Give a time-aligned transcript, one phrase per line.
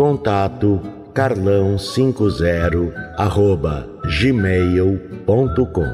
[0.00, 0.80] Contato
[1.12, 3.86] carlão50 arroba
[4.18, 5.84] gmail.com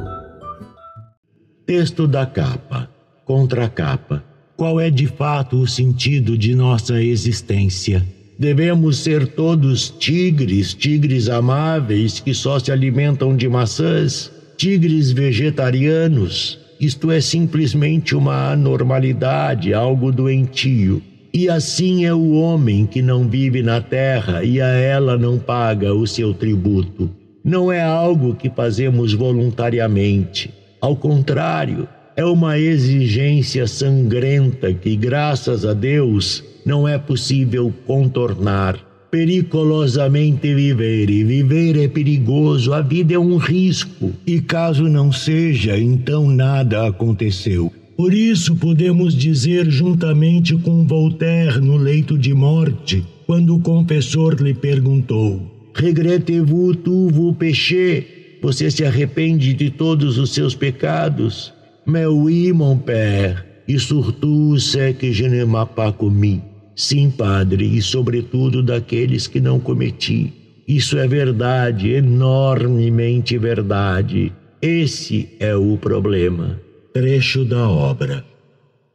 [1.66, 2.88] Texto da capa.
[3.24, 4.22] Contra capa.
[4.56, 8.06] Qual é de fato o sentido de nossa existência?
[8.38, 16.60] Devemos ser todos tigres, tigres amáveis que só se alimentam de maçãs, tigres vegetarianos.
[16.78, 21.02] Isto é simplesmente uma anormalidade, algo doentio.
[21.38, 25.92] E assim é o homem que não vive na terra e a ela não paga
[25.92, 27.10] o seu tributo.
[27.44, 30.50] Não é algo que fazemos voluntariamente.
[30.80, 38.78] Ao contrário, é uma exigência sangrenta que, graças a Deus, não é possível contornar.
[39.10, 45.78] Periculosamente viver, e viver é perigoso, a vida é um risco, e caso não seja,
[45.78, 47.70] então nada aconteceu.
[47.96, 54.52] Por isso podemos dizer, juntamente com Voltaire no leito de morte, quando o confessor lhe
[54.52, 55.40] perguntou:
[55.74, 58.04] Regrettez-vous tout vos péchés?
[58.42, 61.54] Você se arrepende de todos os seus pecados?
[61.86, 66.42] Mais oui, mon père, e surtout c'est que je ne pas commis.
[66.74, 70.34] Sim, padre, e sobretudo daqueles que não cometi.
[70.68, 74.32] Isso é verdade, enormemente verdade.
[74.60, 76.65] Esse é o problema
[76.96, 78.24] trecho da obra.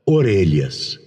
[0.08, 1.00] Orelhas.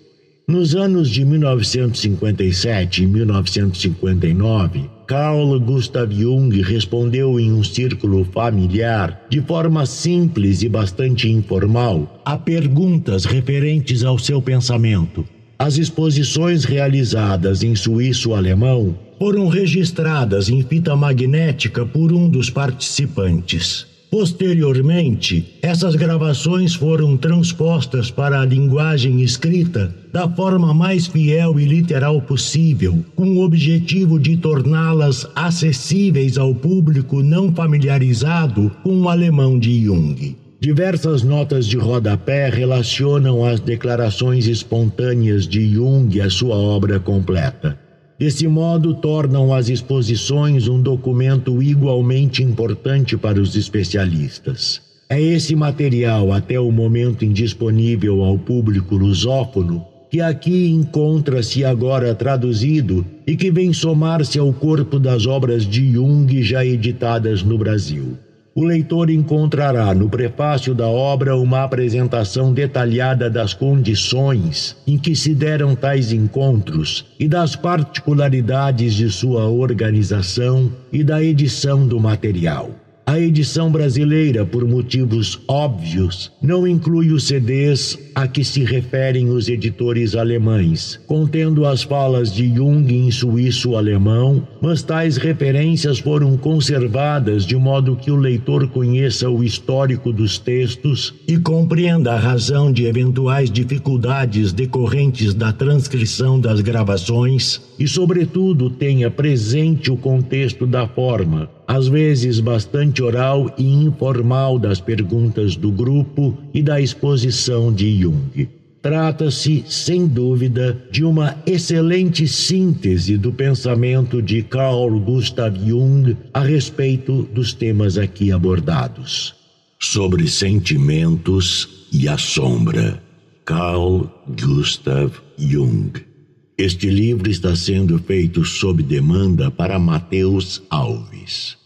[0.47, 9.41] Nos anos de 1957 e 1959, Carl Gustav Jung respondeu em um círculo familiar, de
[9.41, 15.27] forma simples e bastante informal, a perguntas referentes ao seu pensamento.
[15.59, 23.93] As exposições realizadas em suíço-alemão foram registradas em fita magnética por um dos participantes.
[24.15, 32.23] Posteriormente, essas gravações foram transpostas para a linguagem escrita da forma mais fiel e literal
[32.23, 39.85] possível, com o objetivo de torná-las acessíveis ao público não familiarizado com o alemão de
[39.85, 40.37] Jung.
[40.61, 47.84] Diversas notas de rodapé relacionam as declarações espontâneas de Jung à sua obra completa.
[48.19, 54.81] Desse modo, tornam as exposições um documento igualmente importante para os especialistas.
[55.09, 63.05] É esse material, até o momento indisponível ao público lusófono, que aqui encontra-se agora traduzido
[63.27, 68.17] e que vem somar-se ao corpo das obras de Jung já editadas no Brasil
[68.55, 75.35] o leitor encontrará no prefácio da obra uma apresentação detalhada das condições em que se
[75.35, 82.84] deram tais encontros e das particularidades de sua organização e da edição do material.
[83.07, 89.47] A edição brasileira, por motivos óbvios, não inclui os CDs a que se referem os
[89.47, 97.57] editores alemães, contendo as falas de Jung em suíço-alemão, mas tais referências foram conservadas de
[97.57, 103.51] modo que o leitor conheça o histórico dos textos e compreenda a razão de eventuais
[103.51, 111.89] dificuldades decorrentes da transcrição das gravações e, sobretudo, tenha presente o contexto da forma, às
[111.89, 118.49] vezes bastante oral e informal, das perguntas do grupo e da exposição de Jung.
[118.85, 127.23] Trata-se, sem dúvida, de uma excelente síntese do pensamento de Carl Gustav Jung a respeito
[127.33, 129.35] dos temas aqui abordados.
[129.81, 133.03] Sobre sentimentos e a sombra.
[133.47, 136.14] Carl Gustav Jung.
[136.57, 141.57] Este livro está sendo feito sob demanda para Mateus Alves.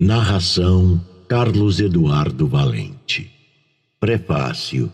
[0.00, 0.98] Narração
[1.28, 3.30] Carlos Eduardo Valente.
[4.00, 4.90] Prefácio.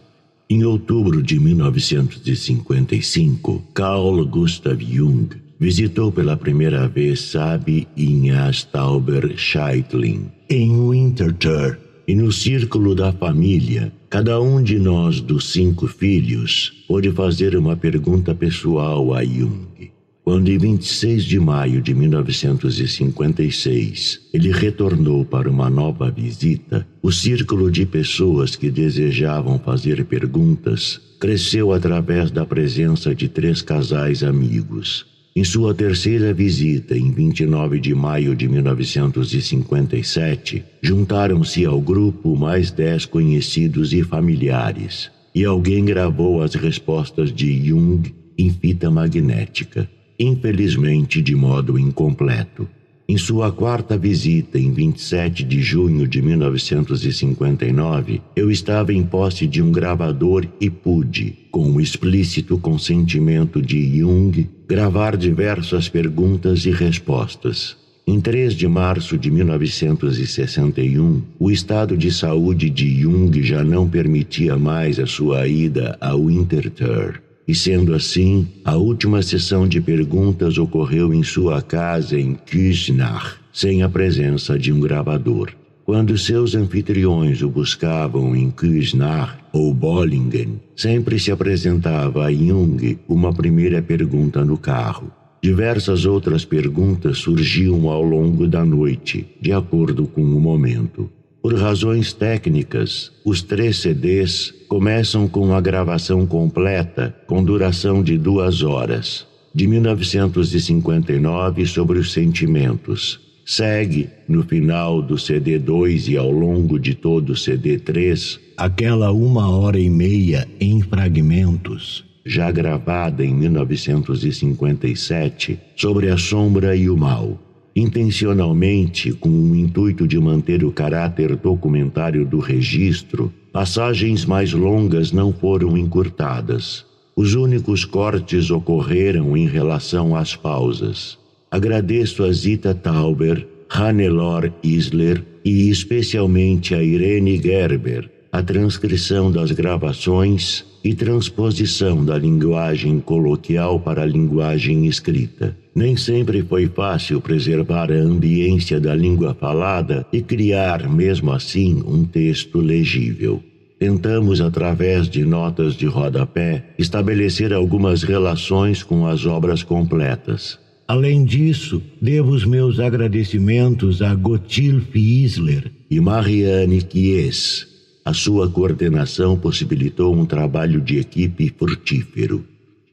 [0.50, 10.32] Em outubro de 1955, Carl Gustav Jung visitou pela primeira vez Sabe Inhas Tauber Scheitling,
[10.50, 17.12] em Winterthur, e no círculo da família, cada um de nós dos cinco filhos pôde
[17.12, 19.90] fazer uma pergunta pessoal a Jung.
[20.24, 27.70] Quando, em 26 de maio de 1956, ele retornou para uma nova visita, o círculo
[27.70, 35.17] de pessoas que desejavam fazer perguntas cresceu através da presença de três casais amigos.
[35.38, 43.04] Em sua terceira visita, em 29 de maio de 1957, juntaram-se ao grupo mais dez
[43.04, 49.88] conhecidos e familiares, e alguém gravou as respostas de Jung em fita magnética
[50.18, 52.68] infelizmente de modo incompleto.
[53.10, 59.62] Em sua quarta visita, em 27 de junho de 1959, eu estava em posse de
[59.62, 67.78] um gravador e pude, com o explícito consentimento de Jung, gravar diversas perguntas e respostas.
[68.06, 74.58] Em 3 de março de 1961, o estado de saúde de Jung já não permitia
[74.58, 81.14] mais a sua ida ao Winterthur e sendo assim, a última sessão de perguntas ocorreu
[81.14, 85.52] em sua casa em Küsnach, sem a presença de um gravador.
[85.86, 93.32] Quando seus anfitriões o buscavam em Küsnach ou Bollingen, sempre se apresentava a Jung uma
[93.32, 95.10] primeira pergunta no carro.
[95.42, 101.08] Diversas outras perguntas surgiam ao longo da noite, de acordo com o momento.
[101.48, 108.62] Por razões técnicas, os três CDs começam com a gravação completa, com duração de duas
[108.62, 113.18] horas, de 1959 sobre os sentimentos.
[113.46, 119.10] Segue, no final do CD 2 e ao longo de todo o CD 3, aquela
[119.10, 126.96] uma hora e meia em fragmentos, já gravada em 1957, sobre a sombra e o
[126.98, 127.40] mal
[127.78, 135.32] intencionalmente com o intuito de manter o caráter documentário do registro, passagens mais longas não
[135.32, 136.84] foram encurtadas.
[137.14, 141.18] Os únicos cortes ocorreram em relação às pausas.
[141.50, 150.64] Agradeço a Zita Tauber, Hannelore Isler e especialmente a Irene Gerber a transcrição das gravações
[150.84, 155.56] e transposição da linguagem coloquial para a linguagem escrita.
[155.74, 162.04] Nem sempre foi fácil preservar a ambiência da língua falada e criar, mesmo assim, um
[162.04, 163.42] texto legível.
[163.78, 170.58] Tentamos, através de notas de rodapé, estabelecer algumas relações com as obras completas.
[170.86, 177.67] Além disso, devo os meus agradecimentos a Gotilf Isler e Marianne Kies.
[178.08, 182.42] A sua coordenação possibilitou um trabalho de equipe frutífero.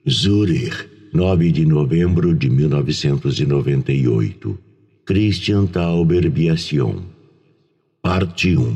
[0.10, 0.76] Zurich,
[1.14, 4.60] 9 de novembro de 1998.
[5.06, 7.00] Christian Tauber Biation.
[8.02, 8.76] Parte 1.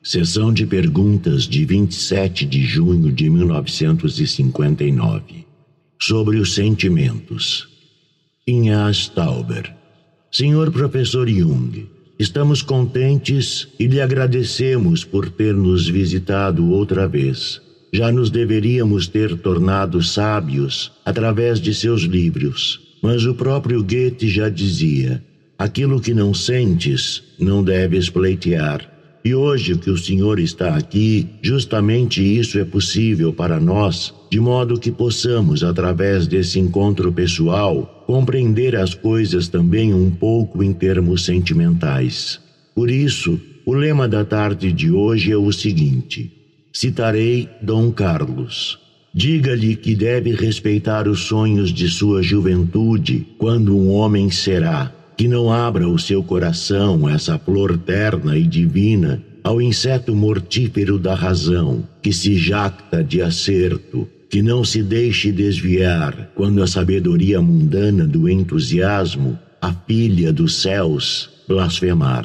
[0.00, 5.44] Sessão de perguntas de 27 de junho de 1959.
[6.00, 7.66] Sobre os sentimentos.
[8.46, 9.74] Inhas Tauber.
[10.30, 11.84] Senhor Professor Jung,
[12.20, 17.60] estamos contentes e lhe agradecemos por ter nos visitado outra vez
[17.92, 22.80] já nos deveríamos ter tornado sábios através de seus livros.
[23.02, 25.22] Mas o próprio Goethe já dizia:
[25.58, 28.89] aquilo que não sentes, não deves pleitear.
[29.22, 34.80] E hoje que o Senhor está aqui, justamente isso é possível para nós, de modo
[34.80, 42.40] que possamos, através desse encontro pessoal, compreender as coisas também um pouco em termos sentimentais.
[42.74, 46.32] Por isso, o lema da tarde de hoje é o seguinte:
[46.72, 48.78] citarei Dom Carlos.
[49.12, 55.52] Diga-lhe que deve respeitar os sonhos de sua juventude quando um homem será, que não
[55.52, 62.10] abra o seu coração, essa flor terna e divina, ao inseto mortífero da razão, que
[62.10, 69.38] se jacta de acerto, que não se deixe desviar quando a sabedoria mundana do entusiasmo,
[69.60, 72.24] a filha dos céus, blasfemar.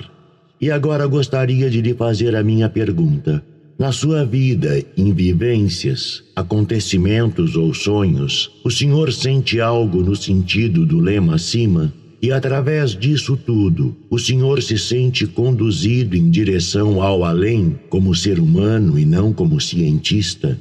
[0.62, 3.44] E agora gostaria de lhe fazer a minha pergunta.
[3.78, 10.98] Na sua vida, em vivências, acontecimentos ou sonhos, o Senhor sente algo no sentido do
[10.98, 11.94] lema acima?
[12.26, 18.40] E através disso tudo, o Senhor se sente conduzido em direção ao além, como ser
[18.40, 20.60] humano e não como cientista?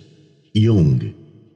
[0.54, 1.14] Jung.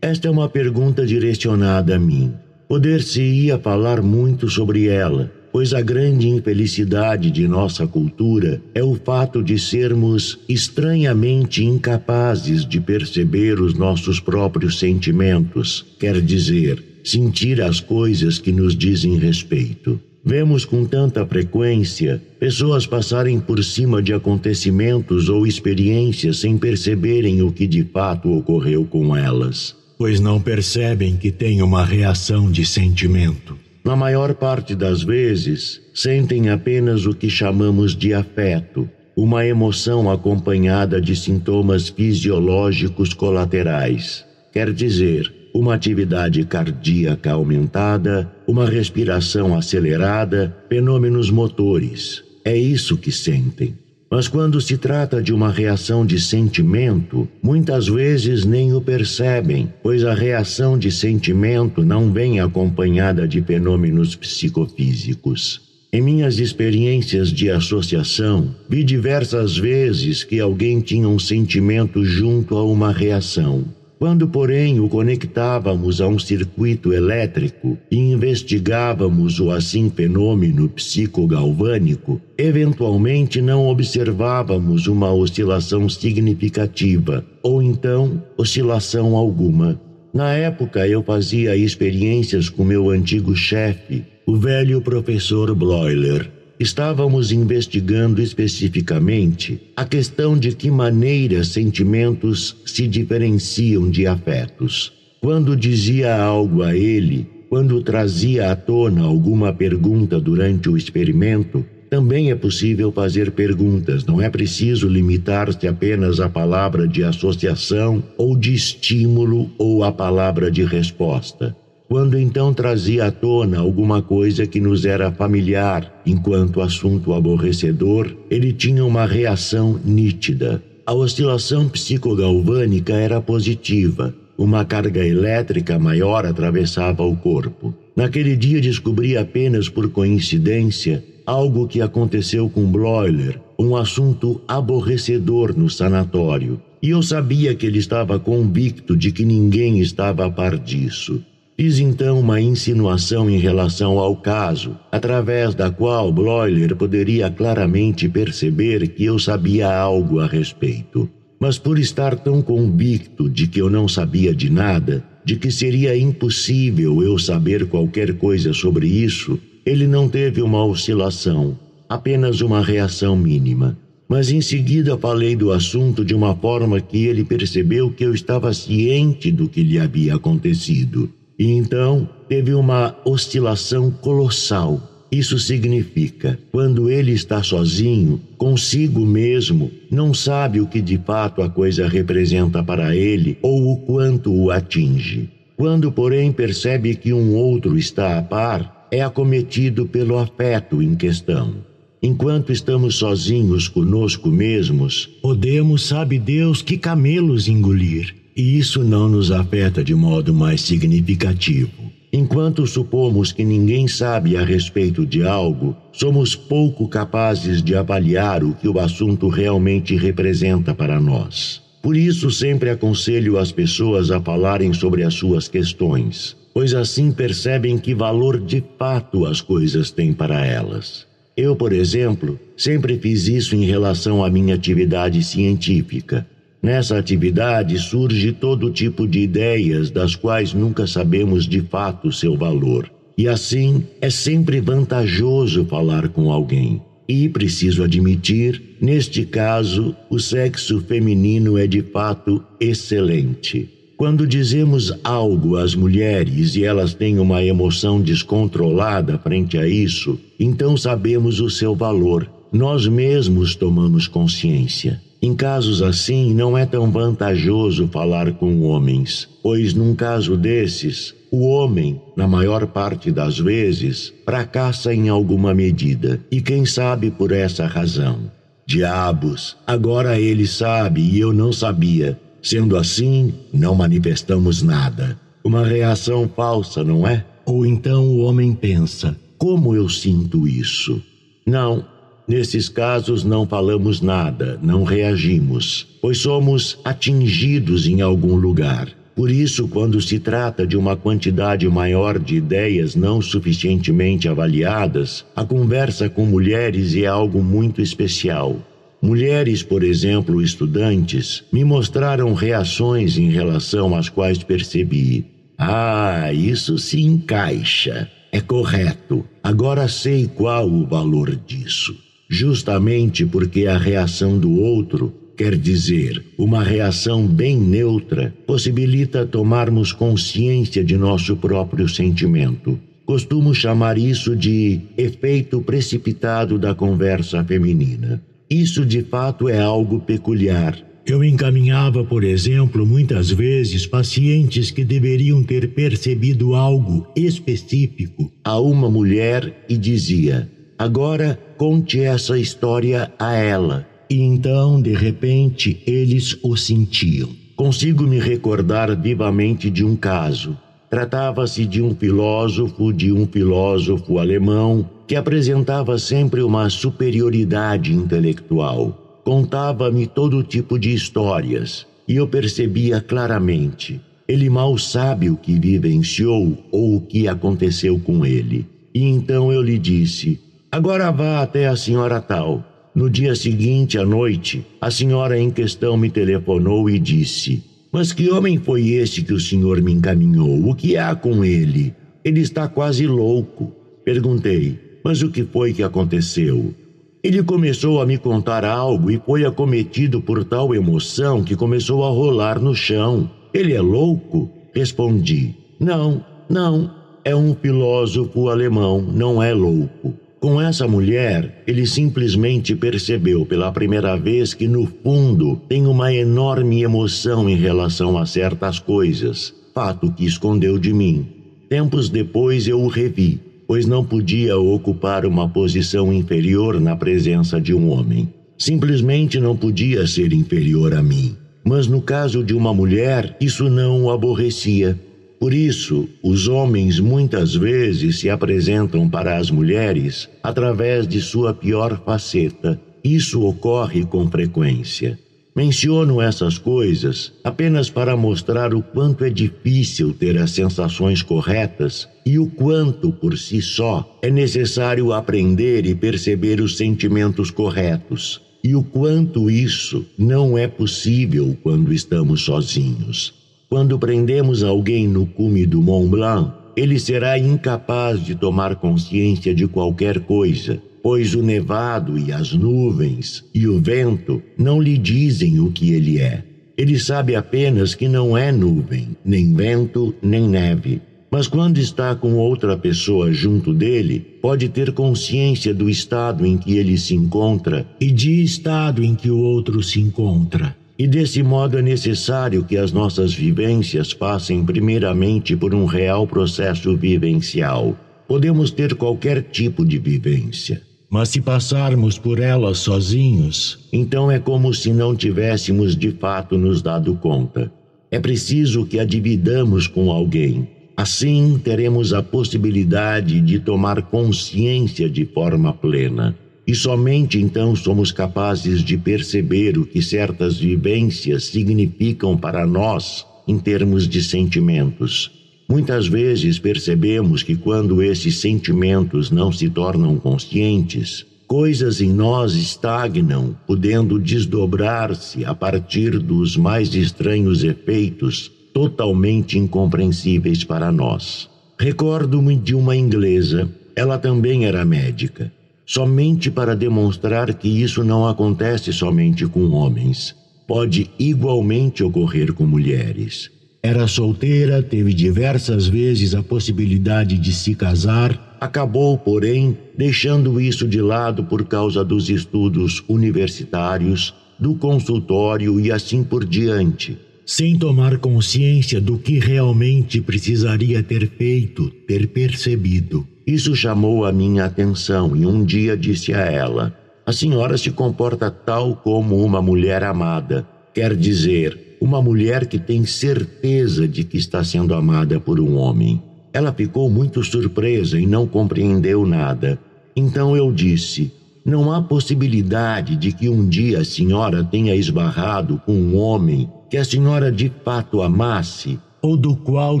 [0.00, 2.32] Esta é uma pergunta direcionada a mim.
[2.66, 9.42] Poder-se-ia falar muito sobre ela, pois a grande infelicidade de nossa cultura é o fato
[9.42, 18.38] de sermos estranhamente incapazes de perceber os nossos próprios sentimentos, quer dizer, sentir as coisas
[18.38, 20.00] que nos dizem respeito.
[20.24, 27.50] Vemos com tanta frequência pessoas passarem por cima de acontecimentos ou experiências sem perceberem o
[27.50, 33.56] que de fato ocorreu com elas, pois não percebem que tem uma reação de sentimento.
[33.82, 41.00] Na maior parte das vezes, sentem apenas o que chamamos de afeto, uma emoção acompanhada
[41.00, 44.24] de sintomas fisiológicos colaterais.
[44.52, 52.22] Quer dizer, uma atividade cardíaca aumentada, uma respiração acelerada, fenômenos motores.
[52.44, 53.74] É isso que sentem.
[54.10, 60.04] Mas quando se trata de uma reação de sentimento, muitas vezes nem o percebem, pois
[60.04, 65.60] a reação de sentimento não vem acompanhada de fenômenos psicofísicos.
[65.92, 72.64] Em minhas experiências de associação, vi diversas vezes que alguém tinha um sentimento junto a
[72.64, 73.64] uma reação.
[74.00, 83.42] Quando, porém, o conectávamos a um circuito elétrico e investigávamos o assim fenômeno psicogalvânico, eventualmente
[83.42, 89.78] não observávamos uma oscilação significativa, ou então oscilação alguma.
[90.14, 98.20] Na época, eu fazia experiências com meu antigo chefe, o velho professor Bloiler estávamos investigando
[98.20, 104.92] especificamente a questão de que maneira sentimentos se diferenciam de afetos.
[105.22, 112.30] Quando dizia algo a ele, quando trazia à tona alguma pergunta durante o experimento, também
[112.30, 118.54] é possível fazer perguntas, não é preciso limitar-se apenas à palavra de associação ou de
[118.54, 121.56] estímulo ou à palavra de resposta.
[121.90, 128.52] Quando então trazia à tona alguma coisa que nos era familiar, enquanto assunto aborrecedor, ele
[128.52, 130.62] tinha uma reação nítida.
[130.86, 134.14] A oscilação psicogalvânica era positiva.
[134.38, 137.74] Uma carga elétrica maior atravessava o corpo.
[137.96, 145.68] Naquele dia descobri apenas por coincidência algo que aconteceu com Bloiler, um assunto aborrecedor no
[145.68, 146.60] sanatório.
[146.80, 151.20] E eu sabia que ele estava convicto de que ninguém estava a par disso.
[151.60, 158.88] Fiz então uma insinuação em relação ao caso, através da qual Bloiler poderia claramente perceber
[158.88, 161.06] que eu sabia algo a respeito.
[161.38, 165.94] Mas por estar tão convicto de que eu não sabia de nada, de que seria
[165.94, 173.14] impossível eu saber qualquer coisa sobre isso, ele não teve uma oscilação, apenas uma reação
[173.14, 173.76] mínima.
[174.08, 178.50] Mas em seguida falei do assunto de uma forma que ele percebeu que eu estava
[178.54, 181.19] ciente do que lhe havia acontecido.
[181.40, 184.78] E então teve uma oscilação colossal.
[185.10, 191.48] Isso significa, quando ele está sozinho, consigo mesmo, não sabe o que de fato a
[191.48, 195.30] coisa representa para ele ou o quanto o atinge.
[195.56, 201.54] Quando, porém, percebe que um outro está a par, é acometido pelo afeto em questão.
[202.02, 209.30] Enquanto estamos sozinhos conosco mesmos, podemos, sabe Deus, que camelos engolir e isso não nos
[209.30, 211.92] afeta de modo mais significativo.
[212.10, 218.54] Enquanto supomos que ninguém sabe a respeito de algo, somos pouco capazes de avaliar o
[218.54, 221.60] que o assunto realmente representa para nós.
[221.82, 227.76] Por isso, sempre aconselho as pessoas a falarem sobre as suas questões, pois assim percebem
[227.76, 231.06] que valor de fato as coisas têm para elas.
[231.36, 236.26] Eu, por exemplo, sempre fiz isso em relação à minha atividade científica.
[236.62, 242.90] Nessa atividade surge todo tipo de ideias das quais nunca sabemos de fato seu valor.
[243.16, 246.82] E assim é sempre vantajoso falar com alguém.
[247.08, 253.68] E preciso admitir, neste caso, o sexo feminino é de fato excelente.
[253.96, 260.76] Quando dizemos algo às mulheres e elas têm uma emoção descontrolada frente a isso, então
[260.76, 262.30] sabemos o seu valor.
[262.52, 265.00] Nós mesmos tomamos consciência.
[265.22, 271.46] Em casos assim, não é tão vantajoso falar com homens, pois num caso desses, o
[271.46, 277.66] homem, na maior parte das vezes, fracassa em alguma medida, e quem sabe por essa
[277.66, 278.30] razão.
[278.66, 282.18] Diabos, agora ele sabe e eu não sabia.
[282.42, 285.18] Sendo assim, não manifestamos nada.
[285.44, 287.24] Uma reação falsa, não é?
[287.44, 291.02] Ou então o homem pensa: como eu sinto isso?
[291.46, 291.84] Não,
[292.30, 298.88] Nesses casos não falamos nada, não reagimos, pois somos atingidos em algum lugar.
[299.16, 305.44] Por isso, quando se trata de uma quantidade maior de ideias não suficientemente avaliadas, a
[305.44, 308.58] conversa com mulheres é algo muito especial.
[309.02, 315.26] Mulheres, por exemplo, estudantes, me mostraram reações em relação às quais percebi:
[315.58, 318.08] ah, isso se encaixa.
[318.30, 319.24] É correto.
[319.42, 322.08] Agora sei qual o valor disso.
[322.32, 330.84] Justamente porque a reação do outro, quer dizer, uma reação bem neutra, possibilita tomarmos consciência
[330.84, 332.78] de nosso próprio sentimento.
[333.04, 338.22] Costumo chamar isso de efeito precipitado da conversa feminina.
[338.48, 345.42] Isso de fato é algo peculiar eu encaminhava, por exemplo, muitas vezes pacientes que deveriam
[345.42, 350.48] ter percebido algo específico a uma mulher e dizia:
[350.80, 353.86] Agora conte essa história a ela.
[354.08, 357.28] E então, de repente, eles o sentiam.
[357.54, 360.56] Consigo me recordar vivamente de um caso.
[360.88, 370.06] Tratava-se de um filósofo, de um filósofo alemão, que apresentava sempre uma superioridade intelectual Contava-me
[370.06, 374.00] todo tipo de histórias e eu percebia claramente.
[374.26, 378.66] Ele mal sabe o que vivenciou ou o que aconteceu com ele.
[378.94, 380.40] E então eu lhe disse:
[380.72, 382.64] Agora vá até a senhora tal.
[382.94, 388.30] No dia seguinte à noite, a senhora em questão me telefonou e disse: Mas que
[388.30, 390.68] homem foi esse que o senhor me encaminhou?
[390.68, 391.92] O que há com ele?
[392.24, 393.72] Ele está quase louco.
[394.04, 396.72] Perguntei: Mas o que foi que aconteceu?
[397.20, 402.10] Ele começou a me contar algo e foi acometido por tal emoção que começou a
[402.10, 403.28] rolar no chão.
[403.52, 404.48] Ele é louco?
[404.72, 406.94] Respondi: Não, não.
[407.24, 410.14] É um filósofo alemão, não é louco.
[410.40, 416.82] Com essa mulher, ele simplesmente percebeu pela primeira vez que, no fundo, tem uma enorme
[416.82, 421.28] emoção em relação a certas coisas, fato que escondeu de mim.
[421.68, 423.38] Tempos depois eu o revi
[423.70, 428.28] pois não podia ocupar uma posição inferior na presença de um homem.
[428.58, 431.36] Simplesmente não podia ser inferior a mim.
[431.64, 434.98] Mas no caso de uma mulher, isso não o aborrecia.
[435.40, 442.02] Por isso, os homens muitas vezes se apresentam para as mulheres através de sua pior
[442.04, 442.78] faceta.
[443.02, 445.18] Isso ocorre com frequência.
[445.56, 452.38] Menciono essas coisas apenas para mostrar o quanto é difícil ter as sensações corretas e
[452.38, 458.82] o quanto, por si só, é necessário aprender e perceber os sentimentos corretos, e o
[458.82, 463.39] quanto isso não é possível quando estamos sozinhos.
[463.70, 469.66] Quando prendemos alguém no cume do Mont Blanc, ele será incapaz de tomar consciência de
[469.66, 475.70] qualquer coisa pois o nevado e as nuvens e o vento não lhe dizem o
[475.70, 476.44] que ele é.
[476.76, 481.02] Ele sabe apenas que não é nuvem, nem vento, nem neve.
[481.30, 486.76] Mas quando está com outra pessoa junto dele, pode ter consciência do estado em que
[486.76, 490.76] ele se encontra e de estado em que o outro se encontra.
[491.00, 496.94] E desse modo é necessário que as nossas vivências passem primeiramente por um real processo
[496.94, 497.96] vivencial.
[498.28, 504.74] Podemos ter qualquer tipo de vivência, mas se passarmos por elas sozinhos, então é como
[504.74, 507.72] se não tivéssemos de fato nos dado conta.
[508.10, 510.68] É preciso que a dividamos com alguém.
[510.94, 516.36] Assim teremos a possibilidade de tomar consciência de forma plena.
[516.66, 523.58] E somente então somos capazes de perceber o que certas vivências significam para nós em
[523.58, 532.00] termos de sentimentos Muitas vezes percebemos que quando esses sentimentos não se tornam conscientes, coisas
[532.00, 541.48] em nós estagnam, podendo desdobrar-se a partir dos mais estranhos efeitos totalmente incompreensíveis para nós.
[541.78, 545.52] Recordo-me de uma inglesa, ela também era médica,
[545.92, 553.50] somente para demonstrar que isso não acontece somente com homens, pode igualmente ocorrer com mulheres.
[553.82, 561.02] Era solteira, teve diversas vezes a possibilidade de se casar, acabou, porém, deixando isso de
[561.02, 567.18] lado por causa dos estudos universitários, do consultório e assim por diante,
[567.50, 573.26] sem tomar consciência do que realmente precisaria ter feito, ter percebido.
[573.44, 578.52] Isso chamou a minha atenção e um dia disse a ela: A senhora se comporta
[578.52, 580.64] tal como uma mulher amada.
[580.94, 586.22] Quer dizer, uma mulher que tem certeza de que está sendo amada por um homem.
[586.52, 589.76] Ela ficou muito surpresa e não compreendeu nada.
[590.14, 591.32] Então eu disse:
[591.64, 596.96] Não há possibilidade de que um dia a senhora tenha esbarrado com um homem que
[596.96, 600.00] a senhora de fato amasse, ou do qual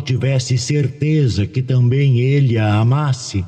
[0.00, 3.44] tivesse certeza que também ele a amasse?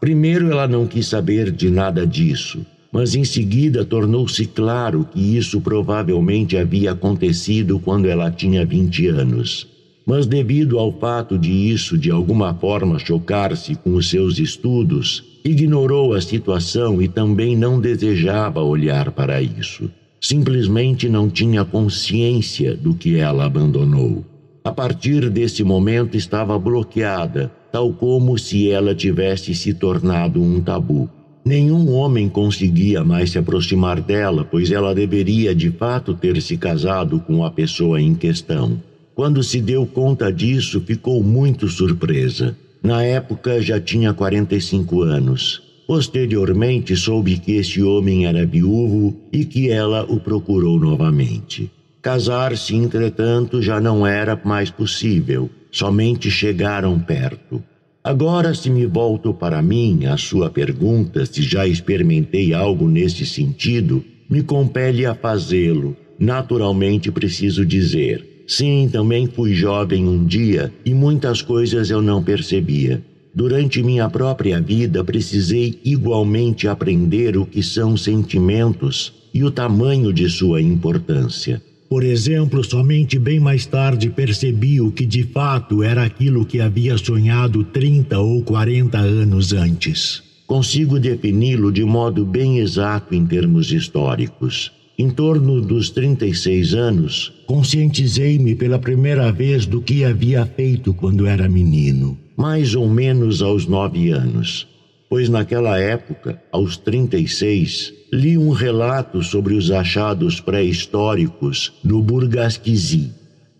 [0.00, 2.64] Primeiro ela não quis saber de nada disso
[2.96, 9.66] mas em seguida tornou-se claro que isso provavelmente havia acontecido quando ela tinha 20 anos.
[10.06, 16.14] mas devido ao fato de isso de alguma forma chocar-se com os seus estudos, ignorou
[16.14, 19.90] a situação e também não desejava olhar para isso.
[20.28, 24.24] Simplesmente não tinha consciência do que ela abandonou.
[24.64, 31.08] A partir desse momento estava bloqueada, tal como se ela tivesse se tornado um tabu.
[31.44, 37.20] Nenhum homem conseguia mais se aproximar dela, pois ela deveria de fato ter se casado
[37.20, 38.82] com a pessoa em questão.
[39.14, 42.58] Quando se deu conta disso, ficou muito surpresa.
[42.82, 45.65] Na época já tinha 45 anos.
[45.86, 51.70] Posteriormente, soube que esse homem era viúvo e que ela o procurou novamente.
[52.02, 57.62] Casar-se, entretanto, já não era mais possível, somente chegaram perto.
[58.02, 64.04] Agora, se me volto para mim, a sua pergunta se já experimentei algo nesse sentido,
[64.28, 65.96] me compele a fazê-lo.
[66.18, 73.02] Naturalmente preciso dizer: sim, também fui jovem um dia e muitas coisas eu não percebia.
[73.36, 80.26] Durante minha própria vida, precisei igualmente aprender o que são sentimentos e o tamanho de
[80.30, 81.62] sua importância.
[81.86, 86.96] Por exemplo, somente bem mais tarde percebi o que de fato era aquilo que havia
[86.96, 90.22] sonhado 30 ou 40 anos antes.
[90.46, 94.72] Consigo defini-lo de modo bem exato em termos históricos.
[94.98, 101.46] Em torno dos 36 anos, conscientizei-me pela primeira vez do que havia feito quando era
[101.50, 104.66] menino, mais ou menos aos nove anos
[105.08, 113.12] pois naquela época, aos 36, li um relato sobre os achados pré-históricos no Burgasquizy.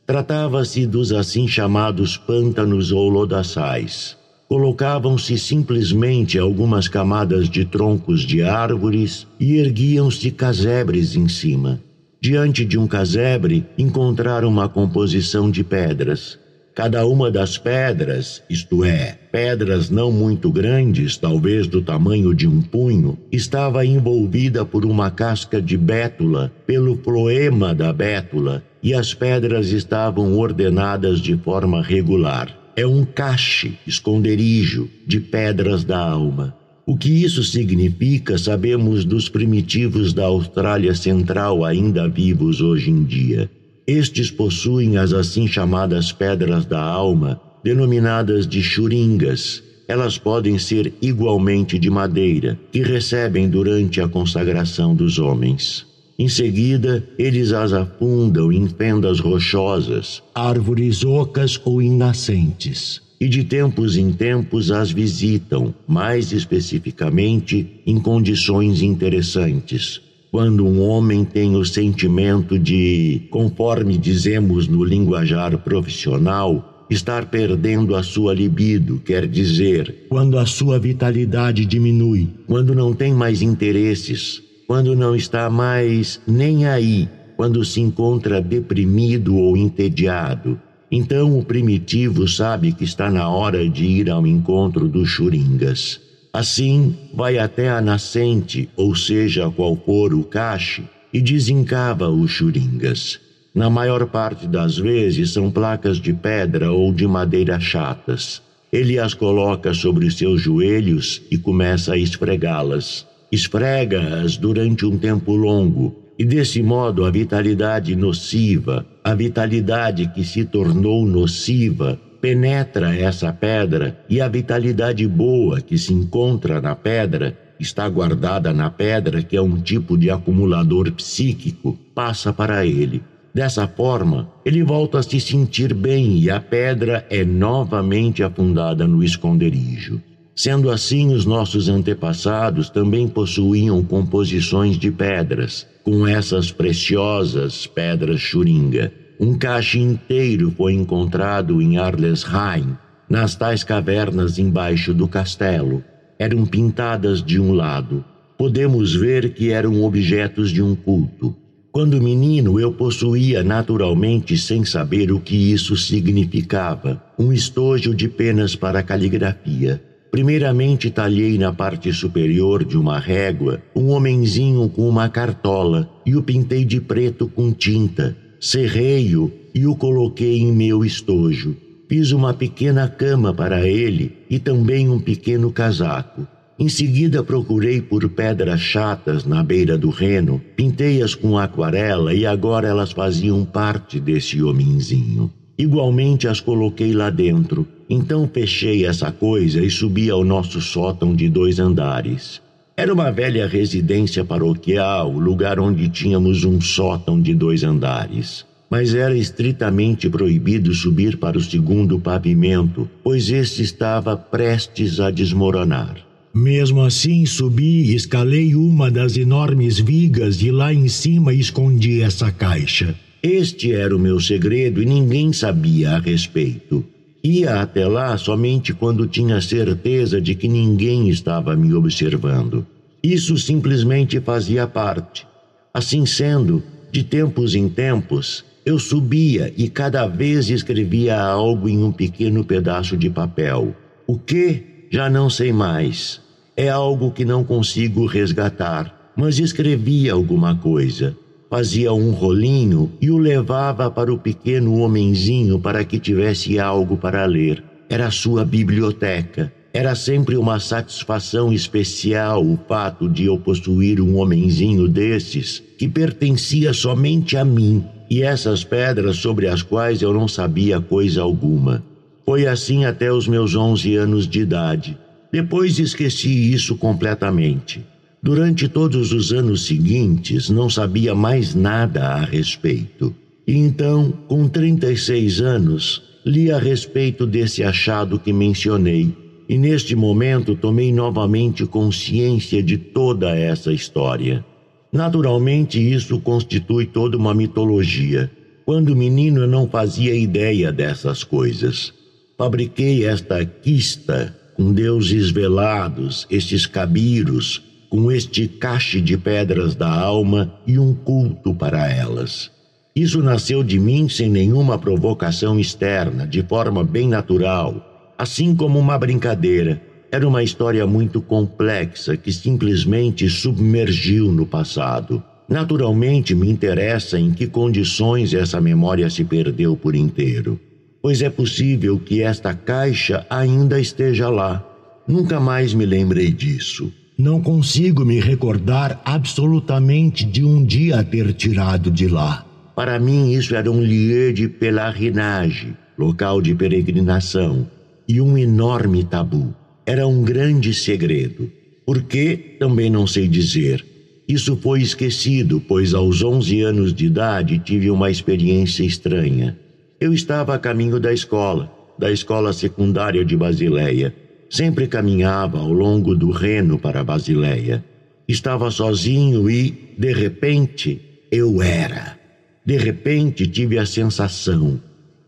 [0.04, 4.16] Tratava-se dos assim chamados pântanos ou lodaçais.
[4.48, 11.80] Colocavam-se simplesmente algumas camadas de troncos de árvores e erguiam-se casebres em cima.
[12.20, 16.38] Diante de um casebre, encontraram uma composição de pedras
[16.76, 22.60] Cada uma das pedras, isto é, pedras não muito grandes, talvez do tamanho de um
[22.60, 29.70] punho, estava envolvida por uma casca de bétula, pelo floema da bétula, e as pedras
[29.70, 32.54] estavam ordenadas de forma regular.
[32.76, 36.54] É um cache, esconderijo, de pedras da alma.
[36.84, 43.50] O que isso significa sabemos dos primitivos da Austrália Central ainda vivos hoje em dia.
[43.86, 49.62] Estes possuem as assim chamadas pedras da alma, denominadas de churingas.
[49.86, 55.86] Elas podem ser igualmente de madeira, que recebem durante a consagração dos homens.
[56.18, 63.96] Em seguida, eles as afundam em fendas rochosas, árvores ocas ou inascentes, e de tempos
[63.96, 72.58] em tempos as visitam, mais especificamente em condições interessantes, quando um homem tem o sentimento
[72.58, 80.46] de, conforme dizemos no linguajar profissional, estar perdendo a sua libido, quer dizer, quando a
[80.46, 87.64] sua vitalidade diminui, quando não tem mais interesses, quando não está mais nem aí, quando
[87.64, 90.58] se encontra deprimido ou entediado.
[90.90, 96.00] Então o primitivo sabe que está na hora de ir ao encontro dos churingas.
[96.36, 103.18] Assim, vai até a nascente, ou seja, qual for o cache, e desencava os churingas.
[103.54, 108.42] Na maior parte das vezes são placas de pedra ou de madeira chatas.
[108.70, 113.06] Ele as coloca sobre seus joelhos e começa a esfregá-las.
[113.32, 120.44] Esfrega-as durante um tempo longo, e desse modo a vitalidade nociva, a vitalidade que se
[120.44, 127.88] tornou nociva, penetra essa pedra e a vitalidade boa que se encontra na pedra está
[127.88, 133.02] guardada na pedra, que é um tipo de acumulador psíquico, passa para ele.
[133.34, 139.04] Dessa forma, ele volta a se sentir bem e a pedra é novamente afundada no
[139.04, 140.00] esconderijo.
[140.34, 148.92] Sendo assim, os nossos antepassados também possuíam composições de pedras, com essas preciosas pedras churinga.
[149.18, 152.76] Um cache inteiro foi encontrado em Arlesheim,
[153.08, 155.82] nas tais cavernas embaixo do castelo.
[156.18, 158.04] Eram pintadas de um lado.
[158.36, 161.34] Podemos ver que eram objetos de um culto.
[161.72, 168.54] Quando menino, eu possuía naturalmente, sem saber o que isso significava, um estojo de penas
[168.54, 169.82] para caligrafia.
[170.10, 176.22] Primeiramente, talhei na parte superior de uma régua um homenzinho com uma cartola e o
[176.22, 181.56] pintei de preto com tinta cerrei-o e o coloquei em meu estojo.
[181.88, 186.26] Fiz uma pequena cama para ele e também um pequeno casaco.
[186.58, 192.66] Em seguida procurei por pedras chatas na beira do reno, pintei-as com aquarela e agora
[192.66, 195.30] elas faziam parte desse homenzinho.
[195.58, 197.66] Igualmente as coloquei lá dentro.
[197.88, 202.42] Então fechei essa coisa e subi ao nosso sótão de dois andares.
[202.78, 208.44] Era uma velha residência paroquial, lugar onde tínhamos um sótão de dois andares.
[208.68, 215.96] Mas era estritamente proibido subir para o segundo pavimento, pois este estava prestes a desmoronar.
[216.34, 222.30] Mesmo assim, subi e escalei uma das enormes vigas e lá em cima escondi essa
[222.30, 222.94] caixa.
[223.22, 226.84] Este era o meu segredo e ninguém sabia a respeito.
[227.26, 232.64] Ia até lá somente quando tinha certeza de que ninguém estava me observando.
[233.02, 235.26] Isso simplesmente fazia parte.
[235.74, 236.62] Assim sendo,
[236.92, 242.96] de tempos em tempos, eu subia e cada vez escrevia algo em um pequeno pedaço
[242.96, 243.74] de papel.
[244.06, 244.86] O que?
[244.88, 246.20] Já não sei mais.
[246.56, 251.16] É algo que não consigo resgatar, mas escrevia alguma coisa
[251.50, 257.24] fazia um rolinho e o levava para o pequeno homenzinho para que tivesse algo para
[257.24, 257.62] ler.
[257.88, 259.52] Era sua biblioteca.
[259.72, 266.72] Era sempre uma satisfação especial o fato de eu possuir um homenzinho desses que pertencia
[266.72, 271.84] somente a mim e essas pedras sobre as quais eu não sabia coisa alguma.
[272.24, 274.98] Foi assim até os meus onze anos de idade.
[275.30, 277.84] Depois esqueci isso completamente.
[278.22, 283.14] Durante todos os anos seguintes, não sabia mais nada a respeito.
[283.46, 289.14] E então, com 36 anos, li a respeito desse achado que mencionei,
[289.48, 294.44] e neste momento tomei novamente consciência de toda essa história.
[294.92, 298.28] Naturalmente, isso constitui toda uma mitologia.
[298.64, 301.92] Quando menino, eu não fazia ideia dessas coisas.
[302.36, 310.52] Fabriquei esta quista com deuses velados, estes cabiros, com este cache de pedras da alma
[310.66, 312.50] e um culto para elas.
[312.94, 318.96] Isso nasceu de mim sem nenhuma provocação externa, de forma bem natural, assim como uma
[318.98, 319.82] brincadeira.
[320.10, 325.22] Era uma história muito complexa que simplesmente submergiu no passado.
[325.46, 330.58] Naturalmente me interessa em que condições essa memória se perdeu por inteiro,
[331.02, 334.64] pois é possível que esta caixa ainda esteja lá.
[335.06, 336.90] Nunca mais me lembrei disso.
[337.18, 342.44] Não consigo me recordar absolutamente de um dia ter tirado de lá.
[342.74, 347.66] Para mim, isso era um lieu de pelerinage, local de peregrinação,
[348.06, 349.54] e um enorme tabu.
[349.86, 351.50] Era um grande segredo.
[351.86, 352.36] Por que?
[352.58, 353.82] Também não sei dizer.
[354.28, 359.58] Isso foi esquecido, pois aos 11 anos de idade tive uma experiência estranha.
[359.98, 364.14] Eu estava a caminho da escola, da escola secundária de Basileia,
[364.48, 367.84] Sempre caminhava ao longo do Reno para Basileia.
[368.28, 372.18] Estava sozinho e, de repente, eu era.
[372.64, 374.80] De repente tive a sensação: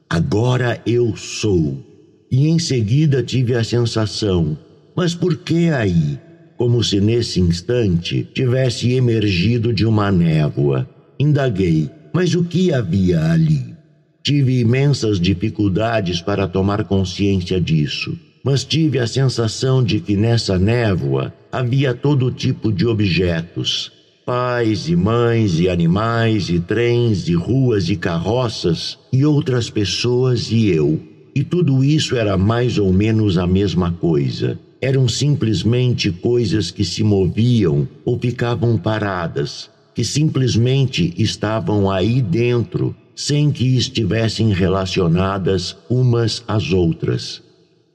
[0.08, 1.84] agora eu sou.
[2.30, 4.56] E em seguida tive a sensação:
[4.96, 6.18] mas por que aí?
[6.56, 10.88] Como se nesse instante tivesse emergido de uma névoa.
[11.18, 13.76] Indaguei: mas o que havia ali?
[14.22, 21.32] Tive imensas dificuldades para tomar consciência disso mas tive a sensação de que nessa névoa
[21.50, 23.90] havia todo tipo de objetos:
[24.24, 30.68] pais e mães e animais e trens e ruas e carroças e outras pessoas e
[30.68, 31.00] eu.
[31.34, 34.58] E tudo isso era mais ou menos a mesma coisa.
[34.80, 43.50] Eram simplesmente coisas que se moviam ou ficavam paradas, que simplesmente estavam aí dentro, sem
[43.50, 47.42] que estivessem relacionadas umas às outras.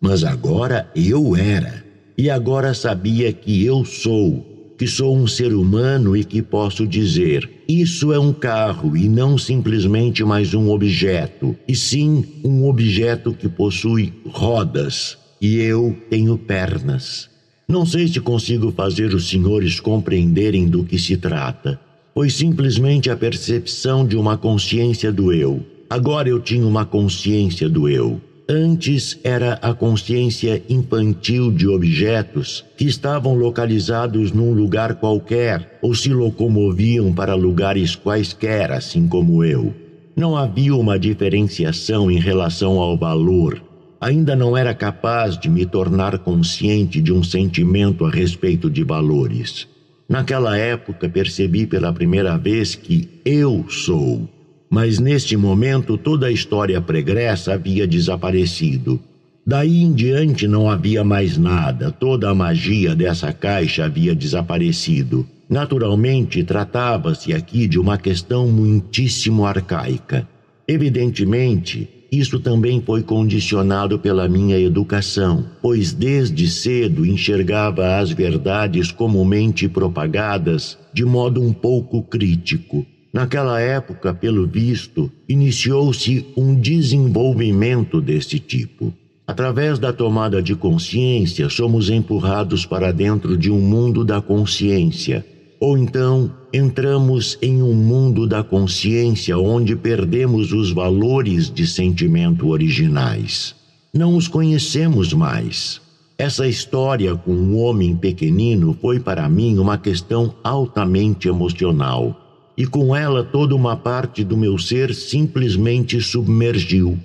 [0.03, 1.81] Mas agora eu era,
[2.17, 7.49] e agora sabia que eu sou, que sou um ser humano e que posso dizer:
[7.69, 13.47] isso é um carro e não simplesmente mais um objeto, e sim um objeto que
[13.47, 17.29] possui rodas, e eu tenho pernas.
[17.65, 21.79] Não sei se consigo fazer os senhores compreenderem do que se trata.
[22.13, 25.65] Foi simplesmente a percepção de uma consciência do eu.
[25.89, 28.19] Agora eu tinha uma consciência do eu.
[28.47, 36.10] Antes era a consciência infantil de objetos que estavam localizados num lugar qualquer ou se
[36.13, 39.73] locomoviam para lugares quaisquer, assim como eu.
[40.13, 43.63] Não havia uma diferenciação em relação ao valor.
[44.01, 49.65] Ainda não era capaz de me tornar consciente de um sentimento a respeito de valores.
[50.10, 54.27] Naquela época percebi pela primeira vez que eu sou
[54.73, 58.99] mas neste momento toda a história pregressa havia desaparecido.
[59.45, 65.27] Daí em diante não havia mais nada, toda a magia dessa caixa havia desaparecido.
[65.47, 70.27] Naturalmente, tratava-se aqui de uma questão muitíssimo arcaica.
[70.67, 79.69] Evidentemente, isso também foi condicionado pela minha educação, pois desde cedo enxergava as verdades comumente
[79.69, 82.88] propagadas de modo um pouco crítico.
[83.13, 88.91] Naquela época, pelo visto, iniciou-se um desenvolvimento desse tipo.
[89.28, 95.23] Através da tomada de consciência, somos empurrados para dentro de um mundo da consciência,
[95.60, 103.54] ou então entramos em um mundo da consciência onde perdemos os valores de sentimento originais.
[103.93, 105.80] Não os conhecemos mais.
[106.17, 112.22] Essa história com um homem pequenino foi para mim uma questão altamente emocional,
[112.57, 116.97] e com ela toda uma parte do meu ser simplesmente submergiu.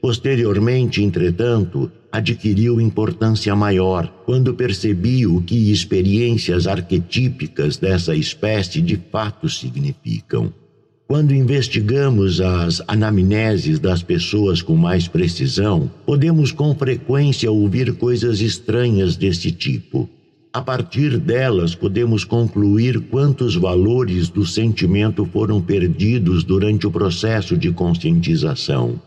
[0.00, 9.48] Posteriormente, entretanto, adquiriu importância maior quando percebi o que experiências arquetípicas dessa espécie de fato
[9.48, 10.52] significam.
[11.08, 19.16] Quando investigamos as anamneses das pessoas com mais precisão, podemos com frequência ouvir coisas estranhas
[19.16, 20.10] desse tipo.
[20.56, 27.70] A partir delas, podemos concluir quantos valores do sentimento foram perdidos durante o processo de
[27.72, 28.98] conscientização.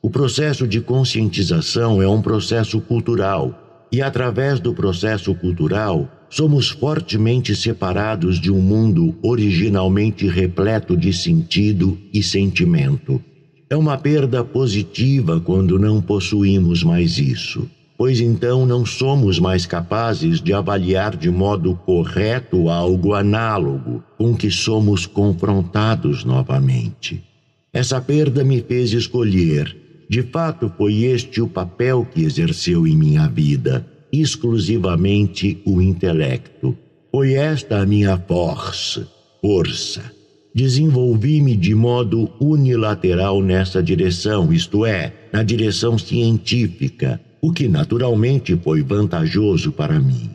[0.00, 7.56] O processo de conscientização é um processo cultural, e através do processo cultural, somos fortemente
[7.56, 13.20] separados de um mundo originalmente repleto de sentido e sentimento.
[13.68, 20.40] É uma perda positiva quando não possuímos mais isso, pois então não somos mais capazes
[20.40, 27.22] de avaliar de modo correto algo análogo com que somos confrontados novamente.
[27.72, 33.26] Essa perda me fez escolher de fato, foi este o papel que exerceu em minha
[33.26, 36.76] vida, exclusivamente o intelecto.
[37.10, 39.08] Foi esta a minha força,
[39.40, 40.02] força.
[40.54, 48.82] Desenvolvi-me de modo unilateral nessa direção, isto é, na direção científica, o que naturalmente foi
[48.82, 50.30] vantajoso para mim.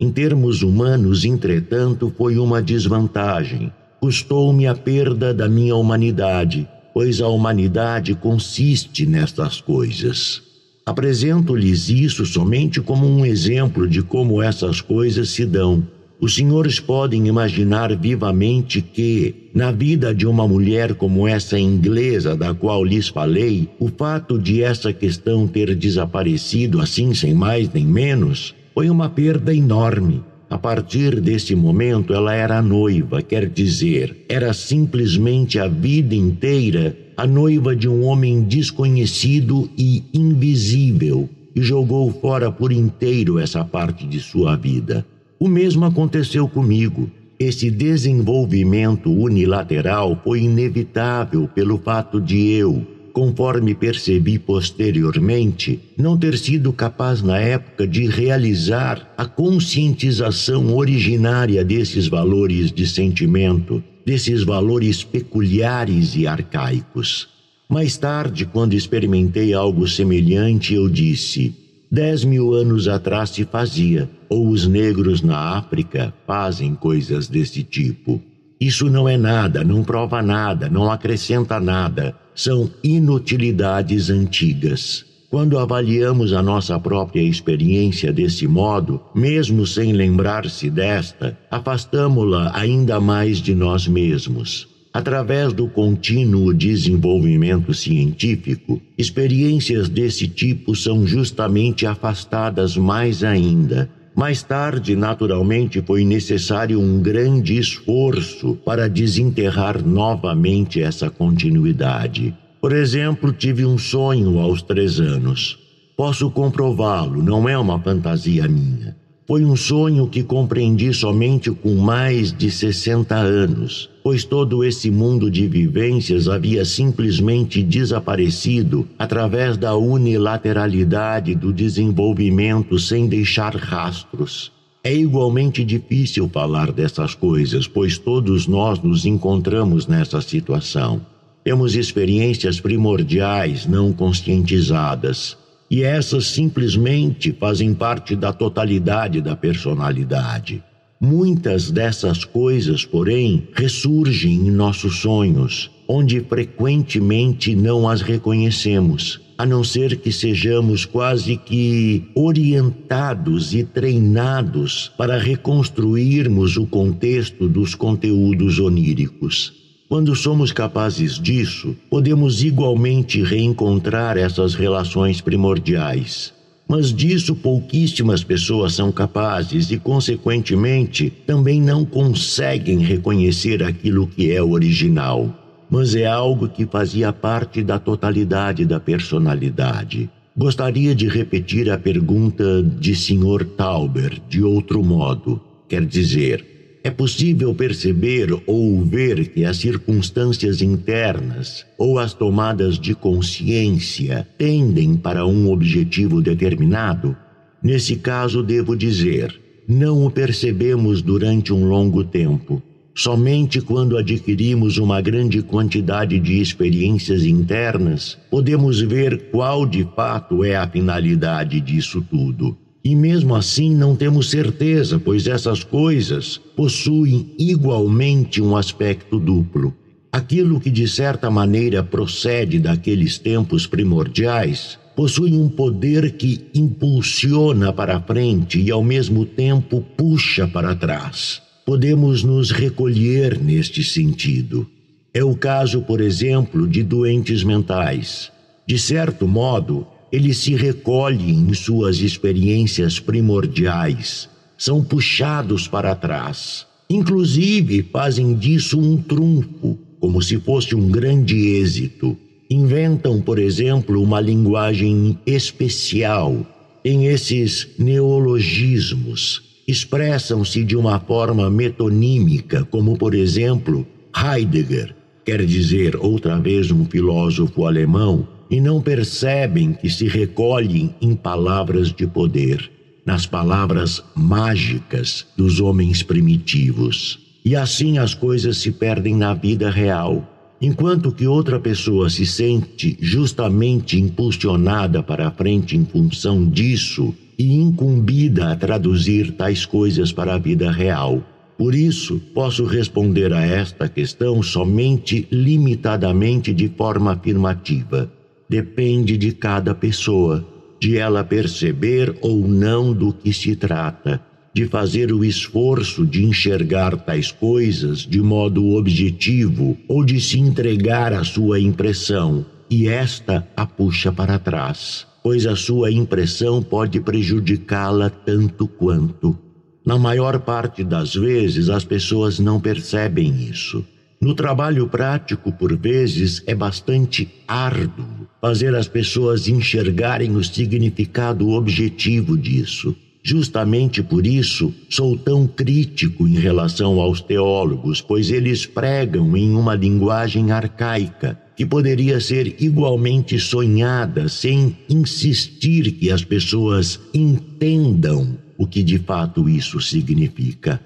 [0.00, 3.70] Em termos humanos, entretanto, foi uma desvantagem.
[4.00, 10.40] Custou-me a perda da minha humanidade, pois a humanidade consiste nestas coisas.
[10.86, 15.86] Apresento-lhes isso somente como um exemplo de como essas coisas se dão.
[16.24, 22.54] Os senhores podem imaginar vivamente que, na vida de uma mulher como essa inglesa da
[22.54, 28.54] qual lhes falei, o fato de essa questão ter desaparecido assim sem mais nem menos
[28.72, 30.24] foi uma perda enorme.
[30.48, 37.26] A partir desse momento, ela era noiva, quer dizer, era simplesmente a vida inteira a
[37.26, 44.20] noiva de um homem desconhecido e invisível, e jogou fora por inteiro essa parte de
[44.20, 45.04] sua vida.
[45.38, 47.10] O mesmo aconteceu comigo.
[47.38, 56.72] Esse desenvolvimento unilateral foi inevitável pelo fato de eu, conforme percebi posteriormente, não ter sido
[56.72, 66.14] capaz na época de realizar a conscientização originária desses valores de sentimento, desses valores peculiares
[66.16, 67.28] e arcaicos.
[67.68, 71.54] Mais tarde, quando experimentei algo semelhante, eu disse:
[71.94, 78.20] Dez mil anos atrás se fazia, ou os negros na África fazem coisas desse tipo.
[78.60, 85.04] Isso não é nada, não prova nada, não acrescenta nada são inutilidades antigas.
[85.30, 93.38] Quando avaliamos a nossa própria experiência desse modo, mesmo sem lembrar-se desta, afastamo-la ainda mais
[93.38, 94.73] de nós mesmos.
[94.94, 104.94] Através do contínuo desenvolvimento científico, experiências desse tipo são justamente afastadas mais ainda, mais tarde,
[104.94, 112.32] naturalmente, foi necessário um grande esforço para desenterrar novamente essa continuidade.
[112.60, 115.58] Por exemplo, tive um sonho aos três anos.
[115.96, 118.96] Posso comprová-lo, não é uma fantasia minha.
[119.26, 125.30] Foi um sonho que compreendi somente com mais de 60 anos, pois todo esse mundo
[125.30, 134.52] de vivências havia simplesmente desaparecido através da unilateralidade do desenvolvimento sem deixar rastros.
[134.82, 141.00] É igualmente difícil falar dessas coisas, pois todos nós nos encontramos nessa situação.
[141.42, 145.38] Temos experiências primordiais não conscientizadas
[145.74, 150.62] e essas simplesmente fazem parte da totalidade da personalidade.
[151.00, 159.64] Muitas dessas coisas, porém, ressurgem em nossos sonhos, onde frequentemente não as reconhecemos, a não
[159.64, 169.63] ser que sejamos quase que orientados e treinados para reconstruirmos o contexto dos conteúdos oníricos.
[169.86, 176.32] Quando somos capazes disso, podemos igualmente reencontrar essas relações primordiais.
[176.66, 184.42] Mas disso pouquíssimas pessoas são capazes e, consequentemente, também não conseguem reconhecer aquilo que é
[184.42, 185.28] original.
[185.68, 190.08] Mas é algo que fazia parte da totalidade da personalidade.
[190.34, 193.44] Gostaria de repetir a pergunta de Sr.
[193.56, 195.40] Tauber de outro modo.
[195.68, 196.53] Quer dizer,
[196.84, 204.94] é possível perceber ou ver que as circunstâncias internas ou as tomadas de consciência tendem
[204.94, 207.16] para um objetivo determinado?
[207.62, 209.34] Nesse caso, devo dizer,
[209.66, 212.62] não o percebemos durante um longo tempo.
[212.94, 220.54] Somente quando adquirimos uma grande quantidade de experiências internas podemos ver qual de fato é
[220.54, 222.56] a finalidade disso tudo.
[222.84, 229.74] E mesmo assim não temos certeza, pois essas coisas possuem igualmente um aspecto duplo.
[230.12, 238.00] Aquilo que de certa maneira procede daqueles tempos primordiais possui um poder que impulsiona para
[238.00, 241.42] frente e ao mesmo tempo puxa para trás.
[241.66, 244.68] Podemos nos recolher neste sentido.
[245.12, 248.30] É o caso, por exemplo, de doentes mentais.
[248.66, 256.64] De certo modo, eles se recolhem em suas experiências primordiais, são puxados para trás.
[256.88, 262.16] Inclusive, fazem disso um trunfo, como se fosse um grande êxito.
[262.48, 266.46] Inventam, por exemplo, uma linguagem especial.
[266.84, 273.84] Em esses neologismos, expressam-se de uma forma metonímica, como, por exemplo,
[274.16, 274.94] Heidegger,
[275.24, 281.92] quer dizer, outra vez um filósofo alemão, e não percebem que se recolhem em palavras
[281.92, 282.70] de poder,
[283.04, 287.18] nas palavras mágicas dos homens primitivos.
[287.44, 290.24] E assim as coisas se perdem na vida real.
[290.60, 297.54] Enquanto que outra pessoa se sente justamente impulsionada para a frente em função disso e
[297.54, 301.20] incumbida a traduzir tais coisas para a vida real.
[301.58, 308.13] Por isso, posso responder a esta questão somente limitadamente de forma afirmativa
[308.48, 310.46] depende de cada pessoa,
[310.80, 314.20] de ela perceber ou não do que se trata,
[314.54, 321.12] de fazer o esforço de enxergar tais coisas de modo objetivo ou de se entregar
[321.12, 328.10] à sua impressão, e esta a puxa para trás, pois a sua impressão pode prejudicá-la
[328.10, 329.36] tanto quanto.
[329.84, 333.84] Na maior parte das vezes, as pessoas não percebem isso.
[334.20, 342.36] No trabalho prático, por vezes, é bastante árduo fazer as pessoas enxergarem o significado objetivo
[342.36, 342.94] disso.
[343.22, 349.74] Justamente por isso sou tão crítico em relação aos teólogos, pois eles pregam em uma
[349.74, 358.82] linguagem arcaica que poderia ser igualmente sonhada sem insistir que as pessoas entendam o que
[358.82, 360.78] de fato isso significa.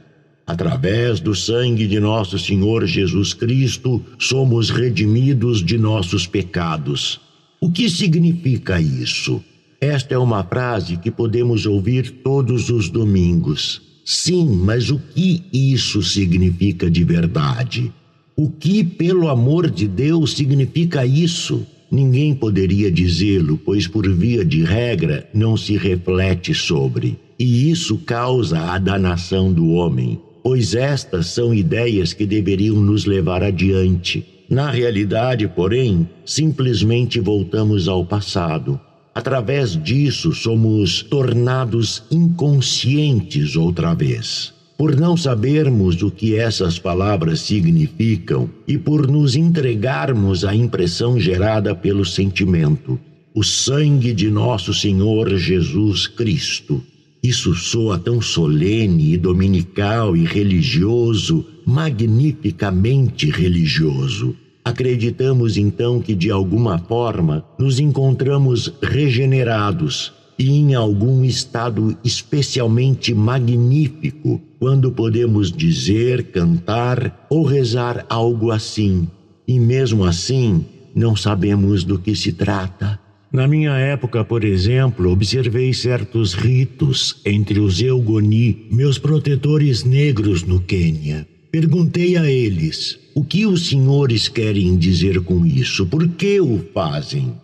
[0.47, 7.27] Através do sangue de nosso Senhor Jesus Cristo, somos redimidos de nossos pecados.
[7.61, 9.43] O que significa isso?
[9.81, 13.81] Esta é uma frase que podemos ouvir todos os domingos.
[14.05, 17.93] Sim, mas o que isso significa de verdade?
[18.37, 21.67] O que, pelo amor de Deus, significa isso?
[21.91, 27.19] Ninguém poderia dizê-lo, pois, por via de regra, não se reflete sobre.
[27.39, 33.43] E isso causa a danação do homem pois estas são ideias que deveriam nos levar
[33.43, 34.25] adiante.
[34.49, 38.81] Na realidade, porém, simplesmente voltamos ao passado.
[39.15, 44.55] Através disso, somos tornados inconscientes outra vez.
[44.79, 51.75] Por não sabermos o que essas palavras significam e por nos entregarmos à impressão gerada
[51.75, 52.99] pelo sentimento,
[53.35, 56.83] o sangue de nosso Senhor Jesus Cristo
[57.23, 64.37] isso soa tão solene e dominical e religioso, magnificamente religioso.
[64.65, 74.41] Acreditamos então que de alguma forma nos encontramos regenerados e em algum estado especialmente magnífico
[74.59, 79.09] quando podemos dizer, cantar ou rezar algo assim.
[79.47, 80.65] E mesmo assim,
[80.95, 83.01] não sabemos do que se trata.
[83.31, 90.61] Na minha época, por exemplo, observei certos ritos entre os Eugoni, meus protetores negros no
[90.61, 91.29] Quênia.
[91.51, 95.85] Perguntei a eles: o que os senhores querem dizer com isso?
[95.87, 97.35] Por que o fazem?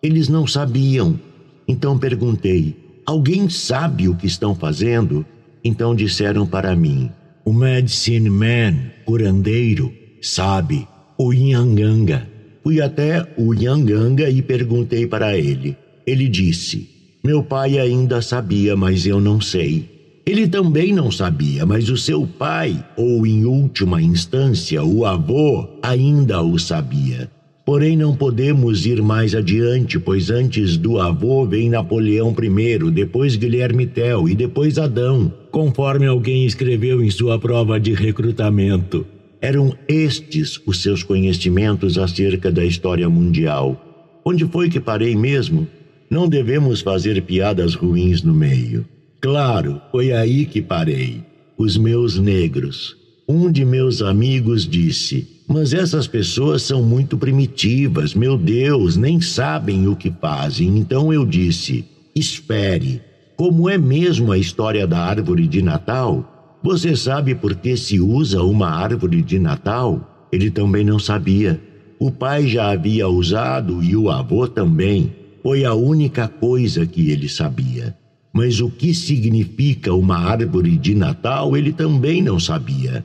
[0.00, 1.18] Eles não sabiam.
[1.66, 5.26] Então perguntei: alguém sabe o que estão fazendo?
[5.64, 7.10] Então disseram para mim:
[7.44, 10.86] o Medicine Man, curandeiro, sabe.
[11.18, 12.31] O Nhanganga.
[12.62, 15.76] Fui até o Nhanganga e perguntei para ele.
[16.06, 16.88] Ele disse:
[17.24, 19.92] Meu pai ainda sabia, mas eu não sei.
[20.24, 26.40] Ele também não sabia, mas o seu pai, ou em última instância, o avô, ainda
[26.40, 27.28] o sabia.
[27.64, 33.86] Porém, não podemos ir mais adiante, pois antes do avô vem Napoleão I, depois Guilherme
[33.86, 39.06] Tell e depois Adão, conforme alguém escreveu em sua prova de recrutamento.
[39.42, 44.20] Eram estes os seus conhecimentos acerca da história mundial.
[44.24, 45.66] Onde foi que parei mesmo?
[46.08, 48.86] Não devemos fazer piadas ruins no meio.
[49.20, 51.24] Claro, foi aí que parei.
[51.58, 52.96] Os meus negros.
[53.28, 59.88] Um de meus amigos disse: Mas essas pessoas são muito primitivas, meu Deus, nem sabem
[59.88, 60.78] o que fazem.
[60.78, 61.84] Então eu disse:
[62.14, 63.00] Espere.
[63.36, 66.31] Como é mesmo a história da árvore de Natal?
[66.62, 70.28] Você sabe por que se usa uma árvore de Natal?
[70.30, 71.60] Ele também não sabia.
[71.98, 75.12] O pai já havia usado e o avô também.
[75.42, 77.96] Foi a única coisa que ele sabia.
[78.32, 83.04] Mas o que significa uma árvore de Natal ele também não sabia.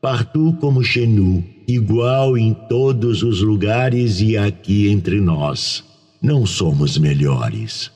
[0.00, 5.84] Partout como Chenu, igual em todos os lugares e aqui entre nós.
[6.22, 7.90] Não somos melhores.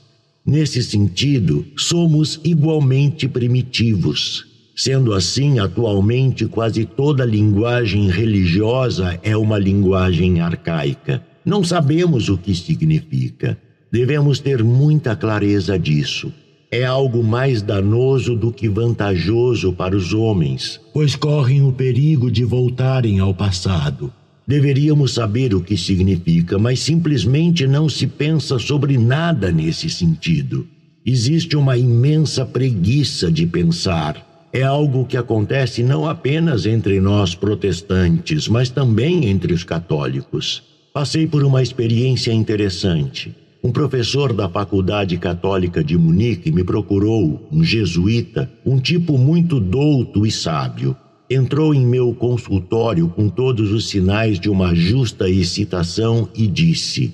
[0.44, 4.45] Nesse sentido, somos igualmente primitivos.
[4.78, 11.24] Sendo assim, atualmente quase toda linguagem religiosa é uma linguagem arcaica.
[11.42, 13.56] Não sabemos o que significa.
[13.90, 16.30] Devemos ter muita clareza disso.
[16.70, 22.44] É algo mais danoso do que vantajoso para os homens, pois correm o perigo de
[22.44, 24.12] voltarem ao passado.
[24.46, 30.66] Deveríamos saber o que significa, mas simplesmente não se pensa sobre nada nesse sentido.
[31.04, 38.48] Existe uma imensa preguiça de pensar é algo que acontece não apenas entre nós protestantes,
[38.48, 40.62] mas também entre os católicos.
[40.94, 43.34] Passei por uma experiência interessante.
[43.62, 50.24] Um professor da Faculdade Católica de Munique me procurou, um jesuíta, um tipo muito douto
[50.24, 50.96] e sábio.
[51.28, 57.12] Entrou em meu consultório com todos os sinais de uma justa excitação e disse: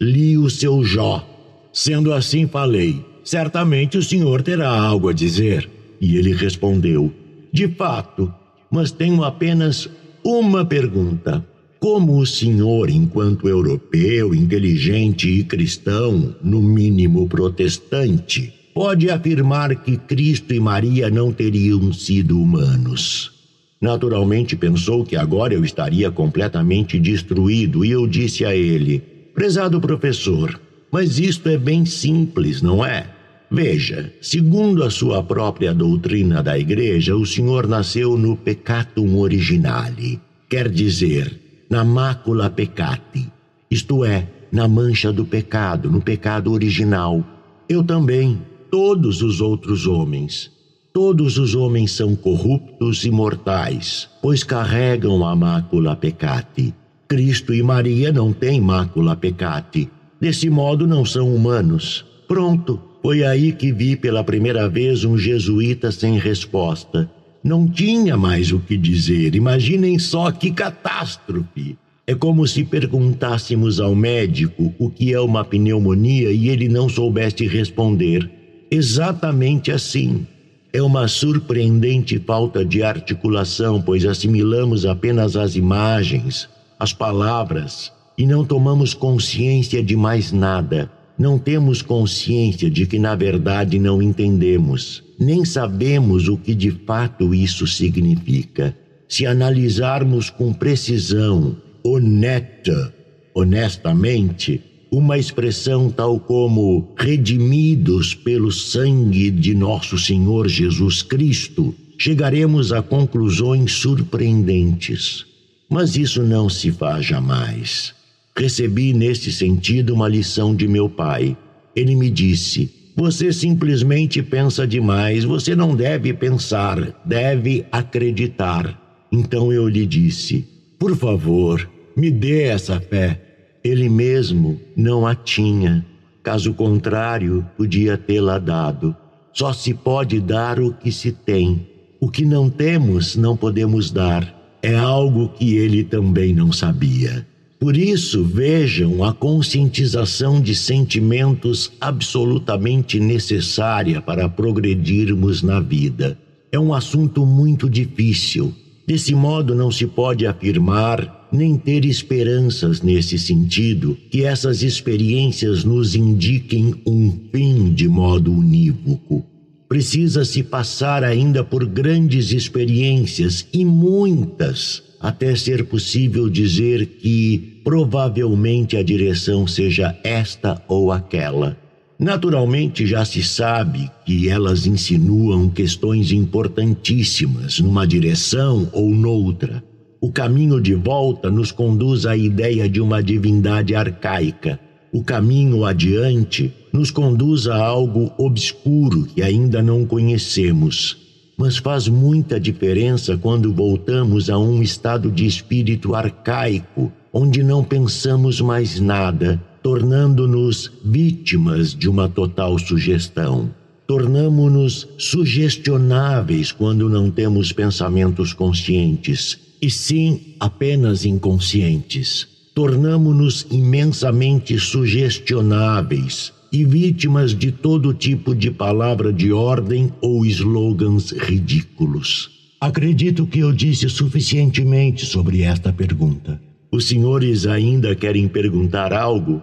[0.00, 1.26] Li o seu Jó.
[1.72, 5.68] Sendo assim, falei: Certamente o senhor terá algo a dizer.
[6.00, 7.12] E ele respondeu:
[7.52, 8.32] De fato,
[8.70, 9.88] mas tenho apenas
[10.24, 11.44] uma pergunta.
[11.78, 20.54] Como o senhor, enquanto europeu, inteligente e cristão, no mínimo protestante, pode afirmar que Cristo
[20.54, 23.32] e Maria não teriam sido humanos?
[23.80, 29.00] Naturalmente pensou que agora eu estaria completamente destruído e eu disse a ele:
[29.34, 30.58] Prezado professor,
[30.90, 33.13] mas isto é bem simples, não é?
[33.54, 40.68] Veja, segundo a sua própria doutrina da Igreja, o Senhor nasceu no peccatum originale, quer
[40.68, 43.30] dizer, na mácula peccati,
[43.70, 47.24] isto é, na mancha do pecado, no pecado original.
[47.68, 48.42] Eu também,
[48.72, 50.50] todos os outros homens.
[50.92, 56.74] Todos os homens são corruptos e mortais, pois carregam a mácula peccati.
[57.06, 59.88] Cristo e Maria não têm mácula peccati.
[60.20, 62.04] Desse modo, não são humanos.
[62.26, 62.93] Pronto.
[63.04, 67.06] Foi aí que vi pela primeira vez um jesuíta sem resposta.
[67.44, 69.34] Não tinha mais o que dizer.
[69.34, 71.76] Imaginem só que catástrofe!
[72.06, 77.46] É como se perguntássemos ao médico o que é uma pneumonia e ele não soubesse
[77.46, 78.30] responder.
[78.70, 80.26] Exatamente assim.
[80.72, 86.48] É uma surpreendente falta de articulação, pois assimilamos apenas as imagens,
[86.80, 90.90] as palavras, e não tomamos consciência de mais nada.
[91.18, 97.32] Não temos consciência de que, na verdade, não entendemos, nem sabemos o que de fato
[97.34, 98.76] isso significa.
[99.08, 102.92] Se analisarmos com precisão, honesta,
[103.32, 104.60] honestamente,
[104.90, 113.72] uma expressão tal como redimidos pelo sangue de nosso Senhor Jesus Cristo, chegaremos a conclusões
[113.72, 115.26] surpreendentes.
[115.68, 117.94] Mas isso não se faz jamais.
[118.36, 121.36] Recebi neste sentido uma lição de meu pai.
[121.74, 129.06] Ele me disse: Você simplesmente pensa demais, você não deve pensar, deve acreditar.
[129.12, 130.44] Então eu lhe disse:
[130.80, 133.20] Por favor, me dê essa fé.
[133.62, 135.86] Ele mesmo não a tinha.
[136.20, 138.96] Caso contrário, podia tê-la dado.
[139.32, 141.68] Só se pode dar o que se tem.
[142.00, 144.58] O que não temos, não podemos dar.
[144.60, 147.24] É algo que ele também não sabia.
[147.58, 156.18] Por isso, vejam a conscientização de sentimentos absolutamente necessária para progredirmos na vida.
[156.52, 158.54] É um assunto muito difícil.
[158.86, 165.96] Desse modo, não se pode afirmar nem ter esperanças nesse sentido que essas experiências nos
[165.96, 169.24] indiquem um fim de modo unívoco.
[169.68, 178.82] Precisa-se passar ainda por grandes experiências e muitas até ser possível dizer que provavelmente a
[178.82, 181.58] direção seja esta ou aquela.
[181.98, 189.62] Naturalmente, já se sabe que elas insinuam questões importantíssimas numa direção ou noutra.
[190.00, 194.58] O caminho de volta nos conduz à ideia de uma divindade arcaica.
[194.90, 201.03] O caminho adiante nos conduz a algo obscuro que ainda não conhecemos.
[201.36, 208.40] Mas faz muita diferença quando voltamos a um estado de espírito arcaico, onde não pensamos
[208.40, 213.48] mais nada tornando-nos vítimas de uma total sugestão.
[213.86, 222.28] Tornamo-nos sugestionáveis quando não temos pensamentos conscientes, e sim apenas inconscientes.
[222.54, 232.30] Tornamo-nos imensamente sugestionáveis e vítimas de todo tipo de palavra de ordem ou slogans ridículos.
[232.60, 236.40] Acredito que eu disse suficientemente sobre esta pergunta.
[236.70, 239.42] Os senhores ainda querem perguntar algo?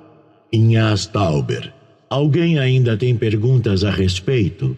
[0.53, 1.73] Inhas Tauber.
[2.09, 4.75] Alguém ainda tem perguntas a respeito?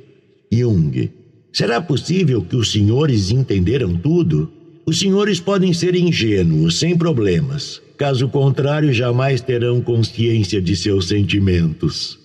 [0.52, 1.12] Jung.
[1.52, 4.52] Será possível que os senhores entenderam tudo?
[4.88, 7.80] Os senhores podem ser ingênuos, sem problemas.
[7.96, 12.23] Caso contrário, jamais terão consciência de seus sentimentos.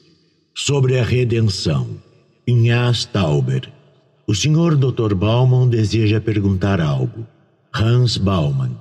[0.60, 1.86] Sobre a redenção.
[2.44, 3.72] Inhas Tauber.
[4.26, 5.14] O senhor Dr.
[5.14, 7.24] Bauman deseja perguntar algo.
[7.72, 8.76] Hans Baumann.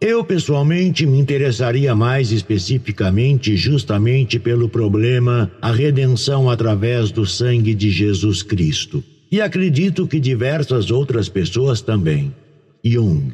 [0.00, 7.90] Eu, pessoalmente, me interessaria mais especificamente justamente pelo problema a redenção através do sangue de
[7.90, 9.02] Jesus Cristo.
[9.28, 12.32] E acredito que diversas outras pessoas também.
[12.84, 13.32] Jung.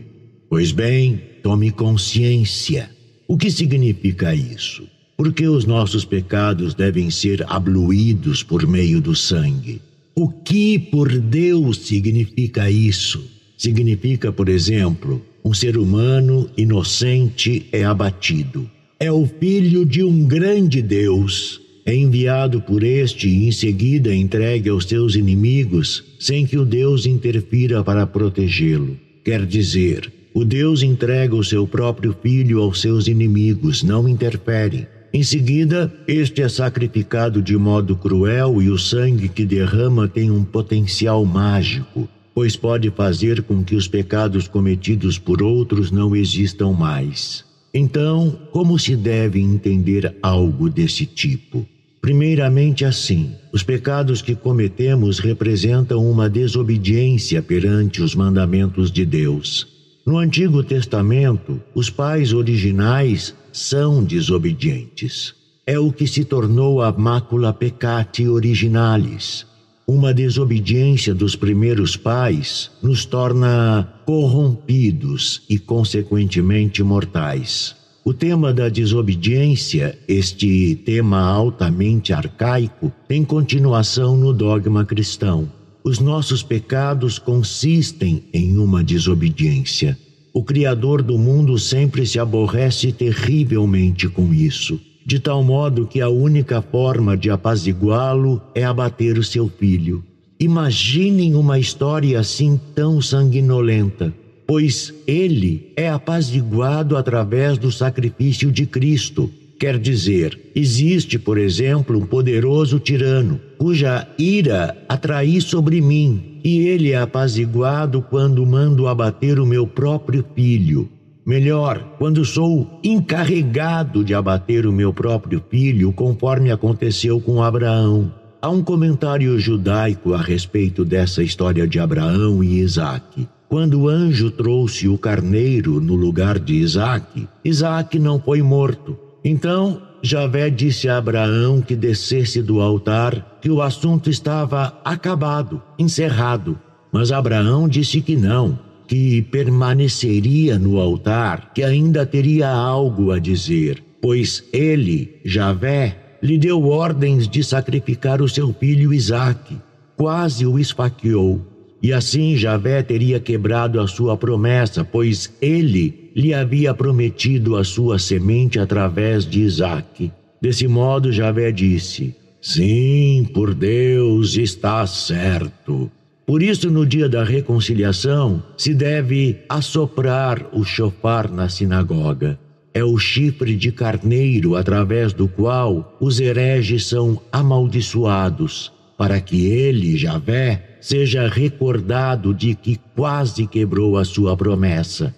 [0.49, 2.89] Pois bem, tome consciência.
[3.29, 4.83] O que significa isso?
[5.23, 9.81] Porque os nossos pecados devem ser abluídos por meio do sangue.
[10.17, 13.25] O que por Deus significa isso?
[13.57, 18.69] Significa, por exemplo, um ser humano inocente é abatido.
[18.99, 21.61] É o filho de um grande Deus.
[21.87, 27.07] É enviado por este e em seguida entregue aos seus inimigos, sem que o Deus
[27.07, 28.99] interfira para protegê-lo.
[29.25, 34.89] Quer dizer, o Deus entrega o seu próprio filho aos seus inimigos, não interfere.
[35.13, 40.45] Em seguida, este é sacrificado de modo cruel e o sangue que derrama tem um
[40.45, 47.45] potencial mágico pois pode fazer com que os pecados cometidos por outros não existam mais.
[47.75, 51.67] Então, como se deve entender algo desse tipo?
[52.01, 59.69] Primeiramente, assim, os pecados que cometemos representam uma desobediência perante os mandamentos de Deus.
[60.05, 65.35] No Antigo Testamento, os pais originais são desobedientes.
[65.67, 69.47] É o que se tornou a mácula peccati originalis,
[69.87, 77.77] uma desobediência dos primeiros pais nos torna corrompidos e, consequentemente, mortais.
[78.05, 85.51] O tema da desobediência, este tema altamente arcaico, tem continuação no dogma cristão.
[85.85, 89.99] Os nossos pecados consistem em uma desobediência.
[90.33, 96.09] O Criador do mundo sempre se aborrece terrivelmente com isso de tal modo que a
[96.09, 100.05] única forma de apaziguá-lo é abater o seu filho.
[100.39, 104.13] Imaginem uma história assim tão sanguinolenta,
[104.47, 109.31] pois ele é apaziguado através do sacrifício de Cristo.
[109.63, 116.91] Quer dizer, existe, por exemplo, um poderoso tirano, cuja ira atraí sobre mim, e ele
[116.91, 120.89] é apaziguado quando mando abater o meu próprio filho.
[121.25, 128.13] Melhor, quando sou encarregado de abater o meu próprio filho, conforme aconteceu com Abraão.
[128.43, 133.29] Há um comentário judaico a respeito dessa história de Abraão e Isaac.
[133.49, 138.99] Quando o anjo trouxe o carneiro no lugar de Isaac, Isaac não foi morto.
[139.25, 146.59] Então Javé disse a Abraão que descesse do altar, que o assunto estava acabado, encerrado.
[146.91, 148.59] Mas Abraão disse que não,
[148.89, 156.67] que permaneceria no altar, que ainda teria algo a dizer, pois ele, Javé, lhe deu
[156.67, 159.57] ordens de sacrificar o seu filho Isaque.
[159.97, 161.52] Quase o esfaqueou.
[161.83, 167.99] E assim Javé teria quebrado a sua promessa, pois ele lhe havia prometido a sua
[167.99, 170.13] semente através de Isaque.
[170.41, 175.91] Desse modo, Javé disse: Sim, por Deus está certo.
[176.25, 182.39] Por isso, no dia da reconciliação, se deve assoprar o chofar na sinagoga.
[182.73, 189.97] É o chifre de carneiro através do qual os hereges são amaldiçoados, para que ele,
[189.97, 195.15] Javé, seja recordado de que quase quebrou a sua promessa.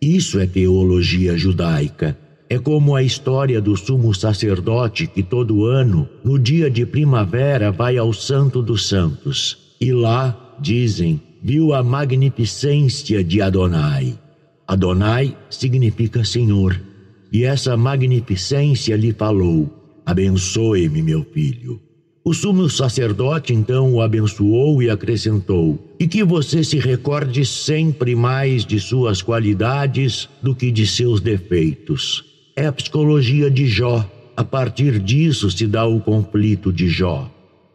[0.00, 2.16] Isso é teologia judaica.
[2.48, 7.98] É como a história do sumo sacerdote que todo ano, no dia de primavera, vai
[7.98, 9.74] ao Santo dos Santos.
[9.80, 14.16] E lá dizem, viu a magnificência de Adonai.
[14.66, 16.80] Adonai significa Senhor,
[17.32, 21.87] e essa magnificência lhe falou: Abençoe-me, meu filho.
[22.28, 28.66] O sumo sacerdote então o abençoou e acrescentou: E que você se recorde sempre mais
[28.66, 32.22] de suas qualidades do que de seus defeitos.
[32.54, 34.06] É a psicologia de Jó.
[34.36, 37.30] A partir disso se dá o conflito de Jó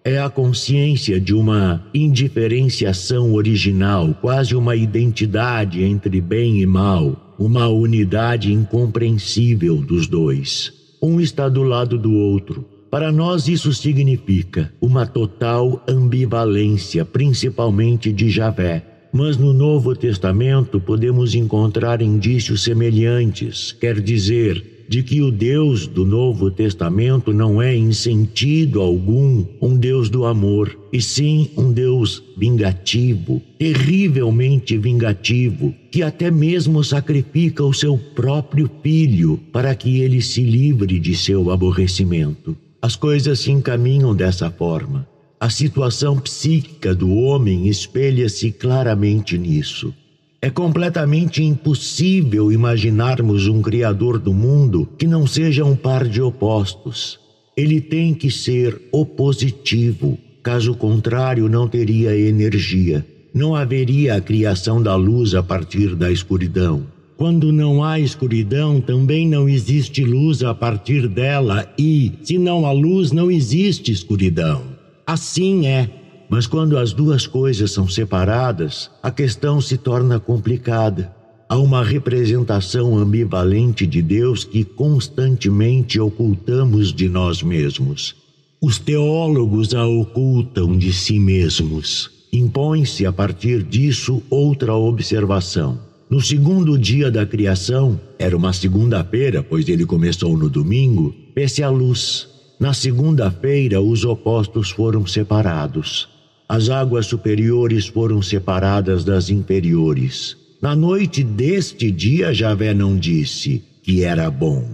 [0.05, 7.69] é a consciência de uma indiferenciação original, quase uma identidade entre bem e mal, uma
[7.69, 10.73] unidade incompreensível dos dois.
[11.01, 12.72] Um está do lado do outro.
[12.93, 18.85] Para nós, isso significa uma total ambivalência, principalmente de Javé.
[19.11, 26.05] Mas no Novo Testamento podemos encontrar indícios semelhantes, quer dizer, de que o Deus do
[26.05, 32.21] Novo Testamento não é, em sentido algum, um Deus do amor, e sim um Deus
[32.37, 40.43] vingativo, terrivelmente vingativo, que até mesmo sacrifica o seu próprio filho para que ele se
[40.43, 42.55] livre de seu aborrecimento.
[42.83, 45.07] As coisas se encaminham dessa forma.
[45.39, 49.93] A situação psíquica do homem espelha-se claramente nisso.
[50.41, 57.17] É completamente impossível imaginarmos um Criador do mundo que não seja um par de opostos.
[57.55, 63.05] Ele tem que ser opositivo, caso contrário, não teria energia.
[63.33, 66.85] Não haveria a criação da luz a partir da escuridão.
[67.17, 72.71] Quando não há escuridão, também não existe luz a partir dela, e, se não há
[72.71, 74.63] luz, não existe escuridão.
[75.05, 75.89] Assim é
[76.33, 81.13] mas quando as duas coisas são separadas, a questão se torna complicada.
[81.47, 88.15] Há uma representação ambivalente de Deus que constantemente ocultamos de nós mesmos.
[88.59, 92.09] Os teólogos a ocultam de si mesmos.
[92.33, 95.77] Impõe-se a partir disso outra observação.
[96.13, 101.71] No segundo dia da criação, era uma segunda-feira, pois ele começou no domingo, pese a
[101.71, 102.27] luz.
[102.59, 106.07] Na segunda-feira, os opostos foram separados.
[106.47, 110.37] As águas superiores foram separadas das inferiores.
[110.61, 114.69] Na noite deste dia, Javé não disse que era bom.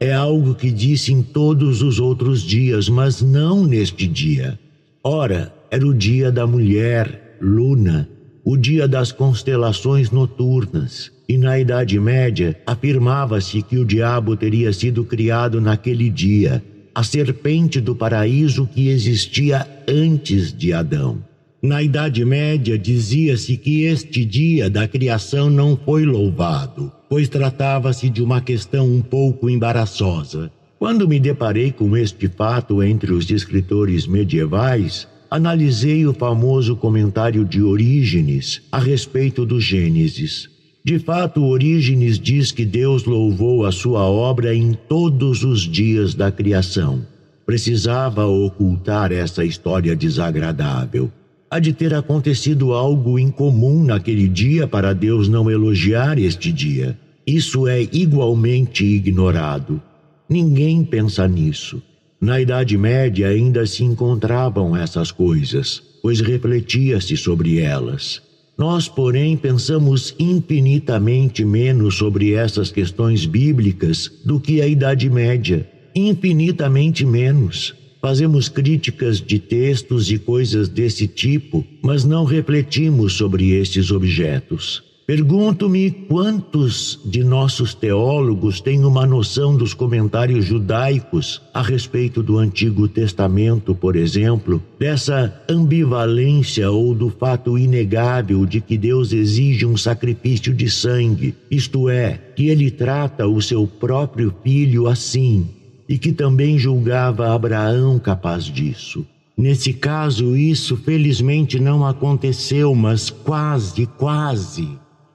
[0.00, 4.58] É algo que disse em todos os outros dias, mas não neste dia.
[5.04, 8.08] Ora, era o dia da mulher, Luna,
[8.50, 11.12] o dia das constelações noturnas.
[11.28, 17.78] E na Idade Média afirmava-se que o diabo teria sido criado naquele dia, a serpente
[17.78, 21.22] do paraíso que existia antes de Adão.
[21.62, 28.22] Na Idade Média dizia-se que este dia da criação não foi louvado, pois tratava-se de
[28.22, 30.50] uma questão um pouco embaraçosa.
[30.78, 37.62] Quando me deparei com este fato entre os escritores medievais, analisei o famoso comentário de
[37.62, 40.48] Orígenes a respeito do Gênesis.
[40.84, 46.32] De fato, Orígenes diz que Deus louvou a sua obra em todos os dias da
[46.32, 47.04] criação.
[47.44, 51.10] Precisava ocultar essa história desagradável.
[51.50, 56.98] Há de ter acontecido algo incomum naquele dia para Deus não elogiar este dia.
[57.26, 59.80] Isso é igualmente ignorado.
[60.28, 61.82] Ninguém pensa nisso.
[62.20, 68.20] Na Idade Média ainda se encontravam essas coisas, pois refletia-se sobre elas.
[68.58, 75.68] Nós, porém, pensamos infinitamente menos sobre essas questões bíblicas do que a Idade Média.
[75.94, 77.72] Infinitamente menos.
[78.00, 84.87] Fazemos críticas de textos e coisas desse tipo, mas não refletimos sobre estes objetos.
[85.08, 92.86] Pergunto-me quantos de nossos teólogos têm uma noção dos comentários judaicos a respeito do Antigo
[92.86, 100.52] Testamento, por exemplo, dessa ambivalência ou do fato inegável de que Deus exige um sacrifício
[100.52, 105.48] de sangue, isto é, que ele trata o seu próprio filho assim,
[105.88, 109.06] e que também julgava Abraão capaz disso.
[109.34, 114.68] Nesse caso, isso felizmente não aconteceu, mas quase, quase.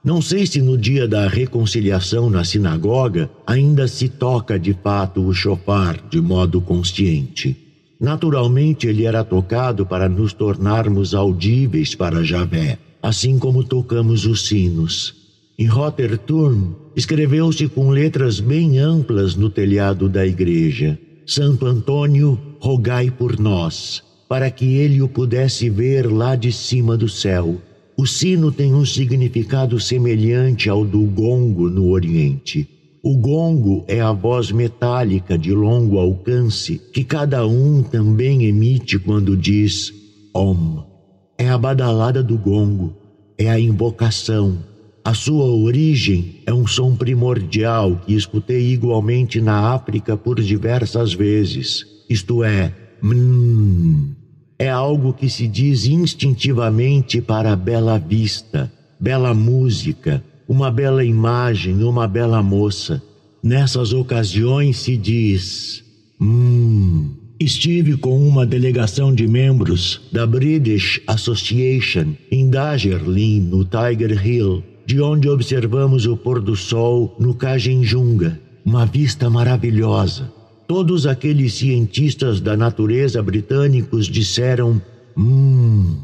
[0.04, 5.32] Não sei se no dia da reconciliação na sinagoga ainda se toca de fato o
[5.32, 7.56] chofar de modo consciente.
[7.98, 15.14] Naturalmente, ele era tocado para nos tornarmos audíveis para Javé, assim como tocamos os sinos.
[15.58, 23.38] Em Rotterturm, escreveu-se com letras bem amplas no telhado da igreja: Santo Antônio, rogai por
[23.38, 27.58] nós, para que ele o pudesse ver lá de cima do céu.
[27.96, 32.68] O sino tem um significado semelhante ao do gongo no Oriente.
[33.00, 39.36] O gongo é a voz metálica de longo alcance que cada um também emite quando
[39.36, 39.92] diz
[40.34, 40.82] Om.
[41.38, 42.94] É a badalada do gongo,
[43.38, 44.58] é a invocação.
[45.04, 51.84] A sua origem é um som primordial que escutei igualmente na África por diversas vezes,
[52.08, 54.23] isto é, mmm.
[54.58, 62.06] É algo que se diz instintivamente para bela vista, bela música, uma bela imagem, uma
[62.06, 63.02] bela moça.
[63.42, 65.84] Nessas ocasiões se diz:
[66.20, 67.10] Hum.
[67.38, 75.00] Estive com uma delegação de membros da British Association em Dajerlin, no Tiger Hill, de
[75.00, 80.32] onde observamos o pôr do sol no Kajenjunga, uma vista maravilhosa.
[80.66, 84.80] Todos aqueles cientistas da natureza britânicos disseram:
[85.16, 85.96] Hum.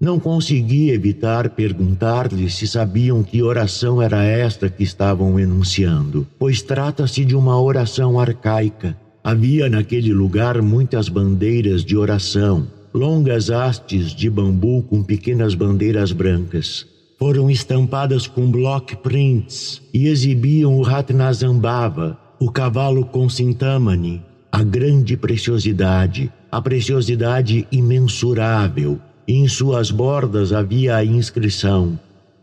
[0.00, 7.24] Não consegui evitar perguntar-lhes se sabiam que oração era esta que estavam enunciando, pois trata-se
[7.24, 8.94] de uma oração arcaica.
[9.22, 16.86] Havia naquele lugar muitas bandeiras de oração, longas hastes de bambu com pequenas bandeiras brancas.
[17.18, 25.16] Foram estampadas com block prints e exibiam o Ratnazambhava, o cavalo com Sintamani, a grande
[25.16, 31.98] preciosidade, a preciosidade imensurável, em suas bordas havia a inscrição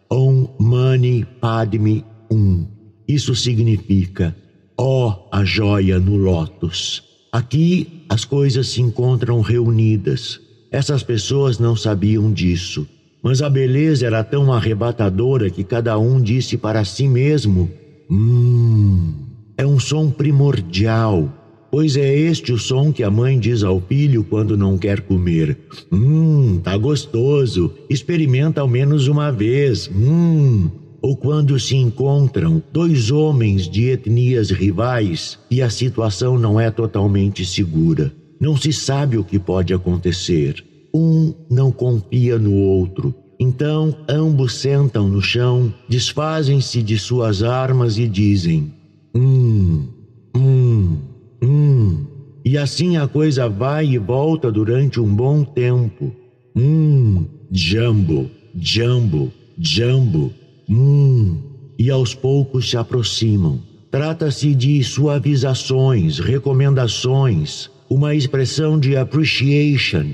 [0.10, 2.66] Om Mani Padme Um.
[3.08, 4.36] Isso significa
[4.78, 7.04] Ó oh, a joia no lótus.
[7.32, 10.40] Aqui as coisas se encontram reunidas.
[10.72, 12.88] Essas pessoas não sabiam disso,
[13.22, 17.70] mas a beleza era tão arrebatadora que cada um disse para si mesmo:
[18.10, 19.14] Hum,
[19.62, 21.30] é um som primordial
[21.70, 25.58] Pois é este o som que a mãe diz ao filho quando não quer comer.
[25.90, 27.74] Hum, tá gostoso.
[27.90, 29.90] Experimenta ao menos uma vez.
[29.90, 30.70] Hum.
[31.02, 37.46] Ou quando se encontram dois homens de etnias rivais e a situação não é totalmente
[37.46, 38.12] segura.
[38.38, 40.62] Não se sabe o que pode acontecer.
[40.94, 43.16] Um não confia no outro.
[43.40, 48.74] Então ambos sentam no chão, desfazem-se de suas armas e dizem:
[49.14, 49.88] Hum,
[50.36, 50.98] hum.
[51.44, 52.06] Hum,
[52.46, 56.14] e assim a coisa vai e volta durante um bom tempo.
[56.56, 60.32] Hum, jambo, jambo, jambo,
[60.70, 61.38] hum,
[61.80, 63.60] e aos poucos se aproximam.
[63.90, 70.06] Trata-se de suavizações, recomendações, uma expressão de appreciation,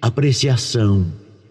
[0.00, 1.06] apreciação.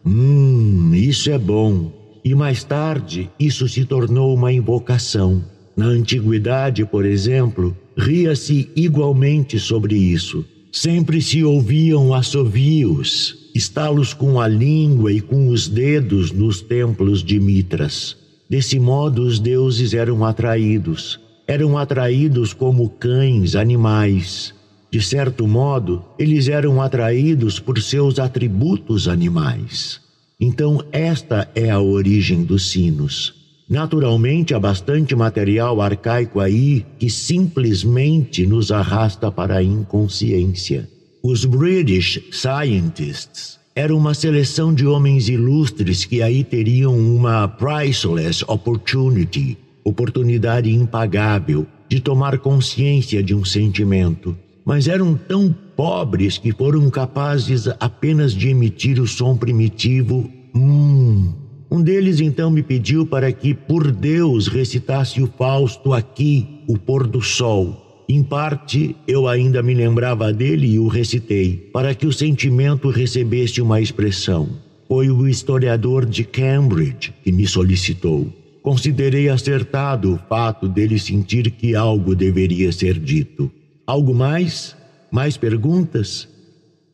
[0.05, 1.91] Hum, isso é bom.
[2.23, 5.43] E mais tarde, isso se tornou uma invocação.
[5.75, 10.45] Na antiguidade, por exemplo, ria-se igualmente sobre isso.
[10.71, 17.39] Sempre se ouviam assovios, estalos com a língua e com os dedos nos templos de
[17.39, 18.17] Mitras.
[18.49, 21.19] Desse modo, os deuses eram atraídos.
[21.47, 24.53] Eram atraídos como cães, animais.
[24.91, 29.99] De certo modo, eles eram atraídos por seus atributos animais.
[30.39, 33.42] Então, esta é a origem dos sinos.
[33.69, 40.89] Naturalmente, há bastante material arcaico aí que simplesmente nos arrasta para a inconsciência.
[41.23, 49.57] Os British Scientists eram uma seleção de homens ilustres que aí teriam uma priceless opportunity,
[49.83, 57.67] oportunidade impagável de tomar consciência de um sentimento, mas eram tão pobres que foram capazes
[57.79, 61.42] apenas de emitir o som primitivo hum
[61.73, 67.07] um deles então me pediu para que, por Deus, recitasse o Fausto aqui, o pôr
[67.07, 68.05] do sol.
[68.07, 73.59] Em parte, eu ainda me lembrava dele e o recitei, para que o sentimento recebesse
[73.59, 74.49] uma expressão.
[74.87, 78.31] Foi o historiador de Cambridge que me solicitou.
[78.61, 83.51] Considerei acertado o fato dele sentir que algo deveria ser dito.
[83.87, 84.75] Algo mais?
[85.11, 86.29] Mais perguntas?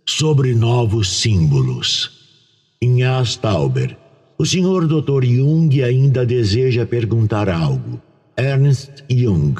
[0.06, 2.12] Sobre novos símbolos.
[2.82, 3.99] Em Astauber,
[4.40, 5.26] o senhor Dr.
[5.26, 8.00] Jung ainda deseja perguntar algo.
[8.38, 9.54] Ernst Jung.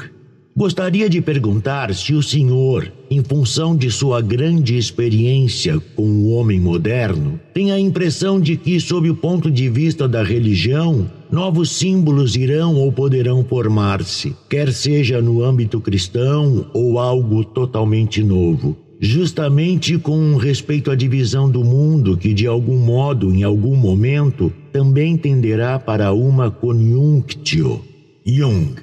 [0.56, 6.58] Gostaria de perguntar se o senhor, em função de sua grande experiência com o homem
[6.58, 12.34] moderno, tem a impressão de que, sob o ponto de vista da religião, novos símbolos
[12.34, 18.74] irão ou poderão formar-se, quer seja no âmbito cristão ou algo totalmente novo.
[19.00, 25.16] Justamente com respeito à divisão do mundo que, de algum modo, em algum momento, também
[25.16, 27.82] tenderá para uma conjunctio.
[28.26, 28.74] Jung.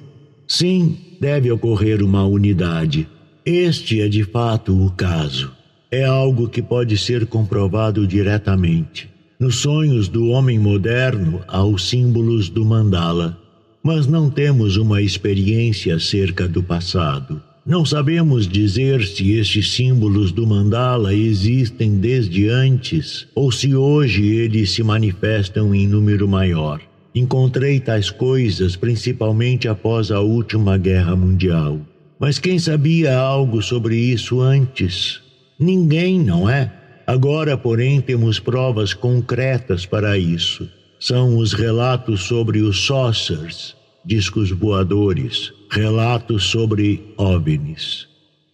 [0.47, 3.07] Sim, deve ocorrer uma unidade.
[3.45, 5.51] Este é de fato o caso.
[5.91, 9.07] É algo que pode ser comprovado diretamente.
[9.39, 13.37] Nos sonhos do homem moderno há os símbolos do mandala,
[13.83, 17.41] mas não temos uma experiência acerca do passado.
[17.67, 24.71] Não sabemos dizer se estes símbolos do mandala existem desde antes ou se hoje eles
[24.71, 26.79] se manifestam em número maior.
[27.13, 31.81] Encontrei tais coisas principalmente após a última guerra mundial.
[32.17, 35.19] Mas quem sabia algo sobre isso antes?
[35.59, 36.71] Ninguém, não é?
[37.05, 40.69] Agora, porém, temos provas concretas para isso.
[41.01, 48.07] São os relatos sobre os saucers, discos voadores, relatos sobre OVNIs.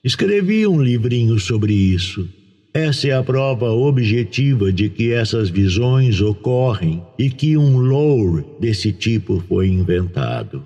[0.03, 2.27] Escrevi um livrinho sobre isso.
[2.73, 8.91] Essa é a prova objetiva de que essas visões ocorrem e que um lore desse
[8.91, 10.65] tipo foi inventado.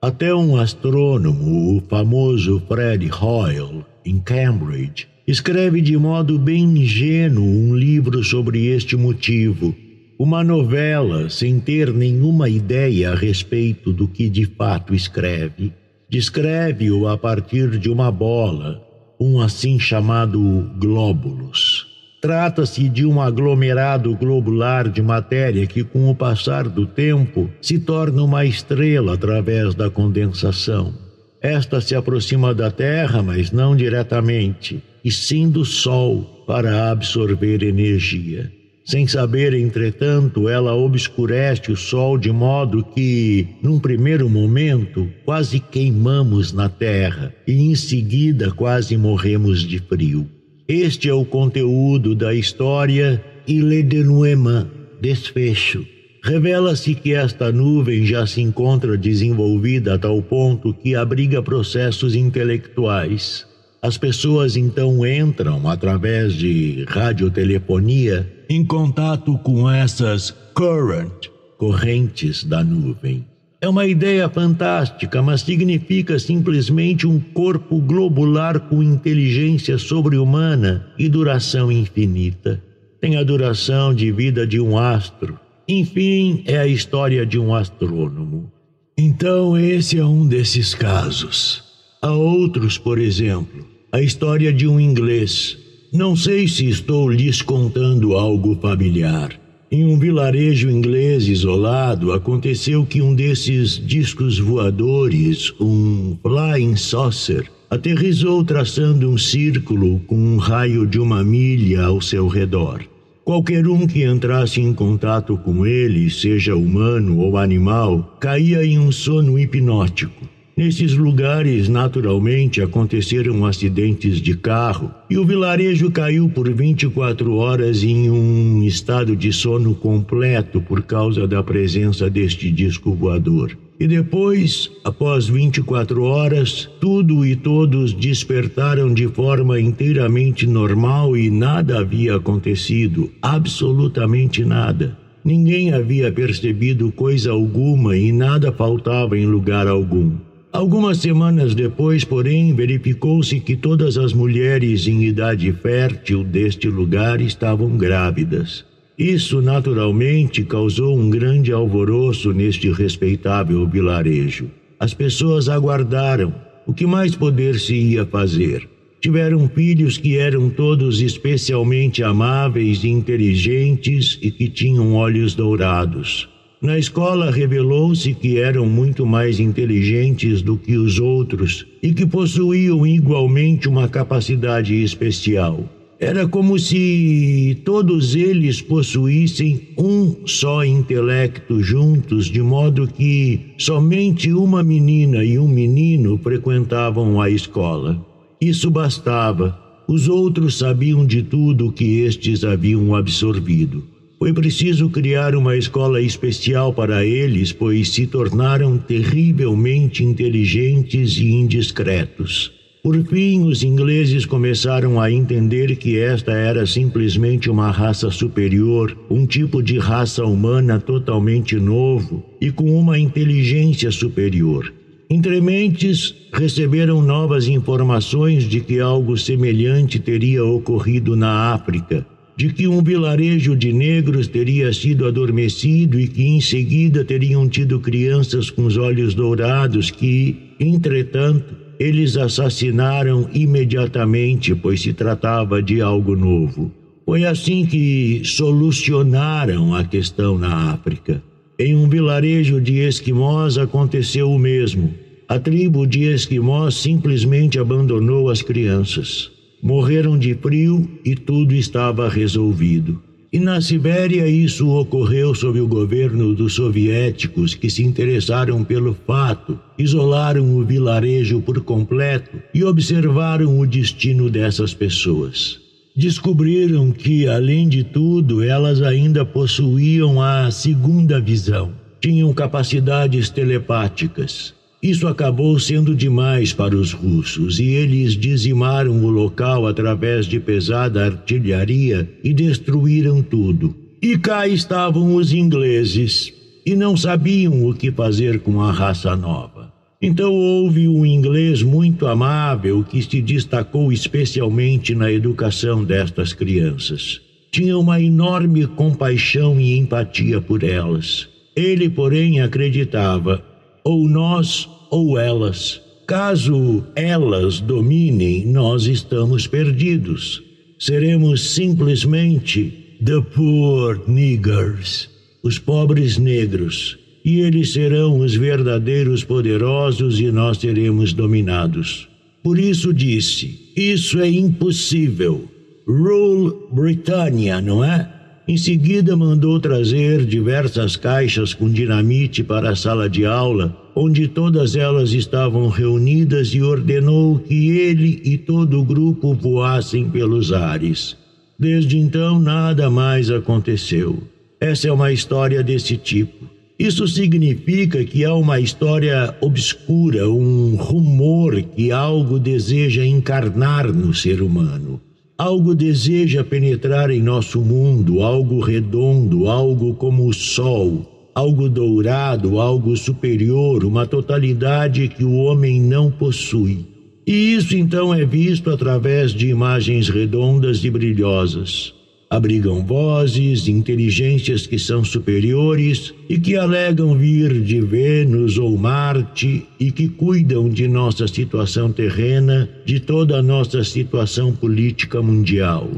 [0.00, 7.74] Até um astrônomo, o famoso Fred Hoyle, em Cambridge, escreve de modo bem ingênuo um
[7.74, 9.74] livro sobre este motivo
[10.18, 15.72] uma novela sem ter nenhuma ideia a respeito do que de fato escreve.
[16.08, 18.80] Descreve-o a partir de uma bola,
[19.18, 21.86] um assim chamado glóbulos.
[22.22, 28.22] Trata-se de um aglomerado globular de matéria que, com o passar do tempo, se torna
[28.22, 30.94] uma estrela através da condensação.
[31.40, 38.50] Esta se aproxima da Terra, mas não diretamente, e sim do Sol para absorver energia.
[38.86, 46.52] Sem saber, entretanto, ela obscurece o sol de modo que, num primeiro momento, quase queimamos
[46.52, 50.28] na terra e em seguida quase morremos de frio.
[50.68, 54.70] Este é o conteúdo da história Ile de Nuema,
[55.00, 55.84] desfecho.
[56.22, 63.46] Revela-se que esta nuvem já se encontra desenvolvida a tal ponto que abriga processos intelectuais.
[63.82, 71.28] As pessoas então entram, através de radiotelefonia, em contato com essas current,
[71.58, 73.24] correntes da nuvem.
[73.60, 81.72] É uma ideia fantástica, mas significa simplesmente um corpo globular com inteligência sobre-humana e duração
[81.72, 82.62] infinita.
[83.00, 85.38] Tem a duração de vida de um astro.
[85.66, 88.52] Enfim, é a história de um astrônomo.
[88.96, 91.64] Então, esse é um desses casos.
[92.00, 95.58] Há outros, por exemplo, a história de um inglês
[95.96, 99.32] não sei se estou lhes contando algo familiar.
[99.72, 108.44] Em um vilarejo inglês isolado, aconteceu que um desses discos voadores, um flying saucer, aterrizou
[108.44, 112.84] traçando um círculo com um raio de uma milha ao seu redor.
[113.24, 118.92] Qualquer um que entrasse em contato com ele, seja humano ou animal, caía em um
[118.92, 120.35] sono hipnótico.
[120.58, 128.08] Nesses lugares, naturalmente, aconteceram acidentes de carro e o vilarejo caiu por 24 horas em
[128.08, 133.54] um estado de sono completo por causa da presença deste disco voador.
[133.78, 141.80] E depois, após 24 horas, tudo e todos despertaram de forma inteiramente normal e nada
[141.80, 144.96] havia acontecido, absolutamente nada.
[145.22, 150.12] Ninguém havia percebido coisa alguma e nada faltava em lugar algum.
[150.56, 157.76] Algumas semanas depois, porém, verificou-se que todas as mulheres em idade fértil deste lugar estavam
[157.76, 158.64] grávidas.
[158.98, 164.50] Isso naturalmente causou um grande alvoroço neste respeitável vilarejo.
[164.80, 166.34] As pessoas aguardaram.
[166.66, 168.66] O que mais poder se ia fazer?
[168.98, 176.30] Tiveram filhos que eram todos especialmente amáveis e inteligentes e que tinham olhos dourados.
[176.60, 182.86] Na escola revelou-se que eram muito mais inteligentes do que os outros e que possuíam
[182.86, 185.68] igualmente uma capacidade especial.
[186.00, 194.62] Era como se todos eles possuíssem um só intelecto juntos, de modo que somente uma
[194.62, 198.02] menina e um menino frequentavam a escola.
[198.40, 199.58] Isso bastava.
[199.86, 203.95] Os outros sabiam de tudo o que estes haviam absorvido.
[204.26, 212.50] Foi preciso criar uma escola especial para eles, pois se tornaram terrivelmente inteligentes e indiscretos.
[212.82, 219.24] Por fim, os ingleses começaram a entender que esta era simplesmente uma raça superior, um
[219.24, 224.74] tipo de raça humana totalmente novo e com uma inteligência superior.
[225.08, 232.04] Entre mentes, receberam novas informações de que algo semelhante teria ocorrido na África,
[232.36, 237.80] de que um vilarejo de negros teria sido adormecido e que em seguida teriam tido
[237.80, 246.14] crianças com os olhos dourados que, entretanto, eles assassinaram imediatamente, pois se tratava de algo
[246.14, 246.70] novo.
[247.06, 251.22] Foi assim que solucionaram a questão na África.
[251.58, 254.92] Em um vilarejo de esquimós aconteceu o mesmo.
[255.28, 259.30] A tribo de esquimós simplesmente abandonou as crianças.
[259.66, 263.02] Morreram de frio e tudo estava resolvido.
[263.32, 269.58] E na Sibéria isso ocorreu sob o governo dos soviéticos que se interessaram pelo fato,
[269.76, 275.58] isolaram o vilarejo por completo e observaram o destino dessas pessoas
[275.96, 281.72] descobriram que, além de tudo, elas ainda possuíam a segunda visão.
[281.98, 284.55] Tinham capacidades telepáticas.
[284.86, 291.04] Isso acabou sendo demais para os russos e eles dizimaram o local através de pesada
[291.04, 293.74] artilharia e destruíram tudo.
[294.00, 296.32] E cá estavam os ingleses
[296.64, 299.72] e não sabiam o que fazer com a raça nova.
[300.00, 307.20] Então houve um inglês muito amável que se destacou especialmente na educação destas crianças.
[307.50, 311.26] Tinha uma enorme compaixão e empatia por elas.
[311.56, 313.42] Ele, porém, acreditava:
[313.82, 315.80] ou nós ou elas.
[316.06, 320.42] Caso elas dominem, nós estamos perdidos.
[320.78, 325.08] Seremos simplesmente the poor niggers,
[325.42, 332.08] os pobres negros e eles serão os verdadeiros poderosos e nós seremos dominados.
[332.40, 335.44] Por isso disse: Isso é impossível.
[335.88, 338.08] Rule Britannia, não é?
[338.48, 344.76] Em seguida, mandou trazer diversas caixas com dinamite para a sala de aula, onde todas
[344.76, 351.16] elas estavam reunidas, e ordenou que ele e todo o grupo voassem pelos ares.
[351.58, 354.22] Desde então, nada mais aconteceu.
[354.60, 356.46] Essa é uma história desse tipo.
[356.78, 364.40] Isso significa que há uma história obscura, um rumor que algo deseja encarnar no ser
[364.40, 365.00] humano.
[365.38, 372.96] Algo deseja penetrar em nosso mundo, algo redondo, algo como o sol, algo dourado, algo
[372.96, 376.86] superior, uma totalidade que o homem não possui.
[377.26, 381.95] E isso então é visto através de imagens redondas e brilhosas
[382.28, 389.92] abrigam vozes, inteligências que são superiores e que alegam vir de Vênus ou Marte e
[389.92, 395.88] que cuidam de nossa situação terrena, de toda a nossa situação política mundial.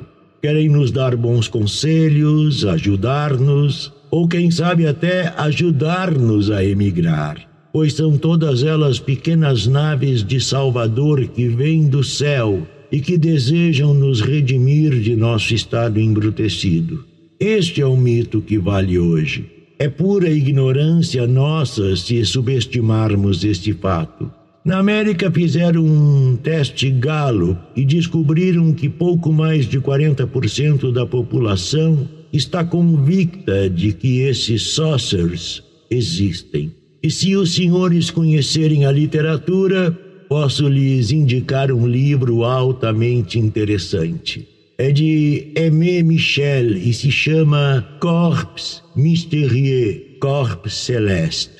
[0.42, 7.36] Querem nos dar bons conselhos, ajudar-nos, ou quem sabe até ajudar-nos a emigrar,
[7.72, 13.92] pois são todas elas pequenas naves de Salvador que vêm do céu e que desejam
[13.94, 17.04] nos redimir de nosso estado embrutecido.
[17.38, 19.46] Este é o mito que vale hoje.
[19.78, 24.30] É pura ignorância nossa se subestimarmos este fato.
[24.64, 32.08] Na América fizeram um teste galo e descobriram que pouco mais de 40% da população
[32.32, 36.72] está convicta de que esses saucers existem.
[37.02, 39.96] E se os senhores conhecerem a literatura,
[40.28, 44.46] posso lhes indicar um livro altamente interessante.
[44.76, 51.50] É de Aimé Michel e se chama Corps Mystérieux, Corps Celeste.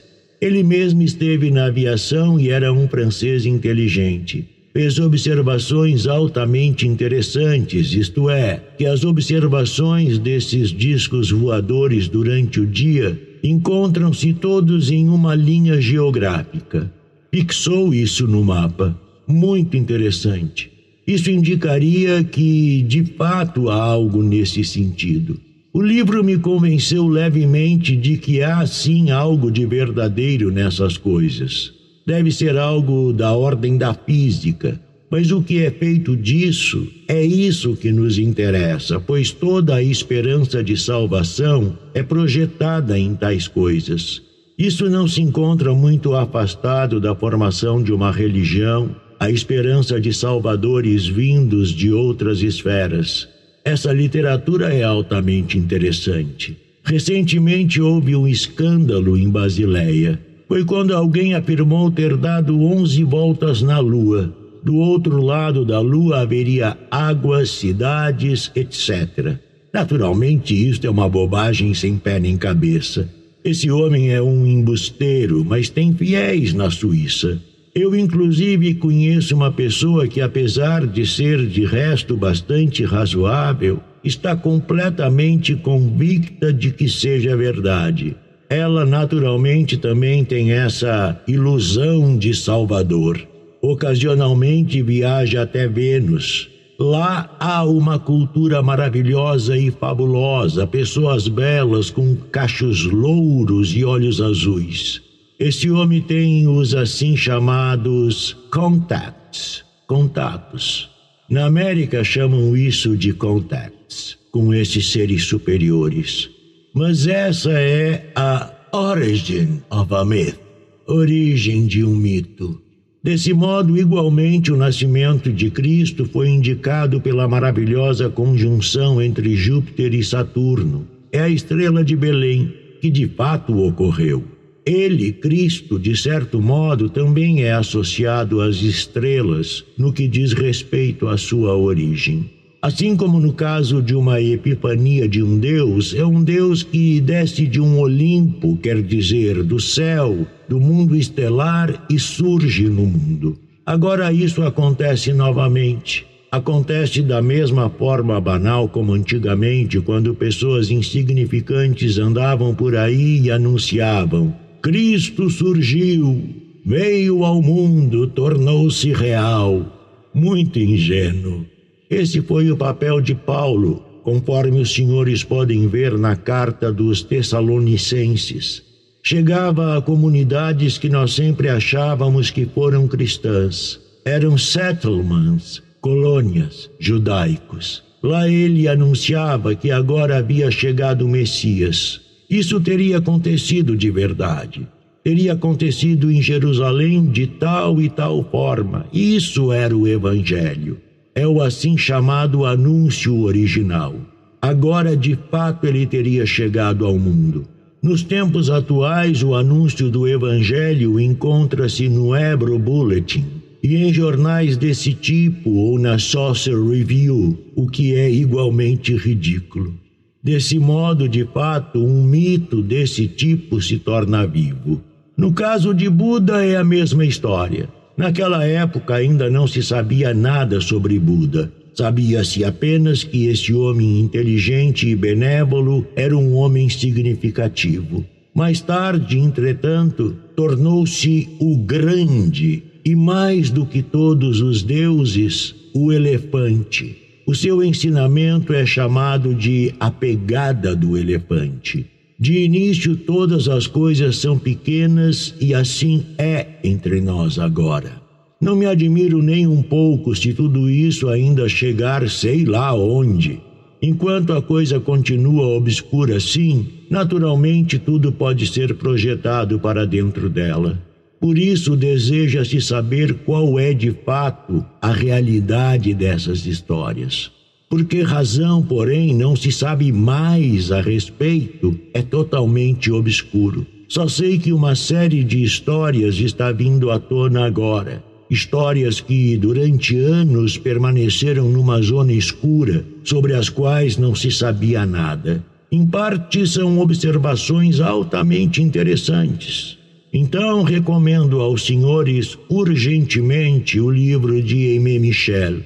[0.41, 4.47] Ele mesmo esteve na aviação e era um francês inteligente.
[4.73, 13.21] Fez observações altamente interessantes, isto é, que as observações desses discos voadores durante o dia
[13.43, 16.93] encontram-se todos em uma linha geográfica
[17.31, 18.99] fixou isso no mapa.
[19.27, 20.71] Muito interessante.
[21.07, 25.41] Isso indicaria que, de fato, há algo nesse sentido.
[25.73, 31.73] O livro me convenceu levemente de que há sim algo de verdadeiro nessas coisas.
[32.07, 34.81] Deve ser algo da ordem da física,
[35.11, 40.63] mas o que é feito disso é isso que nos interessa, pois toda a esperança
[40.63, 44.23] de salvação é projetada em tais coisas.
[44.59, 48.91] Isso não se encontra muito afastado da formação de uma religião,
[49.21, 53.29] a esperança de salvadores vindos de outras esferas.
[53.65, 56.57] Essa literatura é altamente interessante.
[56.83, 60.19] Recentemente houve um escândalo em Basileia.
[60.49, 64.35] Foi quando alguém afirmou ter dado onze voltas na Lua.
[64.65, 69.37] Do outro lado da Lua haveria águas, cidades, etc.
[69.73, 73.09] Naturalmente, isto é uma bobagem sem pé nem cabeça.
[73.49, 77.41] Esse homem é um embusteiro, mas tem fiéis na Suíça.
[77.75, 85.57] Eu, inclusive, conheço uma pessoa que, apesar de ser de resto bastante razoável, está completamente
[85.57, 88.15] convicta de que seja verdade.
[88.51, 93.19] Ela, naturalmente, também tem essa ilusão de Salvador.
[93.63, 96.51] Ocasionalmente viaja até Vênus.
[96.79, 105.03] Lá há uma cultura maravilhosa e fabulosa, pessoas belas com cachos louros e olhos azuis.
[105.41, 110.89] Esse homem tem os assim chamados contacts, contatos.
[111.29, 116.31] Na América chamam isso de contacts, com esses seres superiores.
[116.73, 120.39] Mas essa é a origin of a myth,
[120.87, 122.68] origem de um mito.
[123.09, 130.05] Desse modo, igualmente, o nascimento de Cristo foi indicado pela maravilhosa conjunção entre Júpiter e
[130.05, 130.87] Saturno.
[131.11, 132.53] É a estrela de Belém,
[132.83, 134.23] que de fato ocorreu.
[134.67, 141.17] Ele, Cristo, de certo modo, também é associado às estrelas no que diz respeito à
[141.17, 142.38] sua origem.
[142.61, 147.47] Assim como no caso de uma epifania de um Deus, é um Deus que desce
[147.47, 153.39] de um Olimpo, quer dizer, do céu, do mundo estelar e surge no mundo.
[153.65, 156.05] Agora isso acontece novamente.
[156.33, 164.35] Acontece da mesma forma banal como antigamente, quando pessoas insignificantes andavam por aí e anunciavam:
[164.61, 166.23] Cristo surgiu,
[166.67, 169.65] veio ao mundo, tornou-se real.
[170.13, 171.47] Muito ingênuo.
[171.91, 178.63] Esse foi o papel de Paulo, conforme os senhores podem ver na carta dos Tessalonicenses.
[179.03, 183.81] Chegava a comunidades que nós sempre achávamos que foram cristãs.
[184.05, 187.83] Eram settlements, colônias judaicos.
[188.03, 194.69] Lá ele anunciava que agora havia chegado o Messias isso teria acontecido de verdade.
[195.03, 198.87] Teria acontecido em Jerusalém de tal e tal forma.
[198.93, 200.79] Isso era o Evangelho.
[201.19, 203.93] É o assim chamado anúncio original.
[204.41, 207.45] Agora, de fato, ele teria chegado ao mundo.
[207.83, 213.27] Nos tempos atuais, o anúncio do Evangelho encontra-se no Hebro Bulletin
[213.61, 219.75] e em jornais desse tipo ou na Saucer Review, o que é igualmente ridículo.
[220.23, 224.81] Desse modo, de fato, um mito desse tipo se torna vivo.
[225.17, 227.69] No caso de Buda, é a mesma história.
[227.99, 231.53] Naquela época ainda não se sabia nada sobre Buda.
[231.75, 238.07] Sabia-se apenas que esse homem inteligente e benévolo era um homem significativo.
[238.35, 247.09] Mais tarde, entretanto, tornou-se o grande e, mais do que todos os deuses, o elefante
[247.29, 251.87] o seu ensinamento é chamado de a pegada do elefante.
[252.21, 258.03] De início, todas as coisas são pequenas e assim é entre nós agora.
[258.41, 263.41] Não me admiro nem um pouco se tudo isso ainda chegar sei lá onde.
[263.81, 270.77] Enquanto a coisa continua obscura assim, naturalmente tudo pode ser projetado para dentro dela.
[271.21, 277.38] Por isso deseja-se saber qual é de fato a realidade dessas histórias.
[277.69, 283.67] Por que razão, porém, não se sabe mais a respeito é totalmente obscuro.
[283.87, 288.03] Só sei que uma série de histórias está vindo à tona agora.
[288.31, 295.45] Histórias que durante anos permaneceram numa zona escura, sobre as quais não se sabia nada.
[295.71, 299.77] Em parte são observações altamente interessantes.
[300.11, 305.61] Então recomendo aos senhores urgentemente o livro de Aimé Michel.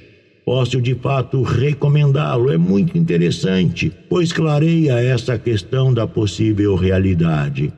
[0.45, 7.71] Posso de fato recomendá-lo, é muito interessante, pois clareia essa questão da possível realidade.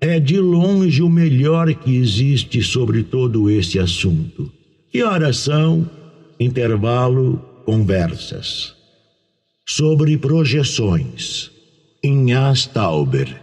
[0.00, 4.50] É de longe o melhor que existe sobre todo esse assunto.
[4.90, 5.88] Que horas são?
[6.38, 8.74] Intervalo, conversas.
[9.66, 11.50] Sobre projeções.
[12.02, 13.40] Em Astauber.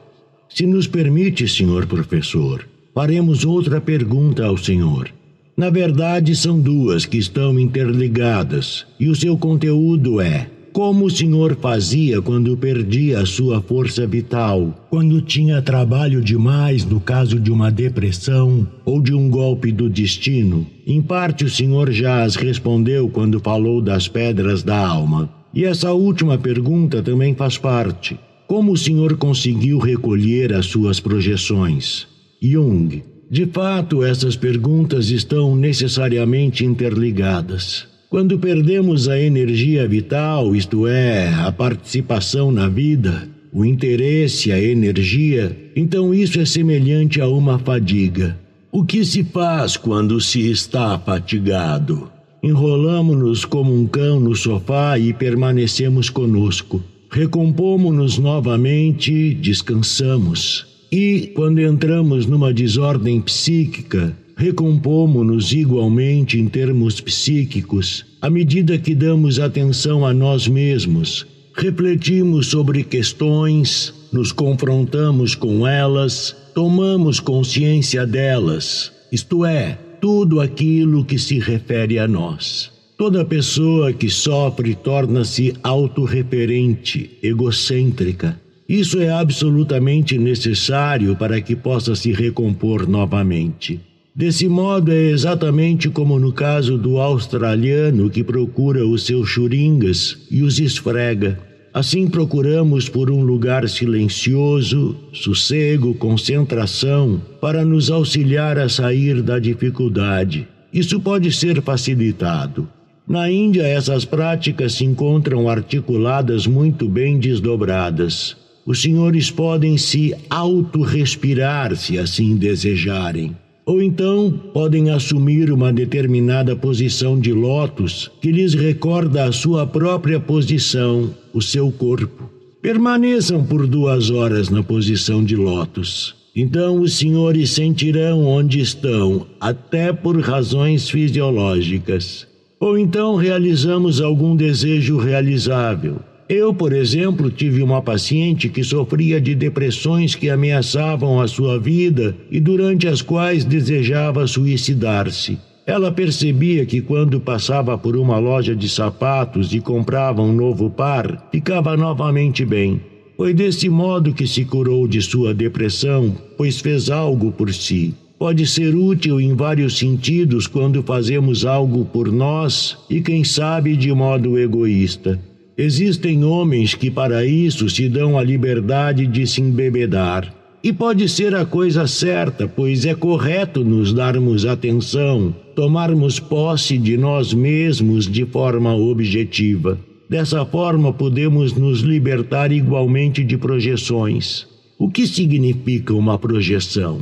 [0.49, 5.09] Se nos permite, senhor professor, faremos outra pergunta ao senhor.
[5.59, 11.57] Na verdade, são duas que estão interligadas, e o seu conteúdo é: como o senhor
[11.59, 17.69] fazia quando perdia a sua força vital, quando tinha trabalho demais no caso de uma
[17.69, 20.65] depressão ou de um golpe do destino?
[20.87, 25.29] Em parte, o senhor já as respondeu quando falou das pedras da alma.
[25.53, 28.17] E essa última pergunta também faz parte.
[28.47, 32.07] Como o senhor conseguiu recolher as suas projeções?
[32.41, 33.18] Jung.
[33.29, 37.85] De fato, essas perguntas estão necessariamente interligadas.
[38.09, 45.55] Quando perdemos a energia vital, isto é, a participação na vida, o interesse, a energia,
[45.75, 48.35] então isso é semelhante a uma fadiga.
[48.71, 52.11] O que se faz quando se está fatigado?
[52.41, 56.83] Enrolamo-nos como um cão no sofá e permanecemos conosco.
[57.11, 60.68] Recompomo-nos novamente, descansamos.
[60.91, 69.39] E, quando entramos numa desordem psíquica, recompomo-nos igualmente em termos psíquicos, à medida que damos
[69.39, 79.45] atenção a nós mesmos, refletimos sobre questões, nos confrontamos com elas, tomamos consciência delas, isto
[79.45, 82.71] é, tudo aquilo que se refere a nós.
[82.97, 88.39] Toda pessoa que sofre torna-se autorreferente, egocêntrica.
[88.69, 93.79] Isso é absolutamente necessário para que possa se recompor novamente.
[94.15, 100.43] Desse modo, é exatamente como no caso do australiano que procura os seus churingas e
[100.43, 101.39] os esfrega.
[101.73, 110.47] Assim procuramos por um lugar silencioso, sossego, concentração, para nos auxiliar a sair da dificuldade.
[110.71, 112.69] Isso pode ser facilitado.
[113.07, 118.37] Na Índia, essas práticas se encontram articuladas muito bem desdobradas.
[118.69, 123.35] Os senhores podem se autorrespirar se assim desejarem.
[123.65, 130.19] Ou então podem assumir uma determinada posição de lótus que lhes recorda a sua própria
[130.19, 132.29] posição, o seu corpo.
[132.61, 136.13] Permaneçam por duas horas na posição de lótus.
[136.35, 142.27] Então os senhores sentirão onde estão, até por razões fisiológicas.
[142.59, 149.33] Ou então realizamos algum desejo realizável, eu, por exemplo, tive uma paciente que sofria de
[149.33, 155.39] depressões que ameaçavam a sua vida e durante as quais desejava suicidar-se.
[155.65, 161.27] Ela percebia que quando passava por uma loja de sapatos e comprava um novo par,
[161.31, 162.79] ficava novamente bem.
[163.17, 167.95] Foi desse modo que se curou de sua depressão, pois fez algo por si.
[168.19, 173.91] Pode ser útil em vários sentidos quando fazemos algo por nós e, quem sabe, de
[173.91, 175.19] modo egoísta.
[175.61, 180.33] Existem homens que para isso se dão a liberdade de se embebedar.
[180.63, 186.95] E pode ser a coisa certa, pois é correto nos darmos atenção, tomarmos posse de
[186.95, 189.77] nós mesmos de forma objetiva.
[190.09, 194.47] Dessa forma, podemos nos libertar igualmente de projeções.
[194.77, 197.01] O que significa uma projeção?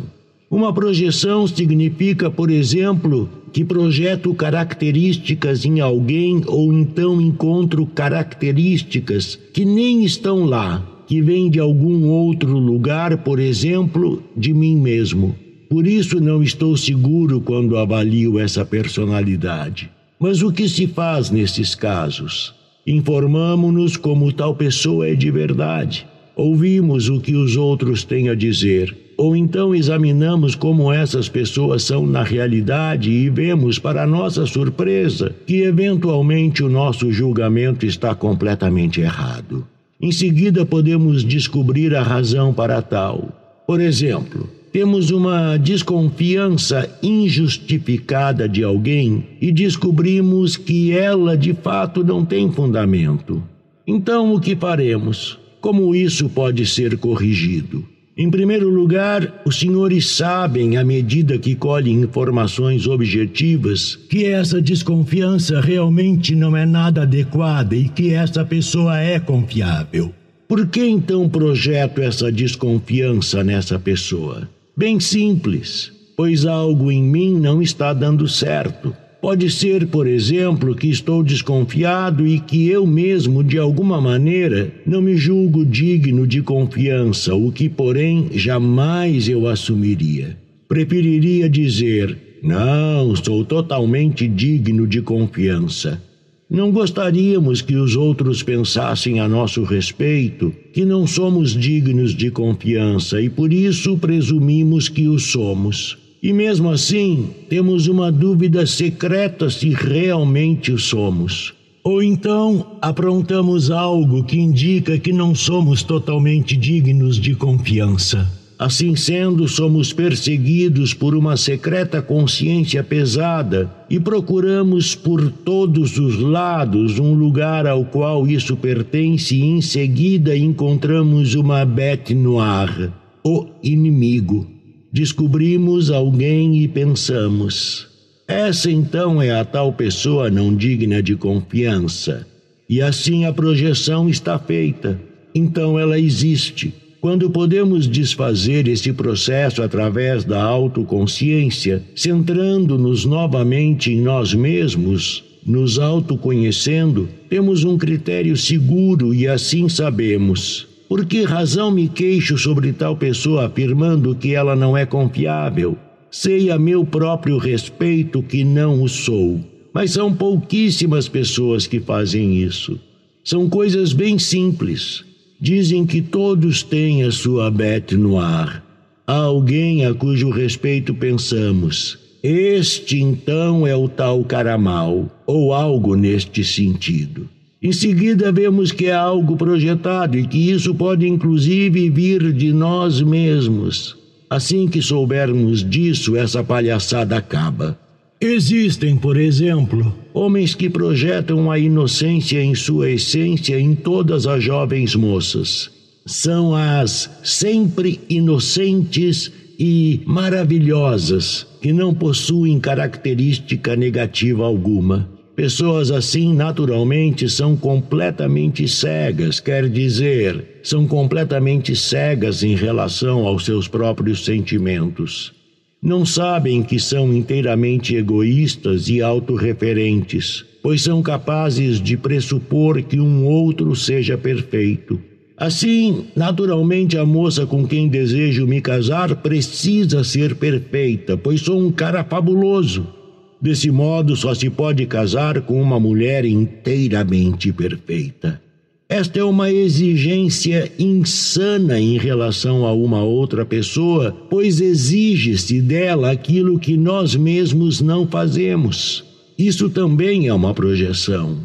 [0.49, 9.65] Uma projeção significa, por exemplo, que projeto características em alguém ou então encontro características que
[9.65, 15.35] nem estão lá, que vêm de algum outro lugar, por exemplo, de mim mesmo.
[15.67, 19.89] Por isso não estou seguro quando avalio essa personalidade.
[20.19, 22.53] Mas o que se faz nesses casos?
[22.85, 26.05] Informamos-nos como tal pessoa é de verdade.
[26.35, 32.05] Ouvimos o que os outros têm a dizer ou então examinamos como essas pessoas são
[32.05, 39.65] na realidade e vemos, para nossa surpresa, que eventualmente o nosso julgamento está completamente errado.
[39.99, 43.29] Em seguida, podemos descobrir a razão para tal.
[43.65, 52.23] Por exemplo, temos uma desconfiança injustificada de alguém e descobrimos que ela de fato não
[52.23, 53.41] tem fundamento.
[53.87, 55.39] Então, o que faremos?
[55.59, 57.83] Como isso pode ser corrigido?
[58.17, 65.61] Em primeiro lugar, os senhores sabem, à medida que colhem informações objetivas, que essa desconfiança
[65.61, 70.11] realmente não é nada adequada e que essa pessoa é confiável.
[70.47, 74.49] Por que então projeto essa desconfiança nessa pessoa?
[74.75, 78.95] Bem simples, pois algo em mim não está dando certo.
[79.21, 85.01] Pode ser, por exemplo, que estou desconfiado e que eu mesmo, de alguma maneira, não
[85.01, 90.37] me julgo digno de confiança, o que, porém, jamais eu assumiria.
[90.67, 96.01] Preferiria dizer: não, sou totalmente digno de confiança.
[96.49, 103.21] Não gostaríamos que os outros pensassem a nosso respeito que não somos dignos de confiança
[103.21, 105.97] e por isso presumimos que o somos.
[106.21, 111.53] E mesmo assim, temos uma dúvida secreta se realmente o somos.
[111.83, 118.27] Ou então aprontamos algo que indica que não somos totalmente dignos de confiança.
[118.59, 126.97] Assim sendo, somos perseguidos por uma secreta consciência pesada e procuramos por todos os lados
[126.97, 132.91] um lugar ao qual isso pertence e em seguida encontramos uma bête noire,
[133.23, 134.56] o inimigo
[134.91, 137.87] descobrimos alguém e pensamos:
[138.27, 142.27] essa então é a tal pessoa não digna de confiança.
[142.69, 144.99] E assim a projeção está feita.
[145.33, 146.73] então ela existe.
[146.99, 157.07] Quando podemos desfazer esse processo através da autoconsciência, centrando-nos novamente em nós mesmos, nos autoconhecendo,
[157.29, 160.67] temos um critério seguro e assim sabemos.
[160.87, 165.77] Por que razão me queixo sobre tal pessoa afirmando que ela não é confiável?
[166.09, 169.39] Sei a meu próprio respeito que não o sou,
[169.73, 172.79] mas são pouquíssimas pessoas que fazem isso.
[173.21, 175.03] São coisas bem simples.
[175.39, 178.63] Dizem que todos têm a sua bete no ar.
[179.05, 181.99] Há alguém a cujo respeito pensamos.
[182.23, 187.29] Este então é o tal caramal, ou algo neste sentido.
[187.67, 193.01] Em seguida, vemos que é algo projetado e que isso pode inclusive vir de nós
[193.01, 193.93] mesmos.
[194.29, 197.77] Assim que soubermos disso, essa palhaçada acaba.
[198.21, 204.95] Existem, por exemplo, homens que projetam a inocência em sua essência em todas as jovens
[204.95, 205.69] moças.
[206.05, 209.29] São as sempre inocentes
[209.59, 215.16] e maravilhosas, que não possuem característica negativa alguma.
[215.37, 223.67] Pessoas assim, naturalmente, são completamente cegas, quer dizer, são completamente cegas em relação aos seus
[223.67, 225.31] próprios sentimentos.
[225.79, 233.23] Não sabem que são inteiramente egoístas e autorreferentes, pois são capazes de pressupor que um
[233.27, 234.99] outro seja perfeito.
[235.37, 241.71] Assim, naturalmente, a moça com quem desejo me casar precisa ser perfeita, pois sou um
[241.71, 242.96] cara fabuloso
[243.41, 248.41] Desse modo, só se pode casar com uma mulher inteiramente perfeita.
[248.89, 256.57] Esta é uma exigência insana em relação a uma outra pessoa, pois exige-se dela aquilo
[256.57, 259.03] que nós mesmos não fazemos.
[259.37, 261.37] Isso também é uma projeção.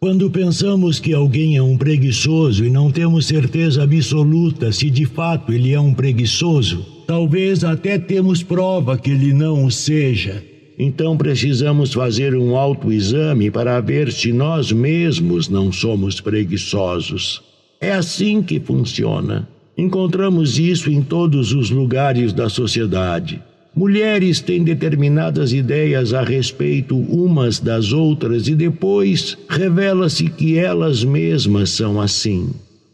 [0.00, 5.52] Quando pensamos que alguém é um preguiçoso e não temos certeza absoluta se de fato
[5.52, 10.42] ele é um preguiçoso, talvez até temos prova que ele não o seja.
[10.78, 17.42] Então precisamos fazer um autoexame para ver se nós mesmos não somos preguiçosos.
[17.80, 19.48] É assim que funciona.
[19.76, 23.42] Encontramos isso em todos os lugares da sociedade.
[23.74, 31.70] Mulheres têm determinadas ideias a respeito umas das outras e depois revela-se que elas mesmas
[31.70, 32.50] são assim.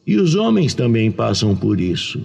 [0.07, 2.21] E os homens também passam por isso.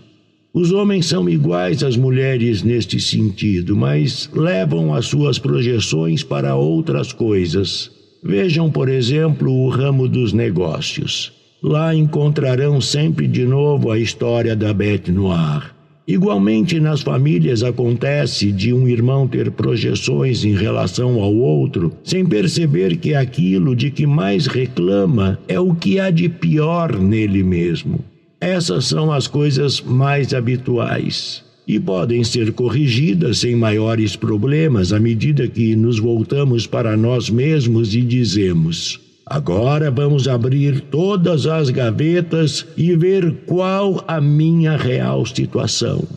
[0.51, 7.13] Os homens são iguais às mulheres neste sentido, mas levam as suas projeções para outras
[7.13, 7.91] coisas.
[8.23, 11.31] Vejam, por exemplo, o ramo dos negócios.
[11.61, 15.75] Lá encontrarão sempre de novo a história da Bête Noir.
[16.07, 22.97] Igualmente, nas famílias acontece de um irmão ter projeções em relação ao outro, sem perceber
[22.97, 27.99] que aquilo de que mais reclama é o que há de pior nele mesmo.
[28.41, 35.45] Essas são as coisas mais habituais e podem ser corrigidas sem maiores problemas à medida
[35.45, 42.95] que nos voltamos para nós mesmos e dizemos: Agora vamos abrir todas as gavetas e
[42.95, 46.07] ver qual a minha real situação.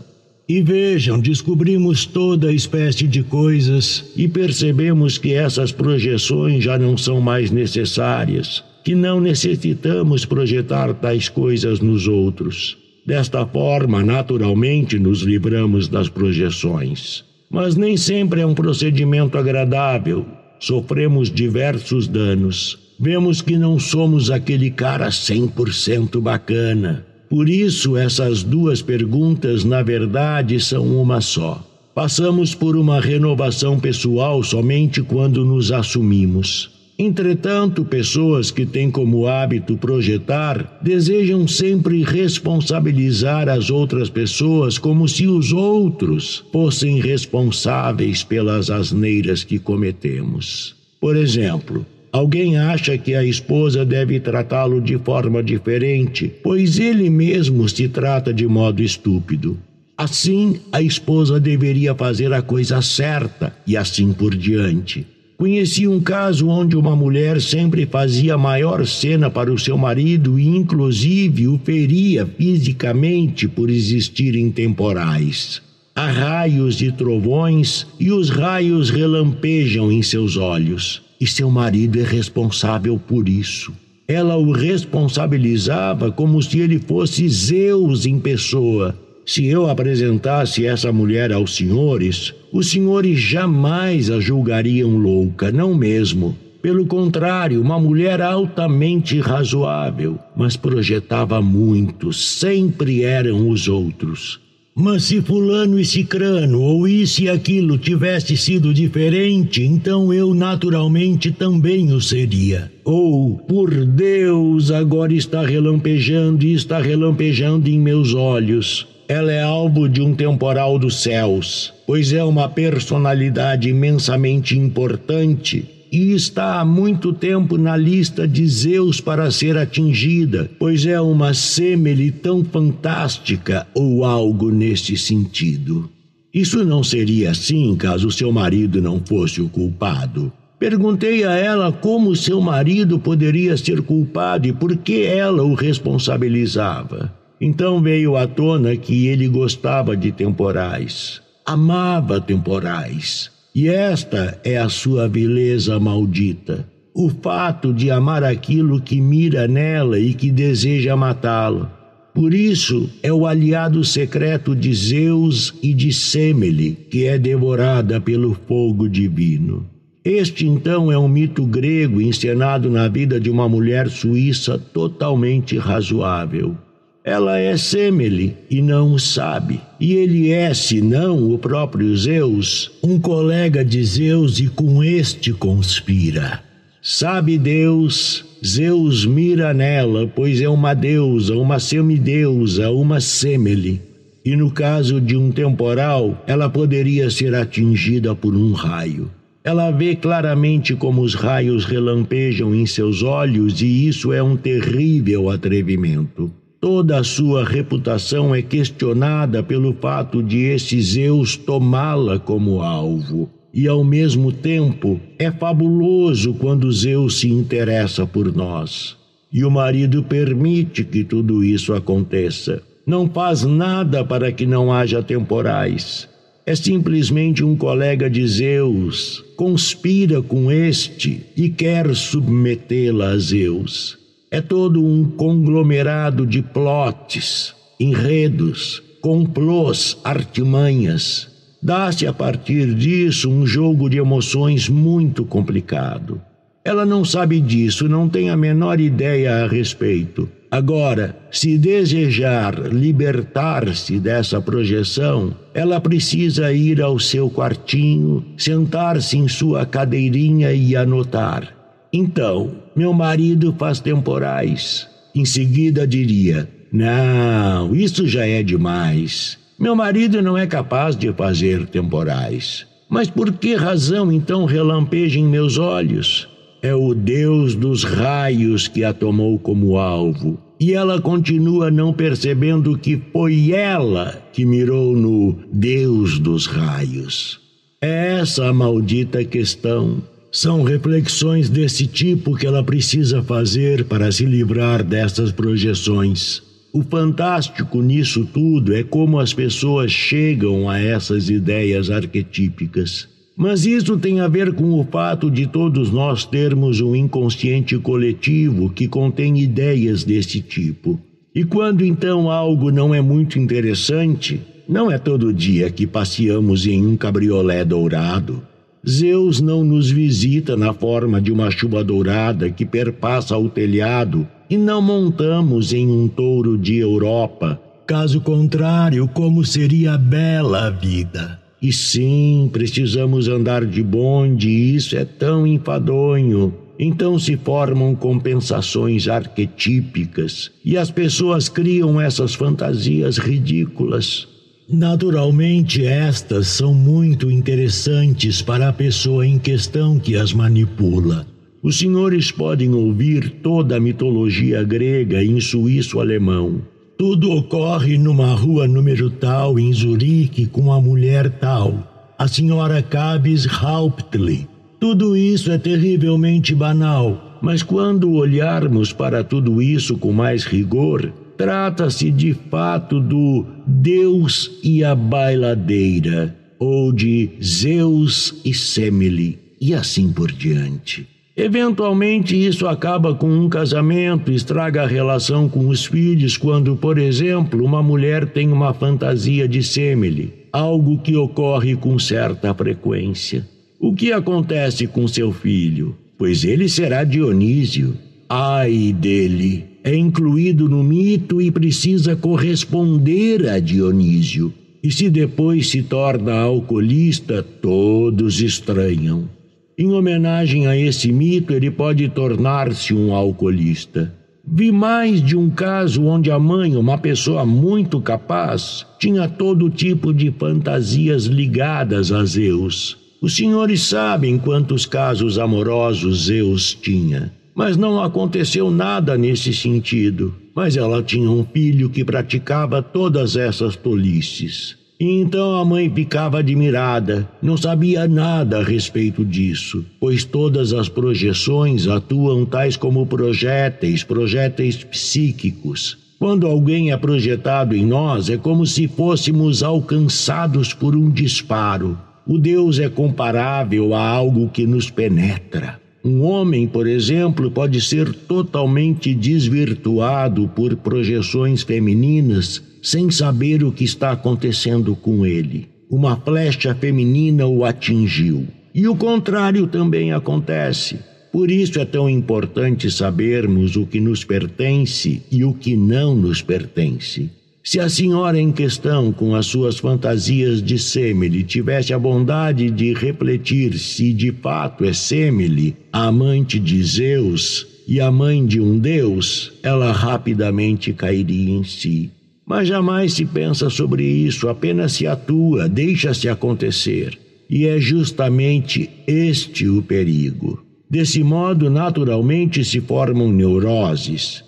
[0.48, 7.20] E vejam, descobrimos toda espécie de coisas e percebemos que essas projeções já não são
[7.20, 12.76] mais necessárias que não necessitamos projetar tais coisas nos outros.
[13.04, 17.24] Desta forma, naturalmente, nos livramos das projeções.
[17.50, 20.24] Mas nem sempre é um procedimento agradável.
[20.58, 22.78] Sofremos diversos danos.
[22.98, 27.04] Vemos que não somos aquele cara 100% bacana.
[27.28, 31.66] Por isso, essas duas perguntas, na verdade, são uma só.
[31.94, 36.70] Passamos por uma renovação pessoal somente quando nos assumimos.
[37.04, 45.26] Entretanto, pessoas que têm como hábito projetar desejam sempre responsabilizar as outras pessoas como se
[45.26, 50.76] os outros fossem responsáveis pelas asneiras que cometemos.
[51.00, 57.66] Por exemplo, Alguém acha que a esposa deve tratá-lo de forma diferente, pois ele mesmo
[57.70, 59.58] se trata de modo estúpido.
[59.96, 65.06] Assim, a esposa deveria fazer a coisa certa e assim por diante.
[65.36, 70.46] Conheci um caso onde uma mulher sempre fazia maior cena para o seu marido e,
[70.46, 75.60] inclusive, o feria fisicamente por existirem temporais.
[75.94, 82.04] Há raios e trovões e os raios relampejam em seus olhos, e seu marido é
[82.04, 83.72] responsável por isso.
[84.08, 88.96] Ela o responsabilizava como se ele fosse Zeus em pessoa
[89.32, 96.36] se eu apresentasse essa mulher aos senhores, os senhores jamais a julgariam louca, não mesmo.
[96.60, 104.38] Pelo contrário, uma mulher altamente razoável, mas projetava muito, sempre eram os outros.
[104.74, 111.32] Mas se fulano e cicrano, ou isso e aquilo tivesse sido diferente, então eu naturalmente
[111.32, 112.70] também o seria.
[112.84, 118.91] Ou, por Deus, agora está relampejando e está relampejando em meus olhos.
[119.08, 126.12] Ela é alvo de um temporal dos céus, pois é uma personalidade imensamente importante e
[126.12, 132.10] está há muito tempo na lista de Zeus para ser atingida, pois é uma semele
[132.10, 135.90] tão fantástica ou algo nesse sentido.
[136.32, 140.32] Isso não seria assim caso seu marido não fosse o culpado.
[140.58, 147.12] Perguntei a ela como seu marido poderia ser culpado e por que ela o responsabilizava.
[147.44, 154.68] Então veio à tona que ele gostava de temporais, amava temporais e esta é a
[154.68, 156.64] sua beleza maldita,
[156.94, 161.68] o fato de amar aquilo que mira nela e que deseja matá-lo.
[162.14, 168.34] Por isso é o aliado secreto de Zeus e de Semele, que é devorada pelo
[168.46, 169.66] fogo divino.
[170.04, 176.56] Este então é um mito grego encenado na vida de uma mulher suíça totalmente razoável.
[177.04, 179.60] Ela é Semele e não o sabe.
[179.80, 185.32] E ele é, se não o próprio Zeus, um colega de Zeus e com este
[185.32, 186.40] conspira.
[186.80, 193.80] Sabe Deus, Zeus mira nela, pois é uma deusa, uma semideusa, uma Semele.
[194.24, 199.10] E no caso de um temporal, ela poderia ser atingida por um raio.
[199.42, 205.28] Ela vê claramente como os raios relampejam em seus olhos, e isso é um terrível
[205.28, 206.32] atrevimento.
[206.62, 213.28] Toda a sua reputação é questionada pelo fato de esse Zeus tomá-la como alvo.
[213.52, 218.96] E ao mesmo tempo, é fabuloso quando Zeus se interessa por nós.
[219.32, 222.62] E o marido permite que tudo isso aconteça.
[222.86, 226.08] Não faz nada para que não haja temporais.
[226.46, 234.00] É simplesmente um colega de Zeus, conspira com este e quer submetê-la a Zeus.
[234.32, 241.28] É todo um conglomerado de plotes, enredos, complôs, artimanhas.
[241.62, 246.18] Dá-se a partir disso um jogo de emoções muito complicado.
[246.64, 250.26] Ela não sabe disso, não tem a menor ideia a respeito.
[250.50, 259.66] Agora, se desejar libertar-se dessa projeção, ela precisa ir ao seu quartinho, sentar-se em sua
[259.66, 261.61] cadeirinha e anotar.
[261.92, 264.88] Então, meu marido faz temporais.
[265.14, 269.36] Em seguida diria: Não, isso já é demais.
[269.58, 272.66] Meu marido não é capaz de fazer temporais.
[272.88, 276.28] Mas por que razão então relampeja em meus olhos?
[276.62, 280.38] É o Deus dos raios que a tomou como alvo.
[280.60, 287.40] E ela continua não percebendo que foi ela que mirou no Deus dos raios.
[287.80, 290.02] É essa a maldita questão.
[290.34, 296.42] São reflexões desse tipo que ela precisa fazer para se livrar dessas projeções.
[296.72, 303.06] O fantástico nisso tudo é como as pessoas chegam a essas ideias arquetípicas.
[303.36, 308.70] Mas isso tem a ver com o fato de todos nós termos um inconsciente coletivo
[308.70, 310.98] que contém ideias desse tipo.
[311.34, 316.86] E quando então algo não é muito interessante, não é todo dia que passeamos em
[316.86, 318.42] um cabriolé dourado
[318.88, 324.56] Zeus não nos visita na forma de uma chuva dourada que perpassa o telhado e
[324.56, 327.60] não montamos em um touro de Europa.
[327.86, 331.40] Caso contrário, como seria bela a vida?
[331.60, 336.52] E sim, precisamos andar de bonde, e isso é tão enfadonho.
[336.76, 344.26] Então se formam compensações arquetípicas e as pessoas criam essas fantasias ridículas.
[344.68, 351.26] Naturalmente, estas são muito interessantes para a pessoa em questão que as manipula.
[351.62, 356.60] Os senhores podem ouvir toda a mitologia grega em suíço-alemão.
[356.96, 363.46] Tudo ocorre numa rua número tal em Zurique com a mulher tal, a senhora Cabes
[363.46, 364.48] Hauptli.
[364.78, 371.12] Tudo isso é terrivelmente banal, mas quando olharmos para tudo isso com mais rigor,
[371.42, 380.12] Trata-se de fato do Deus e a bailadeira, ou de Zeus e Semele, e assim
[380.12, 381.04] por diante.
[381.36, 387.64] Eventualmente, isso acaba com um casamento, estraga a relação com os filhos, quando, por exemplo,
[387.64, 393.44] uma mulher tem uma fantasia de Semele, algo que ocorre com certa frequência.
[393.80, 395.96] O que acontece com seu filho?
[396.22, 397.98] pois ele será Dionísio.
[398.28, 399.71] Ai dele!
[399.84, 404.52] É incluído no mito e precisa corresponder a Dionísio.
[404.82, 409.28] E se depois se torna alcoolista, todos estranham.
[409.76, 414.12] Em homenagem a esse mito, ele pode tornar-se um alcoolista.
[414.46, 420.12] Vi mais de um caso onde a mãe, uma pessoa muito capaz, tinha todo tipo
[420.12, 422.96] de fantasias ligadas a Zeus.
[423.20, 427.32] Os senhores sabem quantos casos amorosos Zeus tinha.
[427.54, 430.34] Mas não aconteceu nada nesse sentido.
[430.54, 434.76] Mas ela tinha um filho que praticava todas essas tolices.
[435.02, 440.88] E então a mãe ficava admirada, não sabia nada a respeito disso, pois todas as
[440.88, 445.98] projeções atuam tais como projéteis, projéteis psíquicos.
[446.20, 451.98] Quando alguém é projetado em nós, é como se fôssemos alcançados por um disparo.
[452.24, 455.81] O Deus é comparável a algo que nos penetra.
[456.04, 463.84] Um homem, por exemplo, pode ser totalmente desvirtuado por projeções femininas sem saber o que
[463.84, 465.68] está acontecendo com ele.
[465.88, 468.48] Uma flecha feminina o atingiu.
[468.74, 470.98] E o contrário também acontece.
[471.30, 476.42] Por isso é tão importante sabermos o que nos pertence e o que não nos
[476.42, 477.30] pertence.
[477.64, 482.92] Se a senhora em questão, com as suas fantasias de Semele, tivesse a bondade de
[482.92, 488.76] refletir se de fato é Semele, a amante de Zeus e a mãe de um
[488.76, 492.10] deus, ela rapidamente cairia em si.
[492.44, 497.16] Mas jamais se pensa sobre isso, apenas se atua, deixa-se acontecer.
[497.48, 500.64] E é justamente este o perigo.
[500.90, 504.42] Desse modo, naturalmente se formam neuroses.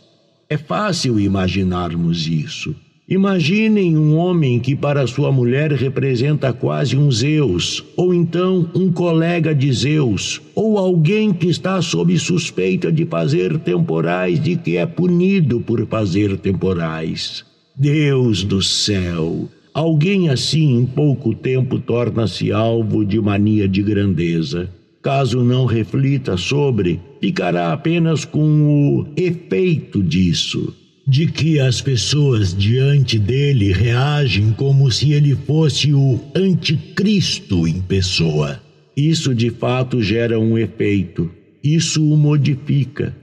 [0.49, 2.75] É fácil imaginarmos isso.
[3.07, 9.55] Imaginem um homem que para sua mulher representa quase um Zeus, ou então um colega
[9.55, 15.61] de Zeus, ou alguém que está sob suspeita de fazer temporais e que é punido
[15.61, 17.45] por fazer temporais.
[17.77, 19.51] Deus do céu!
[19.75, 24.71] Alguém assim em pouco tempo torna-se alvo de mania de grandeza.
[25.03, 30.73] Caso não reflita sobre, ficará apenas com o efeito disso,
[31.07, 38.61] de que as pessoas diante dele reagem como se ele fosse o anticristo em pessoa.
[38.97, 41.31] Isso de fato gera um efeito,
[41.63, 43.15] isso o modifica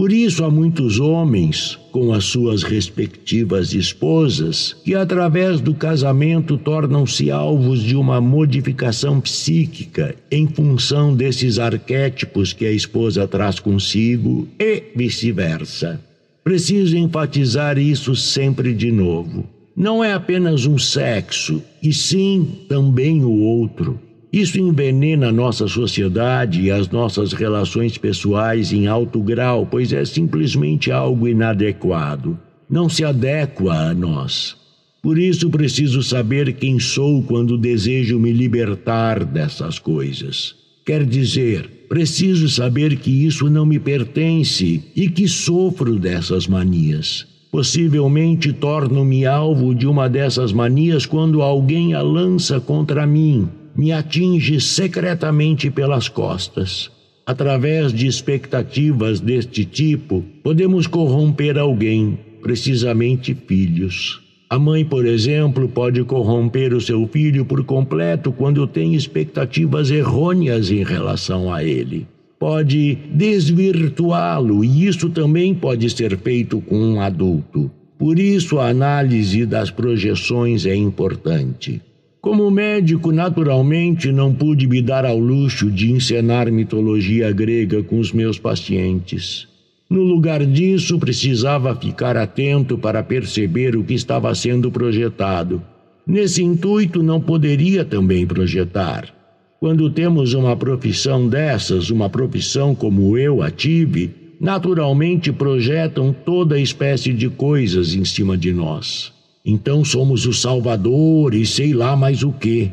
[0.00, 7.30] por isso há muitos homens, com as suas respectivas esposas, que através do casamento tornam-se
[7.30, 14.84] alvos de uma modificação psíquica em função desses arquétipos que a esposa traz consigo e
[14.96, 16.00] vice-versa.
[16.42, 19.46] Preciso enfatizar isso sempre de novo.
[19.76, 24.00] Não é apenas um sexo, e sim também o outro.
[24.32, 30.04] Isso envenena a nossa sociedade e as nossas relações pessoais em alto grau, pois é
[30.04, 32.38] simplesmente algo inadequado.
[32.68, 34.56] Não se adequa a nós.
[35.02, 40.54] Por isso preciso saber quem sou quando desejo me libertar dessas coisas.
[40.84, 47.26] Quer dizer, preciso saber que isso não me pertence e que sofro dessas manias.
[47.50, 54.60] Possivelmente torno-me alvo de uma dessas manias quando alguém a lança contra mim me atinge
[54.60, 56.92] secretamente pelas costas.
[57.26, 64.19] Através de expectativas deste tipo, podemos corromper alguém, precisamente filhos.
[64.52, 70.72] A mãe, por exemplo, pode corromper o seu filho por completo quando tem expectativas errôneas
[70.72, 72.04] em relação a ele.
[72.36, 77.70] Pode desvirtuá-lo, e isso também pode ser feito com um adulto.
[77.96, 81.80] Por isso, a análise das projeções é importante.
[82.20, 88.12] Como médico, naturalmente, não pude me dar ao luxo de encenar mitologia grega com os
[88.12, 89.46] meus pacientes.
[89.90, 95.60] No lugar disso, precisava ficar atento para perceber o que estava sendo projetado.
[96.06, 99.12] Nesse intuito, não poderia também projetar.
[99.58, 107.12] Quando temos uma profissão dessas, uma profissão como eu a tive, naturalmente projetam toda espécie
[107.12, 109.12] de coisas em cima de nós.
[109.44, 112.70] Então somos o Salvador e sei lá mais o que.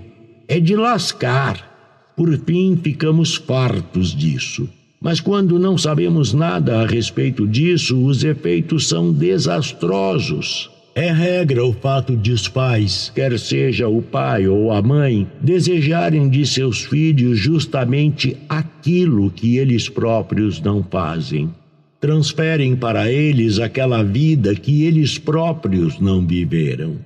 [0.48, 2.14] É de lascar.
[2.16, 4.70] Por fim, ficamos fartos disso.
[5.00, 10.70] Mas quando não sabemos nada a respeito disso, os efeitos são desastrosos.
[10.96, 16.28] É regra o fato de os pais, quer seja o pai ou a mãe, desejarem
[16.28, 21.52] de seus filhos justamente aquilo que eles próprios não fazem
[22.00, 26.98] transferem para eles aquela vida que eles próprios não viveram.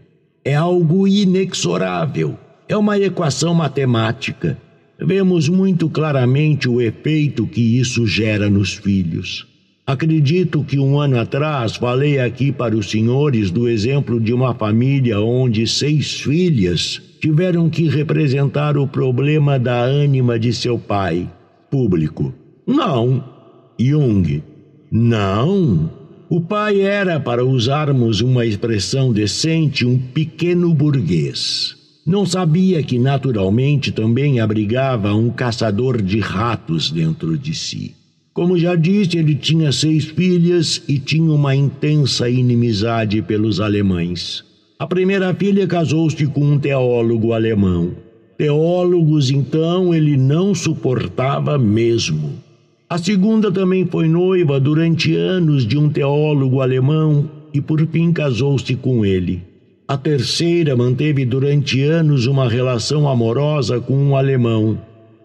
[0.44, 2.38] É algo inexorável,
[2.68, 4.58] é uma equação matemática.
[5.02, 9.48] Vemos muito claramente o efeito que isso gera nos filhos.
[9.86, 15.20] Acredito que um ano atrás falei aqui para os senhores do exemplo de uma família
[15.20, 21.30] onde seis filhas tiveram que representar o problema da ânima de seu pai.
[21.70, 22.34] Público.
[22.66, 23.24] Não.
[23.80, 24.44] Jung.
[24.92, 25.90] Não.
[26.30, 31.76] O pai era, para usarmos uma expressão decente, um pequeno burguês.
[32.06, 37.96] Não sabia que naturalmente também abrigava um caçador de ratos dentro de si.
[38.34, 44.44] Como já disse, ele tinha seis filhas e tinha uma intensa inimizade pelos alemães.
[44.80, 47.92] A primeira filha casou-se com um teólogo alemão.
[48.36, 52.32] Teólogos, então, ele não suportava mesmo.
[52.90, 58.76] A segunda também foi noiva durante anos de um teólogo alemão e por fim casou-se
[58.76, 59.51] com ele.
[59.92, 64.80] A terceira manteve durante anos uma relação amorosa com um alemão,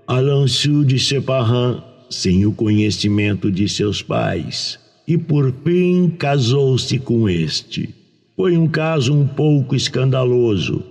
[0.08, 0.44] Alain
[0.84, 1.80] de Separan,
[2.10, 4.76] sem o conhecimento de seus pais,
[5.06, 7.94] e por fim casou-se com este.
[8.34, 10.82] Foi um caso um pouco escandaloso.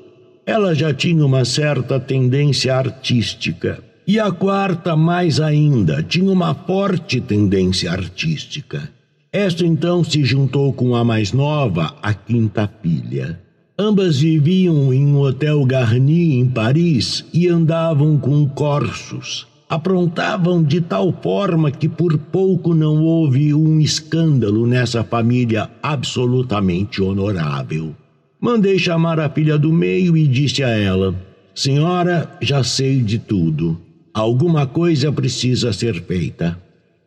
[0.45, 3.83] Ela já tinha uma certa tendência artística.
[4.07, 8.89] E a quarta, mais ainda, tinha uma forte tendência artística.
[9.33, 13.43] Esta então se juntou com a mais nova, a quinta filha.
[13.77, 19.45] Ambas viviam em um hotel Garni em Paris e andavam com corsos.
[19.67, 27.93] Aprontavam de tal forma que por pouco não houve um escândalo nessa família absolutamente honorável.
[28.39, 31.13] Mandei chamar a filha do meio e disse a ela:
[31.53, 33.77] Senhora, já sei de tudo.
[34.13, 36.57] Alguma coisa precisa ser feita.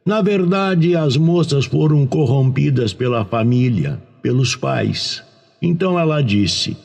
[0.05, 5.27] Na verdade, as moças foram corrompidas pela família, pelos pais.
[5.61, 6.77] Então ela disse: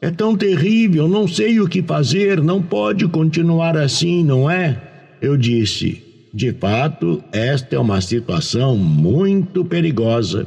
[0.00, 4.80] É tão terrível, não sei o que fazer, não pode continuar assim, não é?
[5.20, 6.02] Eu disse:
[6.32, 10.46] De fato, esta é uma situação muito perigosa.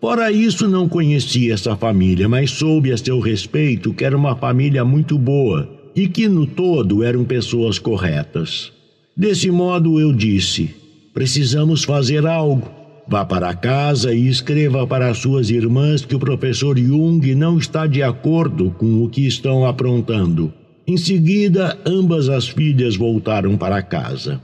[0.00, 4.84] Fora isso, não conheci essa família, mas soube a seu respeito que era uma família
[4.84, 8.72] muito boa e que, no todo, eram pessoas corretas.
[9.16, 10.74] Desse modo, eu disse:
[11.14, 12.85] Precisamos fazer algo.
[13.08, 18.02] Vá para casa e escreva para suas irmãs que o professor Jung não está de
[18.02, 20.52] acordo com o que estão aprontando.
[20.86, 24.40] Em seguida, ambas as filhas voltaram para casa.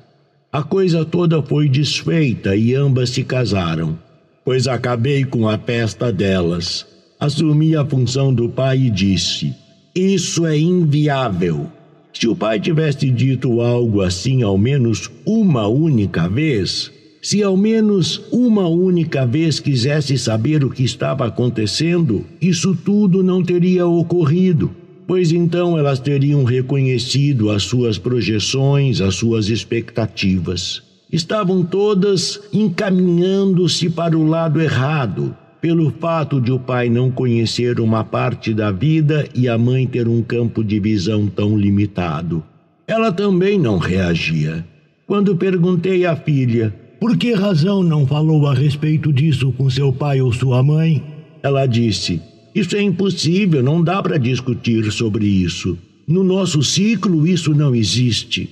[0.53, 3.99] A coisa toda foi desfeita e ambas se casaram,
[4.45, 6.87] pois acabei com a festa delas.
[7.19, 9.55] Assumi a função do pai e disse:
[9.95, 11.67] Isso é inviável.
[12.13, 16.93] Se o pai tivesse dito algo assim ao menos uma única vez,
[17.23, 23.45] se ao menos uma única vez quisesse saber o que estava acontecendo, isso tudo não
[23.45, 24.73] teria ocorrido,
[25.07, 30.83] pois então elas teriam reconhecido as suas projeções, as suas expectativas.
[31.13, 38.03] Estavam todas encaminhando-se para o lado errado, pelo fato de o pai não conhecer uma
[38.03, 42.43] parte da vida e a mãe ter um campo de visão tão limitado.
[42.85, 44.67] Ela também não reagia.
[45.07, 50.21] Quando perguntei à filha por que razão não falou a respeito disso com seu pai
[50.21, 51.03] ou sua mãe?
[51.43, 52.23] Ela disse:
[52.55, 55.77] Isso é impossível, não dá para discutir sobre isso.
[56.07, 58.49] No nosso ciclo, isso não existe.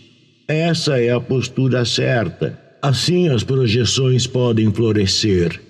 [0.49, 2.59] Essa é a postura certa.
[2.83, 5.61] Assim as projeções podem florescer.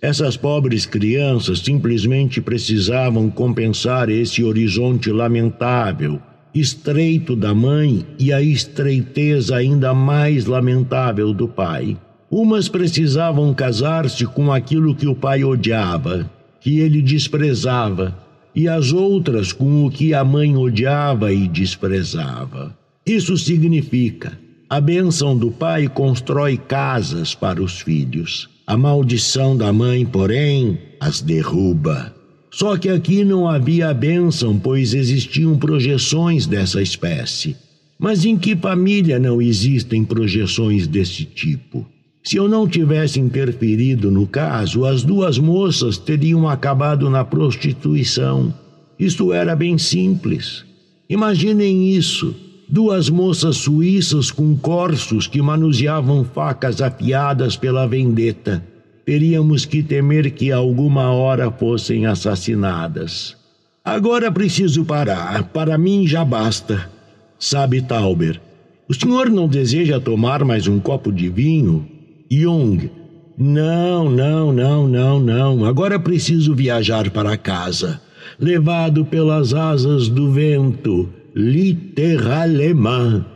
[0.00, 6.18] Essas pobres crianças simplesmente precisavam compensar esse horizonte lamentável,
[6.54, 11.98] estreito da mãe e a estreiteza ainda mais lamentável do pai.
[12.32, 16.30] Umas precisavam casar-se com aquilo que o pai odiava,
[16.62, 18.16] que ele desprezava,
[18.56, 22.74] e as outras com o que a mãe odiava e desprezava.
[23.04, 24.32] Isso significa:
[24.66, 28.48] a bênção do pai constrói casas para os filhos.
[28.66, 32.14] A maldição da mãe, porém, as derruba.
[32.50, 37.54] Só que aqui não havia bênção, pois existiam projeções dessa espécie.
[37.98, 41.86] Mas em que família não existem projeções desse tipo?
[42.24, 48.54] Se eu não tivesse interferido no caso, as duas moças teriam acabado na prostituição.
[48.96, 50.64] Isto era bem simples.
[51.10, 52.34] Imaginem isso:
[52.68, 58.64] duas moças suíças com corsos que manuseavam facas afiadas pela vendetta.
[59.04, 63.36] Teríamos que temer que alguma hora fossem assassinadas.
[63.84, 65.42] Agora preciso parar.
[65.48, 66.88] Para mim já basta.
[67.36, 68.40] Sabe, Tauber,
[68.88, 71.91] o senhor não deseja tomar mais um copo de vinho?
[72.40, 72.90] Jung.
[73.36, 75.66] Não, não, não, não, não.
[75.66, 78.00] Agora preciso viajar para casa,
[78.40, 83.26] levado pelas asas do vento, literalmente.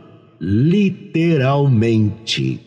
[0.41, 2.59] literalmente.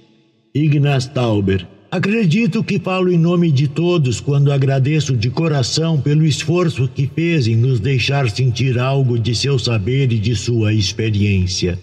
[0.54, 6.88] Ignaz Tauber, acredito que falo em nome de todos quando agradeço de coração pelo esforço
[6.88, 11.76] que fez em nos deixar sentir algo de seu saber e de sua experiência.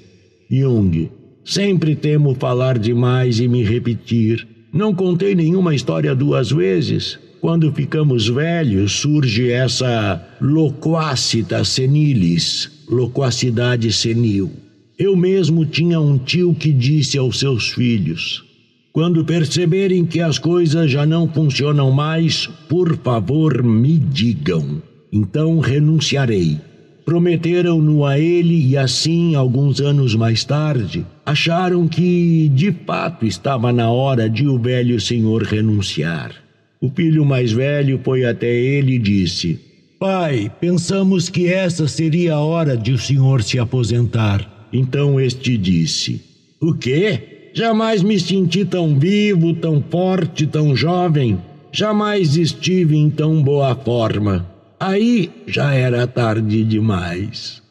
[0.50, 1.10] Jung,
[1.48, 4.46] sempre temo falar demais e me repetir.
[4.72, 7.18] Não contei nenhuma história duas vezes.
[7.40, 14.52] Quando ficamos velhos, surge essa loquacita senilis, loquacidade senil.
[15.00, 18.44] Eu mesmo tinha um tio que disse aos seus filhos:
[18.92, 24.82] quando perceberem que as coisas já não funcionam mais, por favor me digam.
[25.14, 26.60] Então renunciarei.
[27.08, 33.90] Prometeram-no a ele e assim, alguns anos mais tarde, acharam que de fato estava na
[33.90, 36.34] hora de o velho senhor renunciar.
[36.82, 39.58] O filho mais velho foi até ele e disse:
[39.98, 44.68] Pai, pensamos que essa seria a hora de o senhor se aposentar.
[44.74, 46.22] Então este disse:
[46.60, 47.52] O quê?
[47.54, 51.38] Jamais me senti tão vivo, tão forte, tão jovem.
[51.72, 54.57] Jamais estive em tão boa forma.
[54.80, 57.64] Aí já era tarde demais.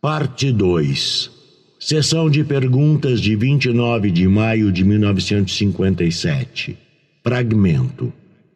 [0.00, 1.30] Parte 2
[1.80, 6.78] Sessão de perguntas de 29 de maio de 1957.
[7.24, 8.12] Fragmento.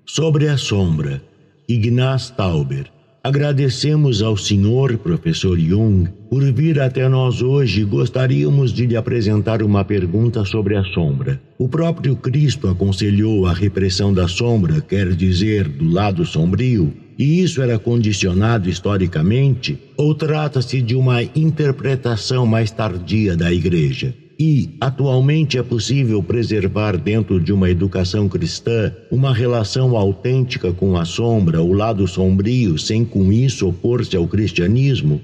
[0.06, 1.20] Sobre a sombra.
[1.68, 2.86] Ignaz Tauber.
[3.24, 7.84] Agradecemos ao senhor, professor Jung, por vir até nós hoje.
[7.84, 11.42] Gostaríamos de lhe apresentar uma pergunta sobre a sombra.
[11.58, 17.60] O próprio Cristo aconselhou a repressão da sombra, quer dizer, do lado sombrio, e isso
[17.60, 24.14] era condicionado historicamente, ou trata-se de uma interpretação mais tardia da Igreja?
[24.38, 31.04] E, atualmente, é possível preservar dentro de uma educação cristã uma relação autêntica com a
[31.04, 35.20] sombra, o lado sombrio, sem com isso opor-se ao cristianismo?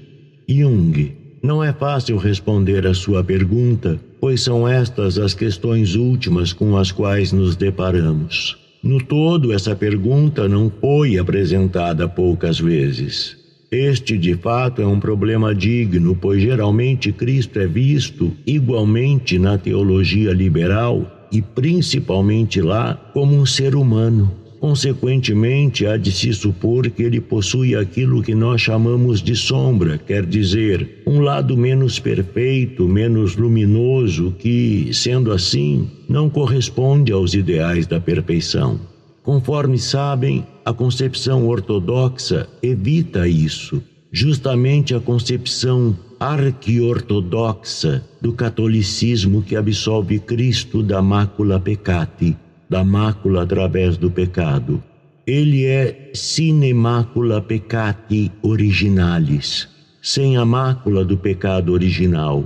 [0.47, 6.77] Jung, não é fácil responder a sua pergunta, pois são estas as questões últimas com
[6.77, 8.66] as quais nos deparamos.
[8.87, 13.35] No todo, essa pergunta não foi apresentada poucas vezes.
[13.69, 20.31] Este, de fato, é um problema digno, pois geralmente Cristo é visto igualmente na teologia
[20.31, 24.31] liberal e principalmente lá como um ser humano.
[24.59, 30.25] Consequentemente, há de se supor que ele possui aquilo que nós chamamos de sombra, quer
[30.25, 37.99] dizer, um lado menos perfeito, menos luminoso, que, sendo assim, não corresponde aos ideais da
[37.99, 38.79] perfeição.
[39.21, 43.83] Conforme sabem, a concepção ortodoxa evita isso.
[44.11, 52.35] Justamente a concepção arquiortodoxa do catolicismo que absolve Cristo da mácula peccati,
[52.69, 54.83] da mácula através do pecado.
[55.25, 59.67] Ele é sine macula peccati originalis,
[60.01, 62.43] sem a mácula do pecado original.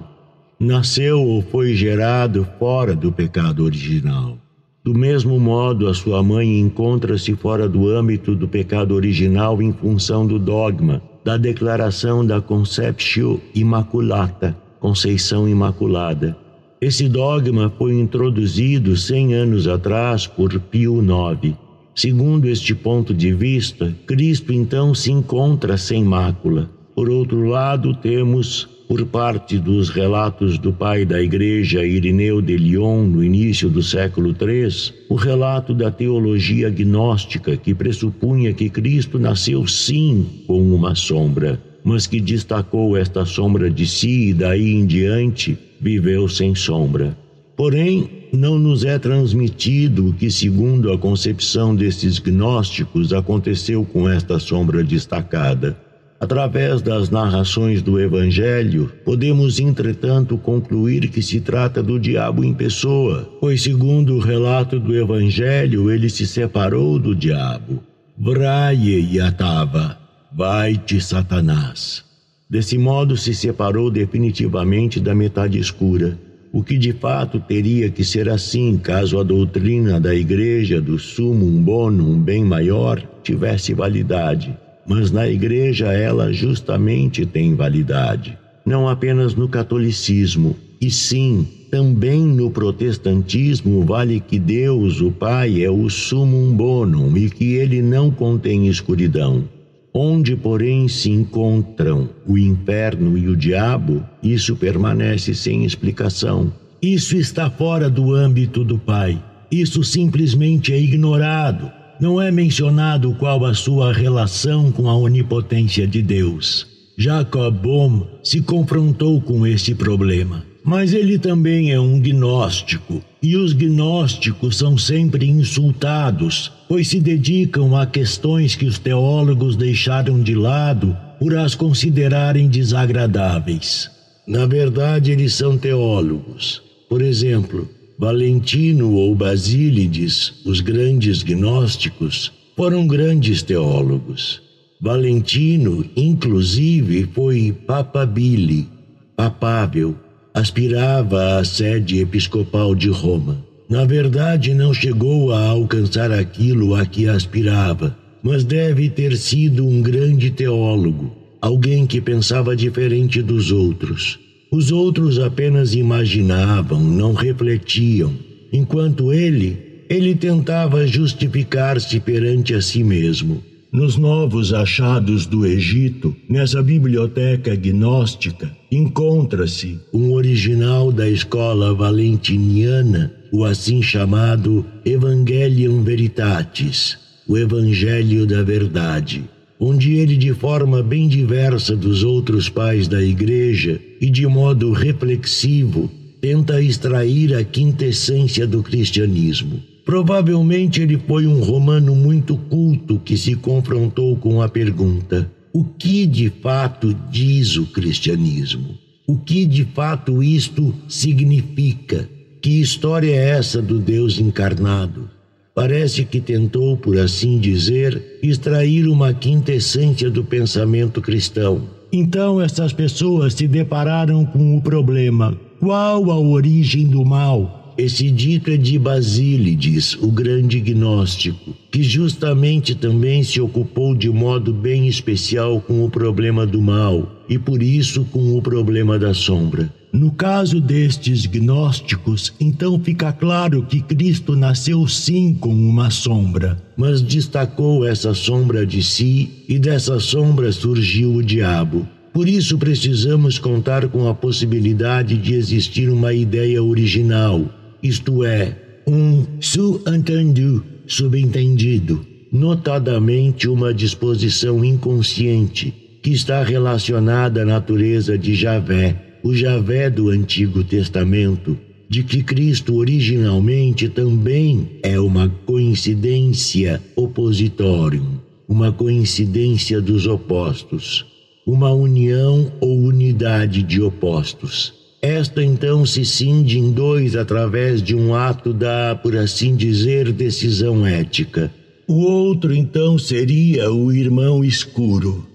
[0.60, 4.38] Nasceu ou foi gerado fora do pecado original.
[4.84, 10.26] Do mesmo modo, a sua mãe encontra-se fora do âmbito do pecado original em função
[10.26, 16.36] do dogma da declaração da Conceptio Immaculata, Conceição Imaculada.
[16.84, 21.56] Esse dogma foi introduzido cem anos atrás por Pio IX.
[21.94, 26.68] Segundo este ponto de vista, Cristo então se encontra sem mácula.
[26.96, 33.04] Por outro lado, temos por parte dos relatos do pai da igreja Irineu de Lyon
[33.04, 39.68] no início do século III, o relato da teologia gnóstica que pressupunha que Cristo nasceu
[39.68, 45.58] sim com uma sombra, mas que destacou esta sombra de si e daí em diante
[45.80, 47.18] viveu sem sombra.
[47.56, 54.40] Porém, não nos é transmitido o que, segundo a concepção desses gnósticos, aconteceu com esta
[54.40, 55.78] sombra destacada.
[56.20, 63.28] Através das narrações do Evangelho, podemos, entretanto, concluir que se trata do diabo em pessoa,
[63.42, 67.82] pois, segundo o relato do Evangelho, ele se separou do diabo.
[68.16, 69.98] Vraie Yatava,
[70.34, 72.04] vai-te, Satanás.
[72.50, 76.18] Desse modo, se separou definitivamente da metade escura,
[76.52, 81.62] o que de fato teria que ser assim caso a doutrina da Igreja do Sumum
[81.64, 84.54] Bonum Bem Maior tivesse validade
[84.86, 92.50] mas na igreja ela justamente tem validade, não apenas no catolicismo, e sim também no
[92.52, 98.68] protestantismo vale que Deus, o Pai, é o sumum bonum e que ele não contém
[98.68, 99.46] escuridão.
[99.94, 106.52] Onde, porém, se encontram o inferno e o diabo, isso permanece sem explicação.
[106.82, 109.22] Isso está fora do âmbito do Pai.
[109.52, 116.02] Isso simplesmente é ignorado não é mencionado qual a sua relação com a onipotência de
[116.02, 116.66] Deus.
[116.98, 120.44] Jacob Bohm se confrontou com este problema.
[120.64, 127.76] Mas ele também é um gnóstico, e os gnósticos são sempre insultados, pois se dedicam
[127.76, 133.90] a questões que os teólogos deixaram de lado por as considerarem desagradáveis.
[134.28, 136.62] Na verdade, eles são teólogos.
[136.88, 137.68] Por exemplo,
[137.98, 144.42] Valentino ou Basílides, os grandes gnósticos, foram grandes teólogos.
[144.80, 148.68] Valentino, inclusive, foi papabile,
[149.16, 149.96] papável,
[150.34, 153.44] aspirava à sede episcopal de Roma.
[153.70, 159.82] Na verdade, não chegou a alcançar aquilo a que aspirava, mas deve ter sido um
[159.82, 164.20] grande teólogo, alguém que pensava diferente dos outros.
[164.52, 168.14] Os outros apenas imaginavam, não refletiam,
[168.52, 173.42] enquanto ele, ele tentava justificar-se perante a si mesmo.
[173.72, 183.44] Nos novos achados do Egito, nessa biblioteca gnóstica, encontra-se um original da escola valentiniana, o
[183.44, 189.26] assim chamado Evangelium Veritatis, o Evangelho da Verdade,
[189.60, 195.92] onde ele, de forma bem diversa dos outros pais da Igreja e de modo reflexivo,
[196.22, 199.62] tenta extrair a quintessência do cristianismo.
[199.84, 206.06] Provavelmente ele foi um romano muito culto que se confrontou com a pergunta: o que
[206.06, 208.78] de fato diz o cristianismo?
[209.06, 212.10] O que de fato isto significa?
[212.42, 215.10] Que história é essa do Deus encarnado?
[215.54, 221.64] Parece que tentou, por assim dizer, extrair uma quintessência do pensamento cristão.
[221.92, 227.61] Então essas pessoas se depararam com o problema: qual a origem do mal?
[227.84, 234.54] Esse dito é de Basílides, o grande gnóstico, que justamente também se ocupou de modo
[234.54, 239.74] bem especial com o problema do mal e por isso com o problema da sombra.
[239.92, 247.02] No caso destes gnósticos, então fica claro que Cristo nasceu sim com uma sombra, mas
[247.02, 251.88] destacou essa sombra de si e dessa sombra surgiu o diabo.
[252.14, 257.50] Por isso precisamos contar com a possibilidade de existir uma ideia original,
[257.82, 258.56] isto é,
[258.88, 269.34] um sous-entendu, subentendido, notadamente uma disposição inconsciente que está relacionada à natureza de Javé, o
[269.34, 278.06] Javé do Antigo Testamento, de que Cristo originalmente também é uma coincidência opositório,
[278.48, 281.06] uma coincidência dos opostos,
[281.46, 284.81] uma união ou unidade de opostos.
[285.02, 290.86] Esta então se cinge em dois através de um ato da, por assim dizer, decisão
[290.86, 291.52] ética.
[291.88, 295.28] O outro então seria o irmão escuro.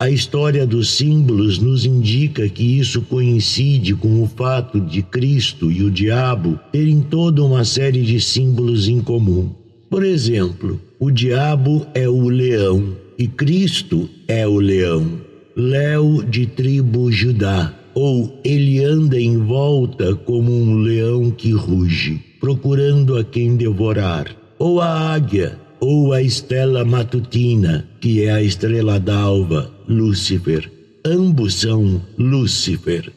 [0.00, 5.84] A história dos símbolos nos indica que isso coincide com o fato de Cristo e
[5.84, 9.48] o diabo terem toda uma série de símbolos em comum.
[9.88, 15.20] Por exemplo, o diabo é o leão e Cristo é o leão,
[15.56, 23.16] Léo de tribo Judá ou ele anda em volta como um leão que ruge, procurando
[23.16, 29.70] a quem devorar, ou a águia, ou a estela matutina, que é a estrela d'alva,
[29.88, 30.70] Lúcifer.
[31.04, 33.12] Ambos são Lúcifer.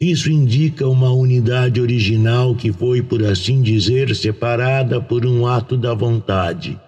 [0.00, 5.94] Isso indica uma unidade original que foi, por assim dizer, separada por um ato da
[5.94, 6.78] vontade.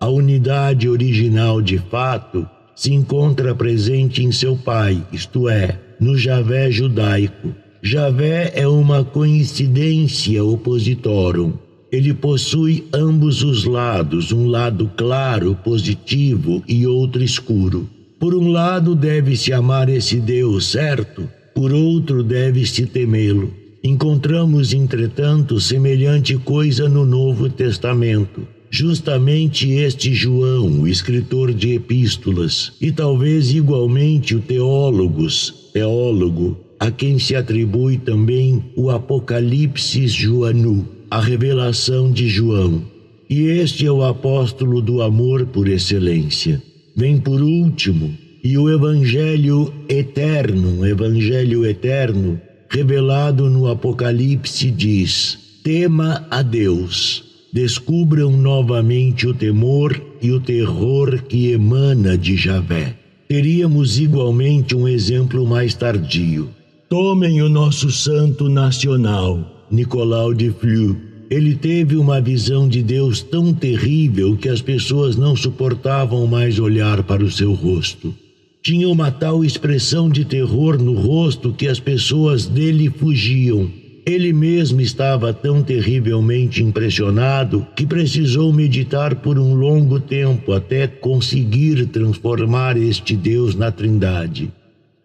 [0.00, 6.70] A unidade original, de fato, se encontra presente em seu pai, isto é, no Javé
[6.70, 7.54] judaico.
[7.82, 11.52] Javé é uma coincidência opositorum.
[11.92, 17.88] Ele possui ambos os lados, um lado claro, positivo e outro escuro.
[18.18, 21.28] Por um lado, deve-se amar esse Deus, certo?
[21.54, 23.52] Por outro, deve-se temê-lo.
[23.82, 28.48] Encontramos, entretanto, semelhante coisa no Novo Testamento.
[28.70, 37.18] Justamente este João, o escritor de epístolas, e talvez igualmente o teólogos, teólogo, a quem
[37.18, 42.84] se atribui também o Apocalipse Joanu, a revelação de João.
[43.28, 46.62] E este é o apóstolo do amor por excelência.
[46.96, 48.14] Vem por último,
[48.44, 52.40] e o Evangelho eterno, Evangelho eterno,
[52.70, 61.52] revelado no Apocalipse, diz: tema a Deus descubram novamente o temor e o terror que
[61.52, 63.03] emana de Javé.
[63.26, 66.50] Teríamos igualmente um exemplo mais tardio.
[66.90, 70.96] Tomem o nosso santo nacional, Nicolau de Flue.
[71.30, 77.02] Ele teve uma visão de Deus tão terrível que as pessoas não suportavam mais olhar
[77.02, 78.14] para o seu rosto.
[78.62, 83.70] Tinha uma tal expressão de terror no rosto que as pessoas dele fugiam.
[84.06, 91.86] Ele mesmo estava tão terrivelmente impressionado que precisou meditar por um longo tempo até conseguir
[91.86, 94.52] transformar este Deus na Trindade.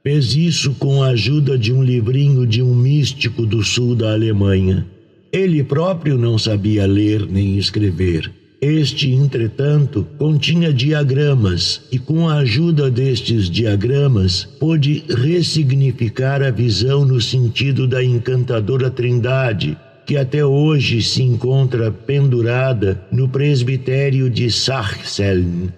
[0.03, 4.85] Fez isso com a ajuda de um livrinho de um místico do sul da Alemanha.
[5.31, 8.38] Ele próprio não sabia ler nem escrever.
[8.61, 17.21] Este, entretanto, continha diagramas e, com a ajuda destes diagramas, pôde ressignificar a visão no
[17.21, 25.69] sentido da encantadora Trindade, que até hoje se encontra pendurada no presbitério de Sachseln.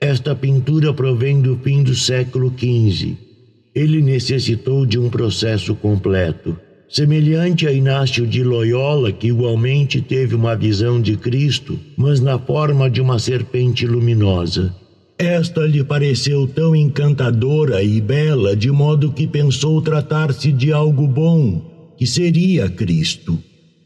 [0.00, 3.14] Esta pintura provém do fim do século XV.
[3.74, 6.56] Ele necessitou de um processo completo
[6.92, 12.90] semelhante a Inácio de Loyola, que igualmente teve uma visão de Cristo, mas na forma
[12.90, 14.74] de uma serpente luminosa.
[15.18, 21.94] Esta lhe pareceu tão encantadora e bela, de modo que pensou tratar-se de algo bom,
[21.96, 23.38] que seria Cristo.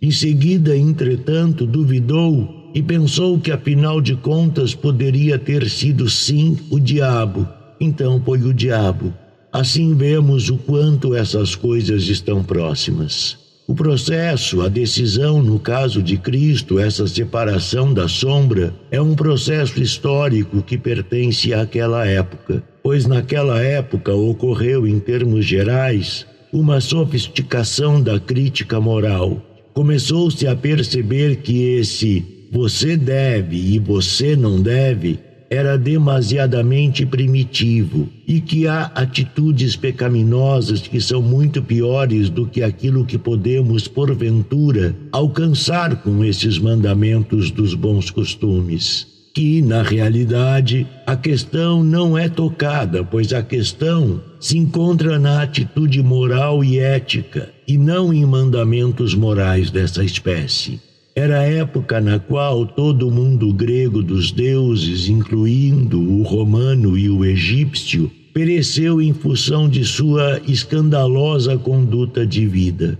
[0.03, 6.81] Em seguida, entretanto, duvidou e pensou que, afinal de contas, poderia ter sido sim o
[6.81, 7.47] diabo.
[7.81, 9.15] Então foi o diabo.
[9.59, 13.39] Assim vemos o quanto essas coisas estão próximas.
[13.67, 19.83] O processo, a decisão no caso de Cristo, essa separação da sombra, é um processo
[19.83, 28.21] histórico que pertence àquela época, pois naquela época ocorreu, em termos gerais, uma sofisticação da
[28.21, 29.41] crítica moral.
[29.73, 38.41] Começou-se a perceber que esse você deve e você não deve era demasiadamente primitivo e
[38.41, 46.03] que há atitudes pecaminosas que são muito piores do que aquilo que podemos, porventura, alcançar
[46.03, 49.07] com esses mandamentos dos bons costumes.
[49.33, 56.03] Que, na realidade, a questão não é tocada, pois a questão se encontra na atitude
[56.03, 60.81] moral e ética e não em mandamentos morais dessa espécie.
[61.19, 67.09] Era a época na qual todo o mundo grego dos deuses, incluindo o romano e
[67.09, 72.99] o egípcio, pereceu em função de sua escandalosa conduta de vida.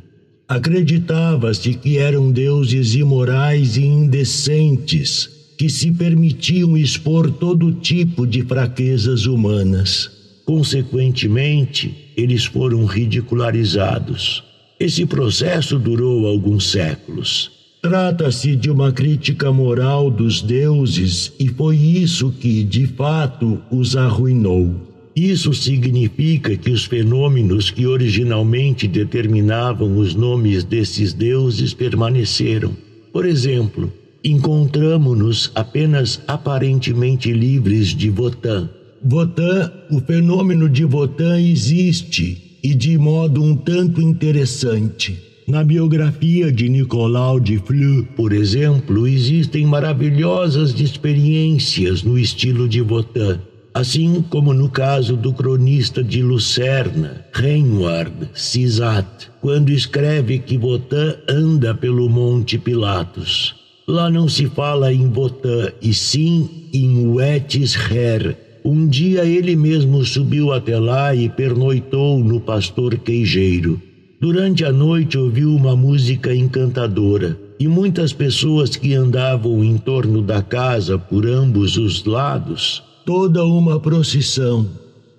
[0.49, 5.29] Acreditava-se que eram deuses imorais e indecentes,
[5.59, 10.11] que se permitiam expor todo tipo de fraquezas humanas.
[10.47, 14.43] Consequentemente, eles foram ridicularizados.
[14.81, 17.56] Esse processo durou alguns séculos.
[17.83, 24.75] Trata-se de uma crítica moral dos deuses e foi isso que, de fato, os arruinou.
[25.15, 32.77] Isso significa que os fenômenos que originalmente determinavam os nomes desses deuses permaneceram.
[33.13, 33.91] Por exemplo,
[34.23, 38.69] encontramos-nos apenas aparentemente livres de Votan.
[39.03, 45.17] Votan, o fenômeno de Votan existe e de modo um tanto interessante.
[45.47, 53.39] Na biografia de Nicolau de Fleu, por exemplo, existem maravilhosas experiências no estilo de Votan,
[53.73, 59.07] assim como no caso do cronista de Lucerna, Reinward Cisat,
[59.41, 63.55] quando escreve que Votan anda pelo Monte Pilatos.
[63.87, 68.37] Lá não se fala em Votan, e sim em Wetis Her.
[68.65, 73.81] Um dia ele mesmo subiu até lá e pernoitou no pastor queijeiro.
[74.19, 80.41] Durante a noite ouviu uma música encantadora e muitas pessoas que andavam em torno da
[80.41, 84.67] casa por ambos os lados, toda uma procissão.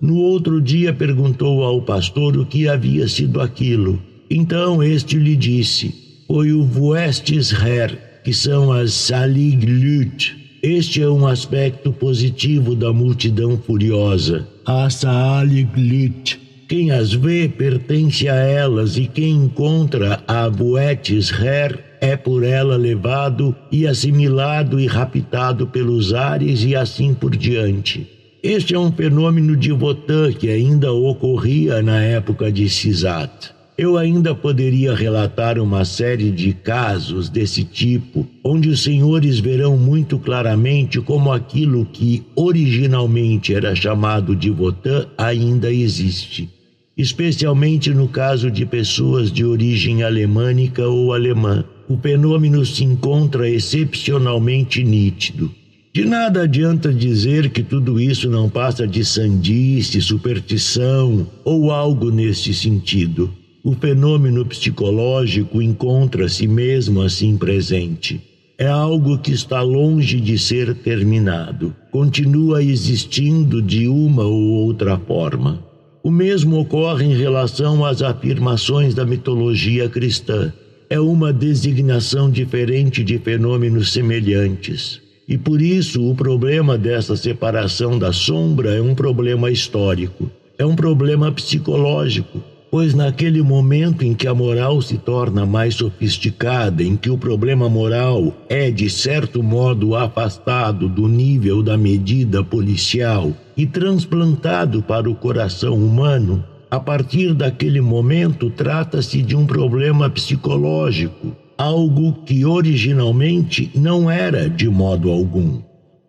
[0.01, 4.01] No outro dia perguntou ao pastor o que havia sido aquilo.
[4.31, 5.93] Então este lhe disse:
[6.25, 10.35] Foi o Vuestes Her, que são as Salig Lut.
[10.63, 14.47] Este é um aspecto positivo da multidão furiosa.
[14.65, 21.79] A Salig Lut quem as vê pertence a elas, e quem encontra a Boetes Her
[22.01, 28.05] é por ela levado e assimilado e raptado pelos ares e assim por diante.
[28.43, 33.55] Este é um fenômeno de Votan que ainda ocorria na época de Cisat.
[33.77, 40.19] Eu ainda poderia relatar uma série de casos desse tipo, onde os senhores verão muito
[40.19, 46.56] claramente como aquilo que originalmente era chamado de Votan ainda existe
[46.97, 51.63] especialmente no caso de pessoas de origem alemânica ou alemã.
[51.87, 55.51] O fenômeno se encontra excepcionalmente nítido.
[55.93, 62.53] De nada adianta dizer que tudo isso não passa de sandice, superstição ou algo nesse
[62.53, 63.33] sentido.
[63.63, 68.21] O fenômeno psicológico encontra-se mesmo assim presente.
[68.57, 75.63] é algo que está longe de ser terminado, continua existindo de uma ou outra forma.
[76.07, 80.53] O mesmo ocorre em relação às afirmações da mitologia cristã.
[80.89, 85.01] É uma designação diferente de fenômenos semelhantes.
[85.27, 90.77] E por isso o problema dessa separação da sombra é um problema histórico, é um
[90.77, 97.09] problema psicológico, pois naquele momento em que a moral se torna mais sofisticada, em que
[97.09, 104.83] o problema moral é de certo modo afastado do nível da medida policial e transplantado
[104.83, 112.45] para o coração humano, a partir daquele momento trata-se de um problema psicológico, algo que
[112.45, 115.61] originalmente não era de modo algum.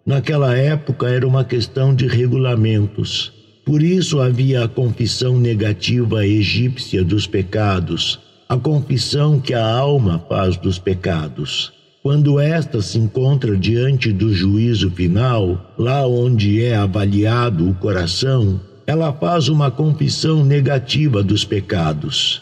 [0.04, 3.32] Naquela época era uma questão de regulamentos.
[3.64, 8.18] Por isso havia a confissão negativa egípcia dos pecados,
[8.48, 11.77] a confissão que a alma faz dos pecados.
[12.02, 19.12] Quando esta se encontra diante do juízo final, lá onde é avaliado o coração, ela
[19.12, 22.40] faz uma confissão negativa dos pecados.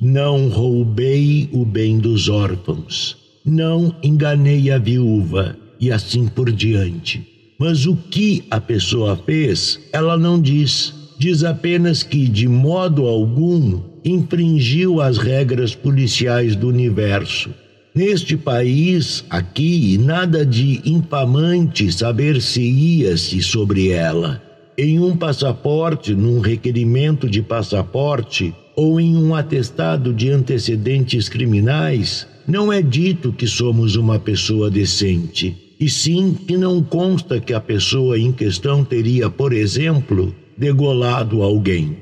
[0.00, 7.26] Não roubei o bem dos órfãos, não enganei a viúva, e assim por diante.
[7.58, 10.92] Mas o que a pessoa fez, ela não diz.
[11.18, 17.50] Diz apenas que, de modo algum, infringiu as regras policiais do universo.
[17.96, 24.42] Neste país, aqui, nada de infamante saber-se-ia-se sobre ela.
[24.76, 32.70] Em um passaporte, num requerimento de passaporte, ou em um atestado de antecedentes criminais, não
[32.70, 38.18] é dito que somos uma pessoa decente, e sim que não consta que a pessoa
[38.18, 41.96] em questão teria, por exemplo, degolado alguém.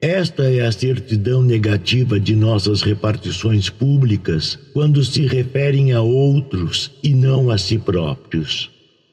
[0.00, 7.12] Esta é a certidão negativa de nossas repartições públicas quando se referem a outros e
[7.12, 8.70] não a si próprios.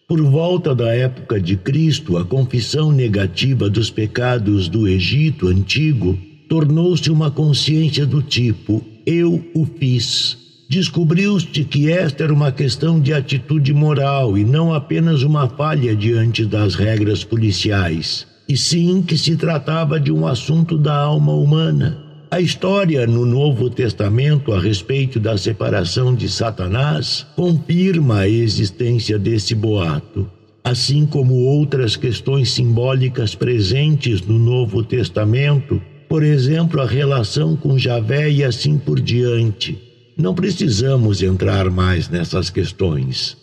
[0.08, 6.16] Por volta da época de Cristo, a confissão negativa dos pecados do Egito antigo
[6.48, 10.38] tornou-se uma consciência do tipo: eu o fiz.
[10.70, 16.46] Descobriu-se que esta era uma questão de atitude moral e não apenas uma falha diante
[16.46, 21.98] das regras policiais, e sim que se tratava de um assunto da alma humana.
[22.32, 29.56] A história no Novo Testamento a respeito da separação de Satanás confirma a existência desse
[29.56, 30.30] boato,
[30.64, 38.30] assim como outras questões simbólicas presentes no Novo Testamento por exemplo, a relação com Javé
[38.30, 39.78] e assim por diante.
[40.18, 43.36] Não precisamos entrar mais nessas questões.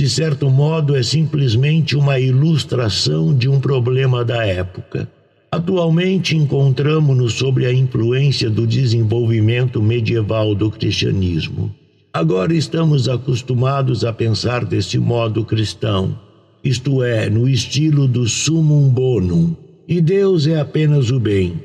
[0.00, 5.06] De certo modo, é simplesmente uma ilustração de um problema da época.
[5.52, 11.70] Atualmente encontramos-nos sob a influência do desenvolvimento medieval do cristianismo.
[12.14, 16.18] Agora estamos acostumados a pensar desse modo cristão,
[16.64, 19.54] isto é, no estilo do sumum bonum,
[19.86, 21.62] e Deus é apenas o bem.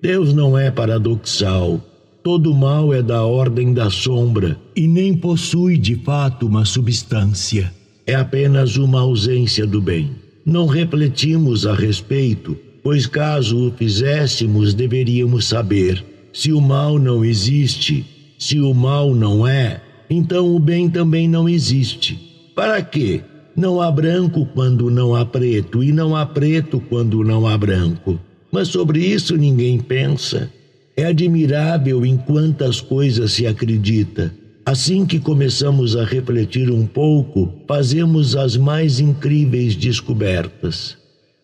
[0.00, 1.80] Deus não é paradoxal.
[2.22, 7.74] Todo mal é da ordem da sombra e nem possui de fato uma substância.
[8.06, 10.12] É apenas uma ausência do bem.
[10.46, 16.04] Não refletimos a respeito, pois caso o fizéssemos, deveríamos saber.
[16.32, 18.04] Se o mal não existe,
[18.38, 22.18] se o mal não é, então o bem também não existe.
[22.54, 23.20] Para quê?
[23.56, 28.18] Não há branco quando não há preto, e não há preto quando não há branco.
[28.52, 30.48] Mas sobre isso ninguém pensa.
[30.96, 34.34] É admirável em quantas coisas se acredita.
[34.64, 40.96] Assim que começamos a refletir um pouco, fazemos as mais incríveis descobertas.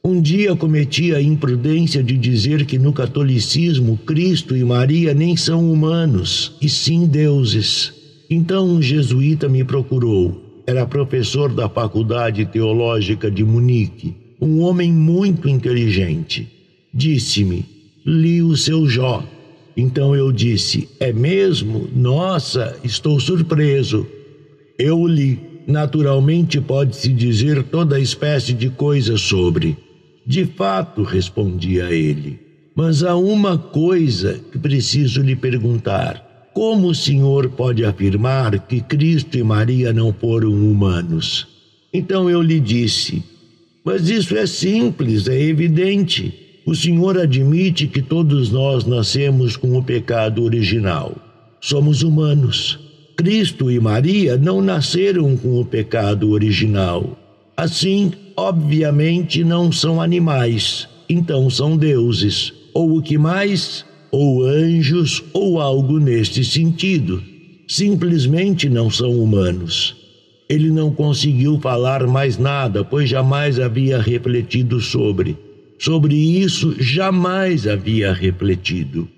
[0.05, 5.73] Um dia cometi a imprudência de dizer que no catolicismo Cristo e Maria nem são
[5.73, 7.93] humanos, e sim deuses.
[8.31, 10.63] Então um jesuíta me procurou.
[10.67, 16.47] Era professor da Faculdade Teológica de Munique, um homem muito inteligente.
[16.95, 17.65] Disse-me:
[18.07, 19.25] Li o seu Jó.
[19.79, 21.89] Então eu disse: É mesmo?
[21.95, 24.05] Nossa, estou surpreso.
[24.77, 25.39] Eu li.
[25.69, 29.77] Naturalmente pode-se dizer toda espécie de coisa sobre.
[30.27, 32.41] De fato, respondia ele.
[32.75, 36.51] Mas há uma coisa que preciso lhe perguntar.
[36.53, 41.47] Como o senhor pode afirmar que Cristo e Maria não foram humanos?
[41.93, 43.23] Então eu lhe disse:
[43.85, 46.48] Mas isso é simples, é evidente.
[46.69, 51.17] O Senhor admite que todos nós nascemos com o pecado original.
[51.63, 52.79] Somos humanos.
[53.17, 57.17] Cristo e Maria não nasceram com o pecado original.
[57.57, 63.83] Assim, obviamente, não são animais, então são deuses, ou o que mais,
[64.13, 67.23] ou anjos, ou algo neste sentido.
[67.67, 69.97] Simplesmente não são humanos.
[70.51, 75.48] Ele não conseguiu falar mais nada, pois jamais havia refletido sobre.
[75.79, 79.09] Sobre isso, jamais havia refletido.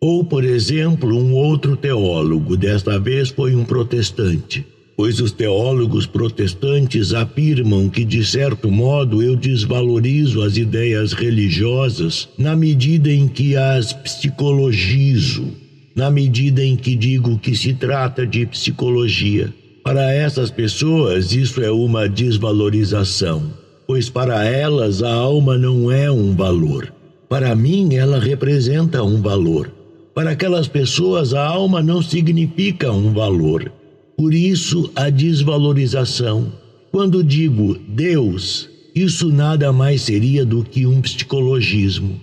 [0.00, 4.64] Ou, por exemplo, um outro teólogo, desta vez foi um protestante,
[4.96, 12.56] pois os teólogos protestantes afirmam que, de certo modo, eu desvalorizo as ideias religiosas na
[12.56, 15.48] medida em que as psicologizo,
[15.94, 19.52] na medida em que digo que se trata de psicologia.
[19.84, 23.52] Para essas pessoas, isso é uma desvalorização,
[23.86, 26.92] pois para elas a alma não é um valor.
[27.28, 29.72] Para mim, ela representa um valor.
[30.14, 33.70] Para aquelas pessoas, a alma não significa um valor.
[34.16, 36.52] Por isso, a desvalorização.
[36.90, 42.18] Quando digo Deus, isso nada mais seria do que um psicologismo.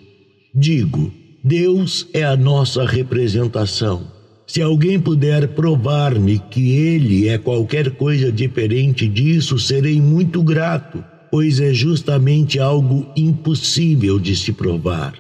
[0.56, 1.12] Digo,
[1.44, 4.08] Deus é a nossa representação.
[4.48, 11.04] Se alguém puder provar-me que ele é qualquer coisa diferente disso, serei muito grato,
[11.34, 15.16] pois é justamente algo impossível de se provar.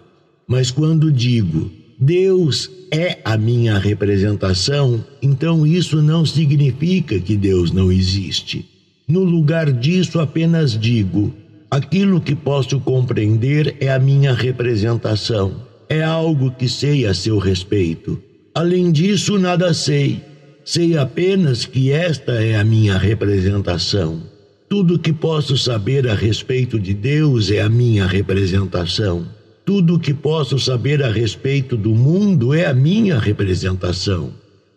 [0.48, 7.92] Mas quando digo Deus é a minha representação, então isso não significa que Deus não
[7.92, 8.64] existe.
[9.08, 11.34] No lugar disso, apenas digo:
[11.72, 18.22] aquilo que posso compreender é a minha representação, é algo que sei a seu respeito.
[18.54, 20.22] Além disso, nada sei.
[20.64, 24.33] Sei apenas que esta é a minha representação.
[24.74, 29.24] Tudo que posso saber a respeito de Deus é a minha representação.
[29.64, 34.32] Tudo que posso saber a respeito do mundo é a minha representação,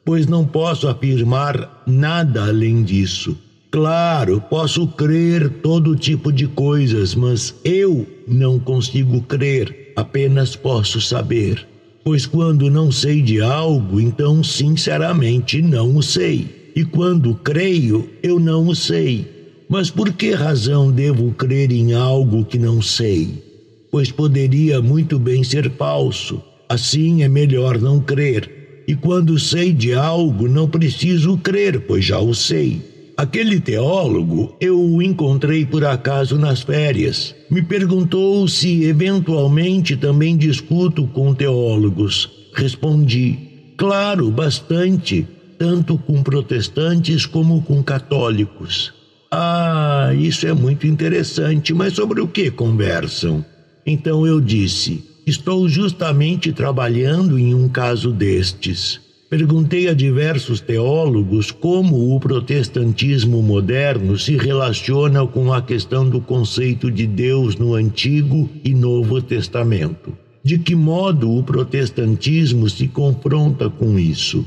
[0.04, 3.38] pois não posso afirmar nada além disso.
[3.70, 11.66] Claro, posso crer todo tipo de coisas, mas eu não consigo crer, apenas posso saber
[12.04, 16.70] pois quando não sei de algo, então sinceramente não o sei.
[16.76, 19.35] E quando creio, eu não o sei.
[19.68, 23.42] Mas por que razão devo crer em algo que não sei?
[23.90, 26.40] Pois poderia muito bem ser falso.
[26.68, 28.84] Assim é melhor não crer.
[28.86, 32.80] E quando sei de algo, não preciso crer, pois já o sei.
[33.16, 37.34] Aquele teólogo eu o encontrei por acaso nas férias.
[37.50, 42.30] Me perguntou se eventualmente também discuto com teólogos.
[42.54, 43.38] Respondi:
[43.76, 45.26] claro, bastante,
[45.58, 48.95] tanto com protestantes como com católicos.
[49.30, 53.44] Ah, isso é muito interessante, mas sobre o que conversam?
[53.84, 59.00] Então eu disse: estou justamente trabalhando em um caso destes.
[59.28, 66.92] Perguntei a diversos teólogos como o protestantismo moderno se relaciona com a questão do conceito
[66.92, 70.16] de Deus no Antigo e Novo Testamento.
[70.44, 74.46] De que modo o protestantismo se confronta com isso?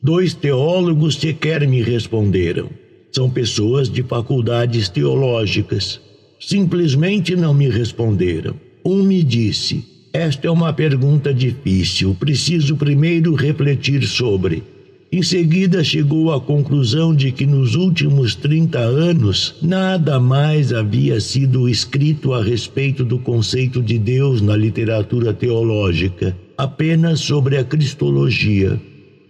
[0.00, 2.70] Dois teólogos sequer me responderam.
[3.12, 6.00] São pessoas de faculdades teológicas.
[6.40, 8.54] Simplesmente não me responderam.
[8.84, 14.62] Um me disse: esta é uma pergunta difícil, preciso primeiro refletir sobre.
[15.10, 21.66] Em seguida, chegou à conclusão de que nos últimos 30 anos nada mais havia sido
[21.66, 28.78] escrito a respeito do conceito de Deus na literatura teológica, apenas sobre a cristologia.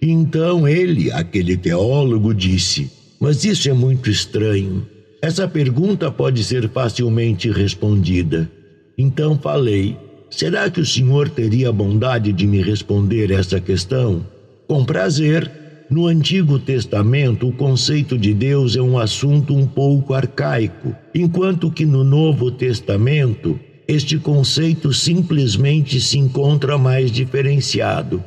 [0.01, 2.91] Então ele, aquele teólogo, disse:
[3.23, 4.85] Mas isso é muito estranho.
[5.23, 8.51] Essa pergunta pode ser facilmente respondida.
[8.99, 9.97] Então falei:
[10.29, 14.27] Será que o senhor teria a bondade de me responder essa questão?
[14.67, 15.49] Com prazer.
[15.89, 21.87] No Antigo Testamento, o conceito de Deus é um assunto um pouco arcaico, enquanto que
[21.87, 28.25] no Novo Testamento, este conceito simplesmente se encontra mais diferenciado.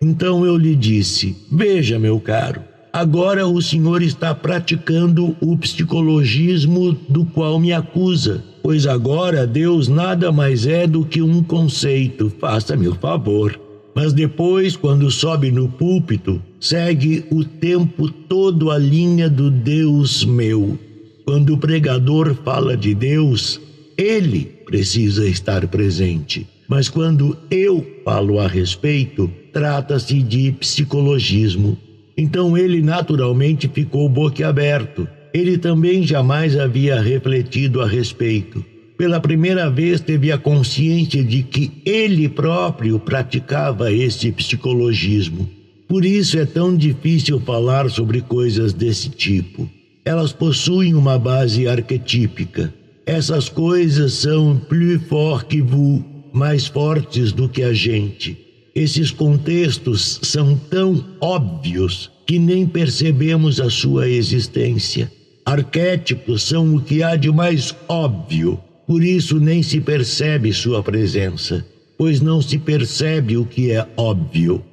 [0.00, 7.24] Então eu lhe disse: Veja, meu caro, agora o senhor está praticando o psicologismo do
[7.24, 12.94] qual me acusa pois agora Deus nada mais é do que um conceito, faça-me o
[12.94, 13.58] favor.
[13.94, 20.78] Mas depois, quando sobe no púlpito, segue o tempo todo a linha do Deus meu.
[21.26, 23.60] Quando o pregador fala de Deus,
[23.98, 26.46] ele precisa estar presente.
[26.68, 31.76] Mas quando eu falo a respeito, trata-se de psicologismo.
[32.16, 38.64] Então ele naturalmente ficou boquiaberto ele também jamais havia refletido a respeito.
[38.98, 45.48] Pela primeira vez teve a consciência de que ele próprio praticava esse psicologismo.
[45.88, 49.68] Por isso é tão difícil falar sobre coisas desse tipo.
[50.04, 52.72] Elas possuem uma base arquetípica.
[53.06, 58.38] Essas coisas são plus fort que vous, mais fortes do que a gente.
[58.74, 65.12] Esses contextos são tão óbvios que nem percebemos a sua existência.
[65.44, 71.66] Arquétipos são o que há de mais óbvio, por isso nem se percebe sua presença,
[71.98, 74.64] pois não se percebe o que é óbvio.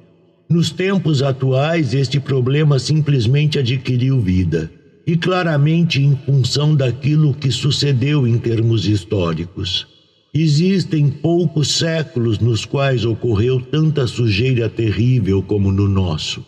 [0.48, 4.70] Nos tempos atuais, este problema simplesmente adquiriu vida,
[5.06, 9.86] e claramente em função daquilo que sucedeu em termos históricos.
[10.32, 16.44] Existem poucos séculos nos quais ocorreu tanta sujeira terrível como no nosso.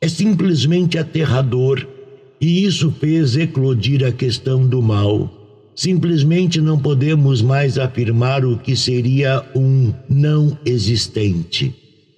[0.00, 1.86] É simplesmente aterrador,
[2.40, 5.30] e isso fez eclodir a questão do mal.
[5.76, 11.74] Simplesmente não podemos mais afirmar o que seria um não existente.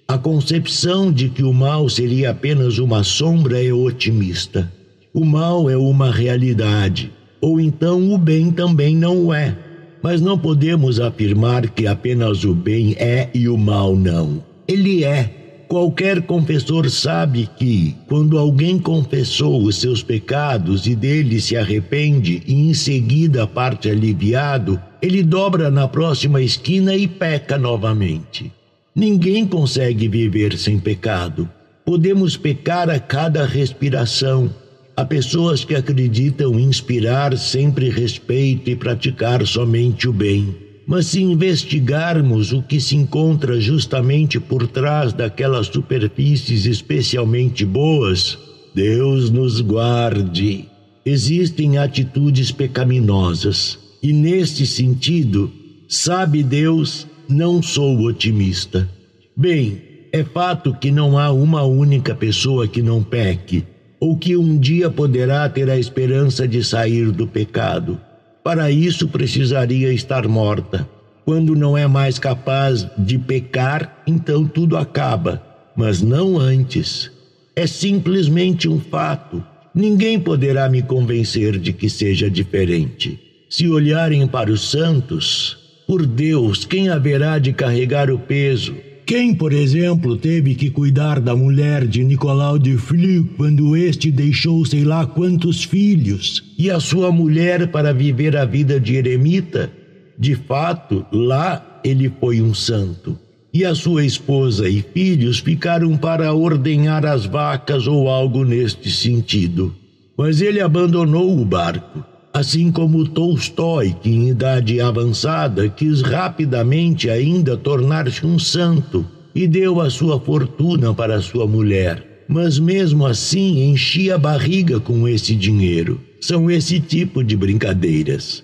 [0.07, 4.71] A concepção de que o mal seria apenas uma sombra é otimista.
[5.13, 7.11] O mal é uma realidade,
[7.41, 9.72] ou então o bem também não o é.
[10.03, 14.43] Mas não podemos afirmar que apenas o bem é e o mal não.
[14.67, 15.39] Ele é.
[15.69, 22.53] Qualquer confessor sabe que, quando alguém confessou os seus pecados e dele se arrepende e
[22.53, 28.51] em seguida parte aliviado, ele dobra na próxima esquina e peca novamente.
[28.93, 31.49] Ninguém consegue viver sem pecado.
[31.85, 34.53] Podemos pecar a cada respiração,
[34.95, 40.55] Há pessoas que acreditam inspirar sempre respeito e praticar somente o bem.
[40.85, 48.37] Mas se investigarmos o que se encontra justamente por trás daquelas superfícies especialmente boas,
[48.75, 50.65] Deus nos guarde.
[51.03, 55.51] Existem atitudes pecaminosas, e neste sentido,
[55.87, 58.87] sabe Deus, não sou otimista.
[59.35, 63.72] Bem, é fato que não há uma única pessoa que não peque
[64.03, 67.97] ou que um dia poderá ter a esperança de sair do pecado.
[68.43, 70.85] Para isso precisaria estar morta.
[71.23, 75.41] Quando não é mais capaz de pecar, então tudo acaba,
[75.73, 77.09] mas não antes.
[77.55, 79.41] É simplesmente um fato.
[79.73, 83.17] Ninguém poderá me convencer de que seja diferente.
[83.49, 85.57] Se olharem para os santos,
[85.87, 88.75] por Deus, quem haverá de carregar o peso?
[89.05, 94.65] Quem, por exemplo, teve que cuidar da mulher de Nicolau de Flue quando este deixou
[94.65, 99.69] sei lá quantos filhos e a sua mulher para viver a vida de eremita?
[100.17, 103.19] De fato, lá ele foi um santo.
[103.53, 109.75] E a sua esposa e filhos ficaram para ordenhar as vacas ou algo neste sentido.
[110.17, 117.55] Mas ele abandonou o barco assim como Tolstói, que em idade avançada quis rapidamente ainda
[117.55, 119.05] tornar-se um santo
[119.35, 122.25] e deu a sua fortuna para sua mulher.
[122.27, 126.01] Mas mesmo assim enchia a barriga com esse dinheiro.
[126.19, 128.43] São esse tipo de brincadeiras.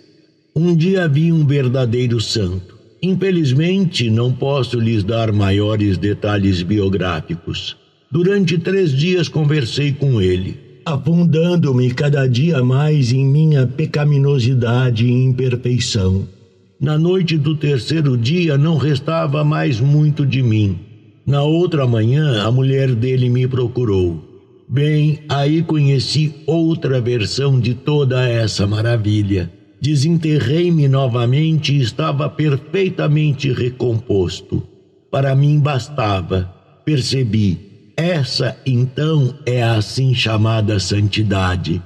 [0.55, 2.77] Um dia vi um verdadeiro santo.
[3.01, 7.77] Infelizmente, não posso lhes dar maiores detalhes biográficos.
[8.11, 16.27] Durante três dias conversei com ele afundando-me cada dia mais em minha pecaminosidade e imperfeição.
[16.81, 20.79] Na noite do terceiro dia não restava mais muito de mim.
[21.25, 24.23] Na outra manhã, a mulher dele me procurou.
[24.67, 29.51] Bem, aí conheci outra versão de toda essa maravilha.
[29.79, 34.63] Desenterrei-me novamente e estava perfeitamente recomposto.
[35.11, 36.51] Para mim bastava.
[36.83, 37.68] Percebi
[37.99, 41.81] essa, então, é a assim chamada santidade.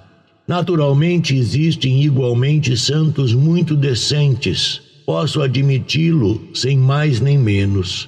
[0.48, 8.08] Naturalmente, existem igualmente santos muito decentes, posso admiti-lo sem mais nem menos.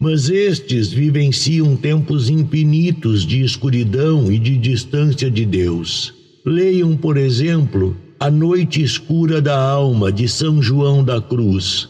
[0.00, 6.12] Mas estes vivenciam tempos infinitos de escuridão e de distância de Deus.
[6.44, 11.88] Leiam, por exemplo, A Noite Escura da Alma, de São João da Cruz.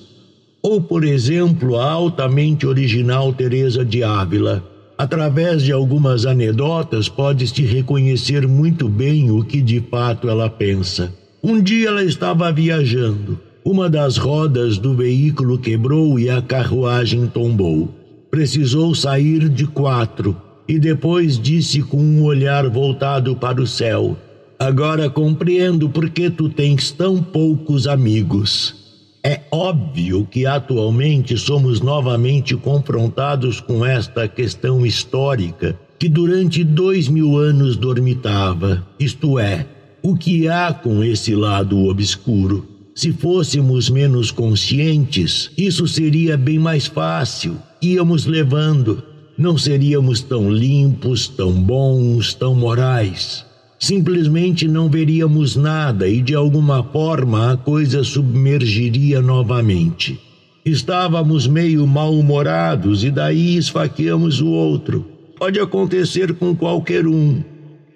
[0.63, 8.47] Ou, por exemplo, a altamente original Teresa de Ávila Através de algumas anedotas, pode-se reconhecer
[8.47, 11.13] muito bem o que de fato ela pensa.
[11.43, 13.41] Um dia ela estava viajando.
[13.65, 17.89] Uma das rodas do veículo quebrou e a carruagem tombou.
[18.31, 20.37] Precisou sair de quatro
[20.69, 24.17] e depois disse com um olhar voltado para o céu:
[24.59, 28.84] Agora compreendo por que tu tens tão poucos amigos.
[29.27, 37.39] É óbvio que atualmente somos novamente confrontados com esta questão histórica que durante dois mil
[37.39, 39.67] anos dormitava, isto é,
[40.03, 42.69] o que há com esse lado obscuro?
[42.95, 47.57] Se fôssemos menos conscientes, isso seria bem mais fácil.
[47.81, 49.03] Íamos levando.
[49.39, 53.47] Não seríamos tão limpos, tão bons, tão morais
[53.79, 60.19] simplesmente não veríamos nada e de alguma forma a coisa submergiria novamente.
[60.65, 65.07] Estávamos meio mal-humorados e daí esfaqueamos o outro.
[65.39, 67.43] Pode acontecer com qualquer um.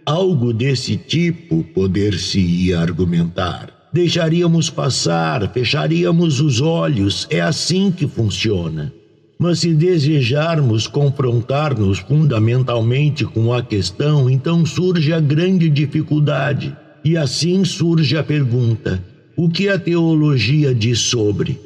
[0.04, 3.70] algo desse tipo poder-se-ia argumentar.
[3.92, 8.92] Deixaríamos passar, fecharíamos os olhos, é assim que funciona.
[9.38, 16.76] Mas se desejarmos confrontar-nos fundamentalmente com a questão, então surge a grande dificuldade.
[17.04, 19.00] E assim surge a pergunta:
[19.36, 21.56] o que a teologia diz sobre?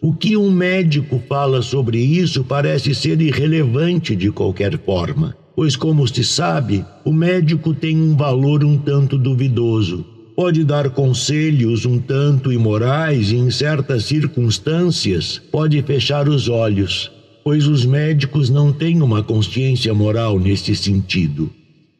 [0.00, 6.06] O que um médico fala sobre isso parece ser irrelevante de qualquer forma, pois, como
[6.06, 10.06] se sabe, o médico tem um valor um tanto duvidoso.
[10.36, 17.10] Pode dar conselhos um tanto imorais e, em certas circunstâncias, pode fechar os olhos,
[17.46, 21.48] pois os médicos não têm uma consciência moral nesse sentido.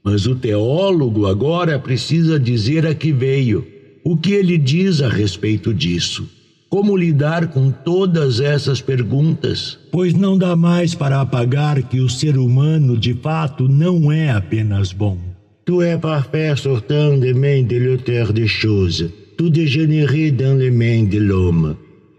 [0.02, 3.64] Mas o teólogo agora precisa dizer a que veio,
[4.02, 6.28] o que ele diz a respeito disso.
[6.68, 9.78] Como lidar com todas essas perguntas?
[9.93, 14.93] Pois não dá mais para apagar que o ser humano de fato não é apenas
[14.93, 15.16] bom.
[15.64, 19.09] Tu é parfait sortant des mains de l'auteur des choses,
[19.39, 21.77] tu dégénéré dans les mains de l'homme.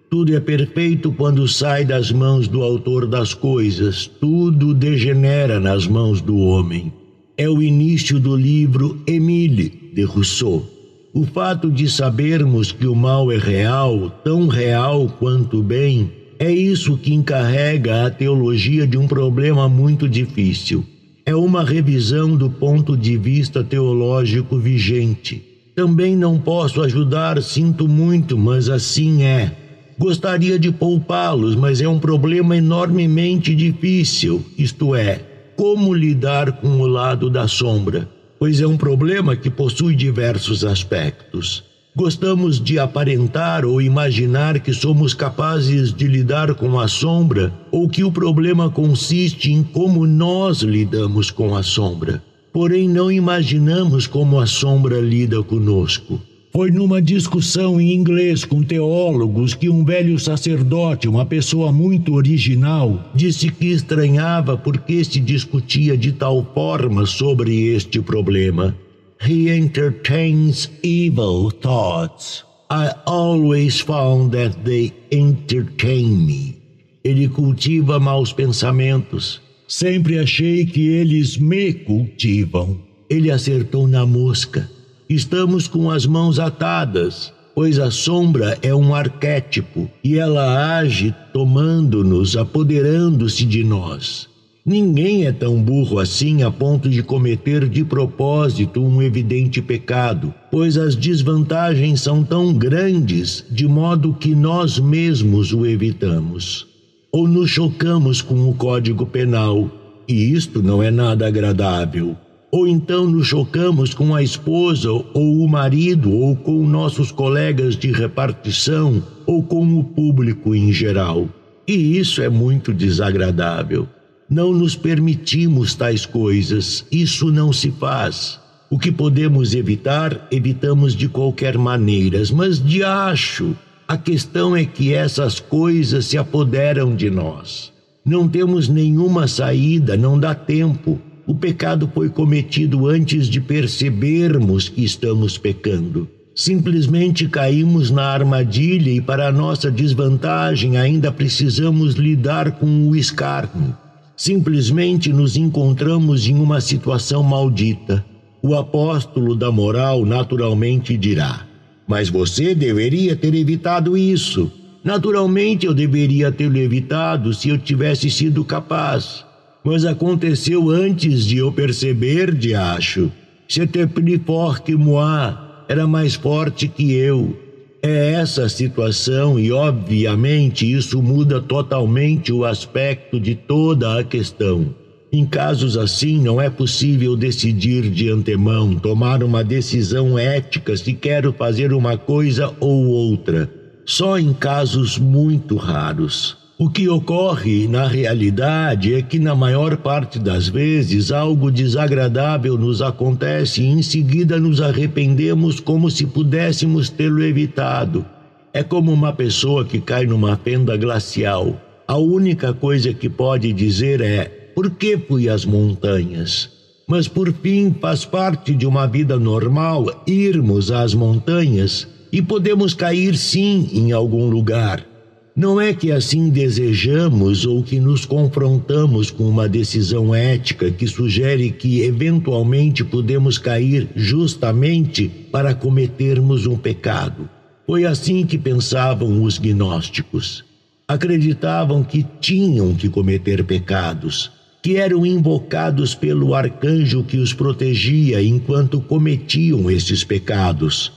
[0.10, 6.22] Tudo é perfeito quando sai das mãos do autor das coisas, tudo degenera nas mãos
[6.22, 6.94] do homem.
[7.38, 10.66] É o início do livro Emile de Rousseau.
[11.14, 16.10] O fato de sabermos que o mal é real, tão real quanto o bem,
[16.40, 20.86] é isso que encarrega a teologia de um problema muito difícil.
[21.26, 25.44] É uma revisão do ponto de vista teológico vigente.
[25.76, 29.67] Também não posso ajudar, sinto muito, mas assim é.
[29.98, 35.22] Gostaria de poupá-los, mas é um problema enormemente difícil, isto é,
[35.56, 38.08] como lidar com o lado da sombra
[38.40, 41.64] pois é um problema que possui diversos aspectos.
[41.96, 48.04] Gostamos de aparentar ou imaginar que somos capazes de lidar com a sombra ou que
[48.04, 52.22] o problema consiste em como nós lidamos com a sombra.
[52.54, 56.22] Porém, não imaginamos como a sombra lida conosco.
[56.52, 63.12] Foi numa discussão em inglês com teólogos que um velho sacerdote, uma pessoa muito original,
[63.14, 68.76] disse que estranhava porque se discutia de tal forma sobre este problema.
[69.22, 72.44] He entertains evil thoughts.
[72.70, 76.56] I always found that they entertain me.
[77.04, 79.42] Ele cultiva maus pensamentos.
[79.68, 82.78] Sempre achei que eles me cultivam.
[83.10, 84.70] Ele acertou na mosca.
[85.10, 92.36] Estamos com as mãos atadas, pois a sombra é um arquétipo e ela age tomando-nos,
[92.36, 94.28] apoderando-se de nós.
[94.66, 100.78] Ninguém é tão burro assim a ponto de cometer de propósito um evidente pecado, pois
[100.78, 106.68] as desvantagens são tão grandes de modo que nós mesmos o evitamos.
[107.14, 109.72] Ou nos chocamos com o Código Penal,
[110.06, 112.18] e isto não é nada agradável
[112.52, 117.92] ou então nos chocamos com a esposa ou o marido, ou com nossos colegas de
[117.92, 121.28] repartição, ou com o público em geral.
[121.68, 123.88] E isso é muito desagradável.
[124.30, 128.40] Não nos permitimos tais coisas, isso não se faz.
[128.70, 133.56] O que podemos evitar, evitamos de qualquer maneira, mas de acho,
[133.88, 137.72] a questão é que essas coisas se apoderam de nós.
[138.06, 141.00] Não temos nenhuma saída, não dá tempo.
[141.28, 146.08] O pecado foi cometido antes de percebermos que estamos pecando.
[146.34, 153.76] Simplesmente caímos na armadilha e, para nossa desvantagem, ainda precisamos lidar com o escárnio.
[154.16, 158.06] Simplesmente nos encontramos em uma situação maldita.
[158.42, 161.46] O apóstolo da moral naturalmente dirá:
[161.86, 164.50] Mas você deveria ter evitado isso.
[164.82, 169.27] Naturalmente eu deveria tê-lo evitado se eu tivesse sido capaz
[169.68, 173.12] mas aconteceu antes de eu perceber, de acho.
[173.50, 175.38] C'était plus fort que moi,
[175.68, 177.38] era mais forte que eu.
[177.84, 184.74] É essa a situação e, obviamente, isso muda totalmente o aspecto de toda a questão.
[185.12, 191.34] Em casos assim, não é possível decidir de antemão, tomar uma decisão ética se quero
[191.34, 193.52] fazer uma coisa ou outra.
[193.86, 196.37] Só em casos muito raros.
[196.60, 202.82] O que ocorre na realidade é que, na maior parte das vezes, algo desagradável nos
[202.82, 208.04] acontece e em seguida nos arrependemos como se pudéssemos tê-lo evitado.
[208.52, 211.62] É como uma pessoa que cai numa fenda glacial.
[211.88, 214.24] A única coisa que pode dizer é:
[214.56, 216.50] por que fui às montanhas?
[216.88, 223.16] Mas por fim faz parte de uma vida normal irmos às montanhas e podemos cair
[223.16, 224.97] sim em algum lugar
[225.38, 231.52] Não é que assim desejamos ou que nos confrontamos com uma decisão ética que sugere
[231.52, 237.30] que eventualmente podemos cair justamente para cometermos um pecado.
[237.68, 240.44] Foi assim que pensavam os gnósticos.
[240.88, 244.32] Acreditavam que tinham que cometer pecados,
[244.64, 250.92] que eram invocados pelo arcanjo que os protegia enquanto cometiam esses pecados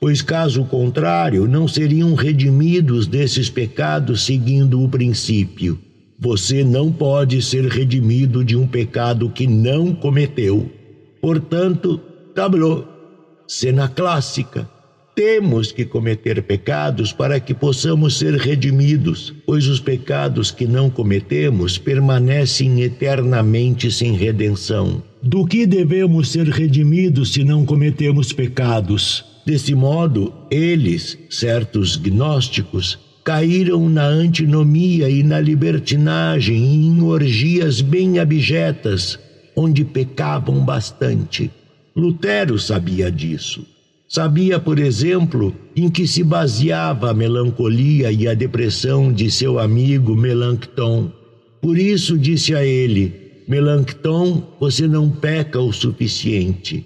[0.00, 5.78] pois caso contrário não seriam redimidos desses pecados seguindo o princípio.
[6.18, 10.68] Você não pode ser redimido de um pecado que não cometeu.
[11.20, 12.00] Portanto,
[12.34, 12.84] tablô,
[13.46, 14.68] cena clássica.
[15.14, 21.76] Temos que cometer pecados para que possamos ser redimidos, pois os pecados que não cometemos
[21.76, 25.02] permanecem eternamente sem redenção.
[25.20, 29.24] Do que devemos ser redimidos se não cometemos pecados?
[29.48, 38.18] Desse modo, eles, certos gnósticos, caíram na antinomia e na libertinagem e em orgias bem
[38.18, 39.18] abjetas,
[39.56, 41.50] onde pecavam bastante.
[41.96, 43.66] Lutero sabia disso.
[44.06, 50.14] Sabia, por exemplo, em que se baseava a melancolia e a depressão de seu amigo
[50.14, 51.10] Melancton.
[51.62, 53.14] Por isso disse a ele:
[53.48, 56.84] Melancton, você não peca o suficiente.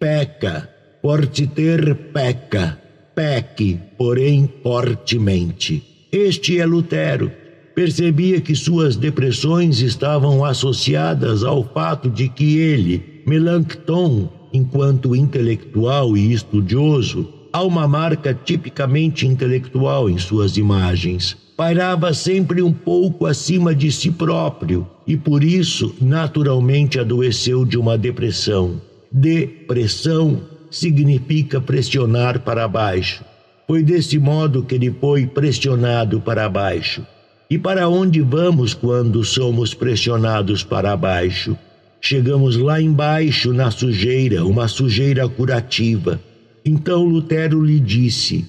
[0.00, 0.68] Peca,
[1.02, 2.78] Forte ter peca,
[3.14, 5.82] peque, porém fortemente.
[6.12, 7.32] Este é Lutero.
[7.74, 16.34] Percebia que suas depressões estavam associadas ao fato de que ele, Melanchthon, enquanto intelectual e
[16.34, 21.34] estudioso, há uma marca tipicamente intelectual em suas imagens.
[21.56, 27.96] Pairava sempre um pouco acima de si próprio e por isso naturalmente adoeceu de uma
[27.96, 28.78] depressão.
[29.10, 33.24] Depressão significa pressionar para baixo.
[33.66, 37.06] Foi desse modo que ele foi pressionado para baixo.
[37.48, 41.56] E para onde vamos quando somos pressionados para baixo?
[42.00, 46.20] Chegamos lá embaixo na sujeira, uma sujeira curativa.
[46.64, 48.44] Então Lutero lhe disse: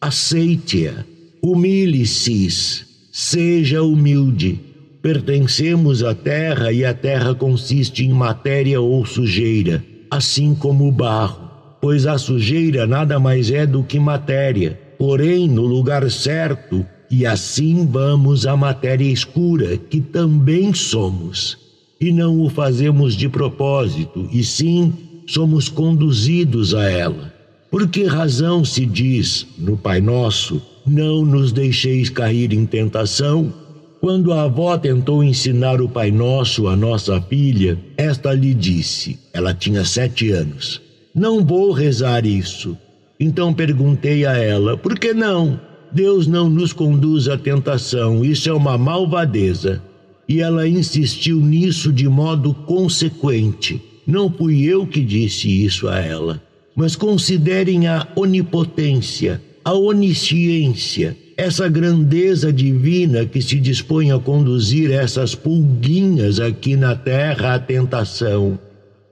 [0.00, 1.04] aceite-a,
[1.42, 2.48] humilhe-se,
[3.12, 4.60] seja humilde.
[5.00, 11.47] Pertencemos à terra e a terra consiste em matéria ou sujeira, assim como o barro
[11.80, 17.86] pois a sujeira nada mais é do que matéria, porém no lugar certo, e assim
[17.86, 21.56] vamos à matéria escura, que também somos.
[22.00, 24.92] E não o fazemos de propósito, e sim
[25.26, 27.32] somos conduzidos a ela.
[27.70, 33.52] Por que razão se diz no Pai Nosso: Não nos deixeis cair em tentação?
[34.00, 39.52] Quando a avó tentou ensinar o Pai Nosso à nossa filha, esta lhe disse: ela
[39.52, 40.87] tinha sete anos
[41.18, 42.78] não vou rezar isso.
[43.18, 45.60] Então perguntei a ela: Por que não?
[45.90, 49.82] Deus não nos conduz à tentação, isso é uma malvadeza.
[50.28, 53.82] E ela insistiu nisso de modo consequente.
[54.06, 56.42] Não fui eu que disse isso a ela.
[56.76, 65.34] Mas considerem a onipotência, a onisciência, essa grandeza divina que se dispõe a conduzir essas
[65.34, 68.58] pulguinhas aqui na terra à tentação.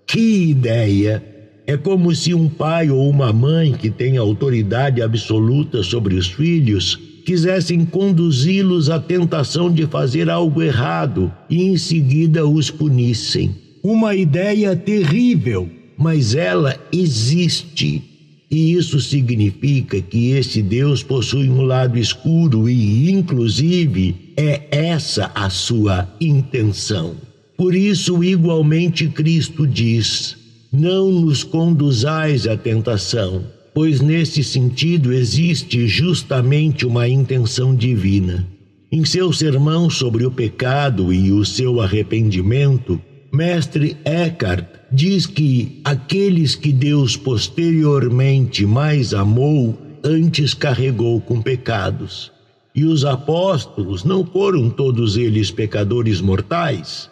[0.06, 1.35] Que ideia!
[1.66, 6.96] É como se um pai ou uma mãe que tem autoridade absoluta sobre os filhos
[7.24, 13.50] quisessem conduzi-los à tentação de fazer algo errado e em seguida os punissem.
[13.82, 18.00] Uma ideia terrível, mas ela existe.
[18.48, 25.50] E isso significa que esse Deus possui um lado escuro e, inclusive, é essa a
[25.50, 27.16] sua intenção.
[27.56, 30.45] Por isso, igualmente, Cristo diz:
[30.78, 38.46] não nos conduzais à tentação, pois nesse sentido existe justamente uma intenção divina.
[38.92, 43.00] Em seu sermão sobre o pecado e o seu arrependimento,
[43.32, 52.30] Mestre Eckhart diz que aqueles que Deus posteriormente mais amou, antes carregou com pecados.
[52.74, 57.10] E os apóstolos não foram todos eles pecadores mortais?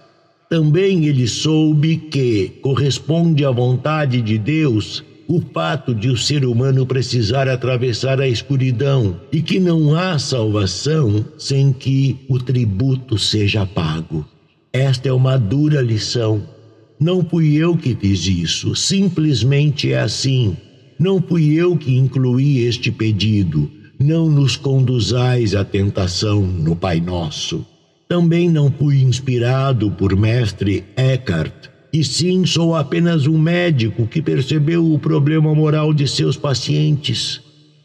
[0.55, 6.87] Também ele soube que corresponde à vontade de Deus o fato de o ser humano
[6.87, 14.25] precisar atravessar a escuridão e que não há salvação sem que o tributo seja pago.
[14.73, 16.41] Esta é uma dura lição.
[17.01, 20.57] Não fui eu que fiz isso, simplesmente é assim.
[21.01, 23.69] Não fui eu que incluí este pedido.
[23.99, 27.67] Não nos conduzais à tentação no Pai Nosso.
[28.15, 34.89] Também não fui inspirado por mestre Eckhart, e sim sou apenas um médico que percebeu
[34.93, 37.41] o problema moral de seus pacientes.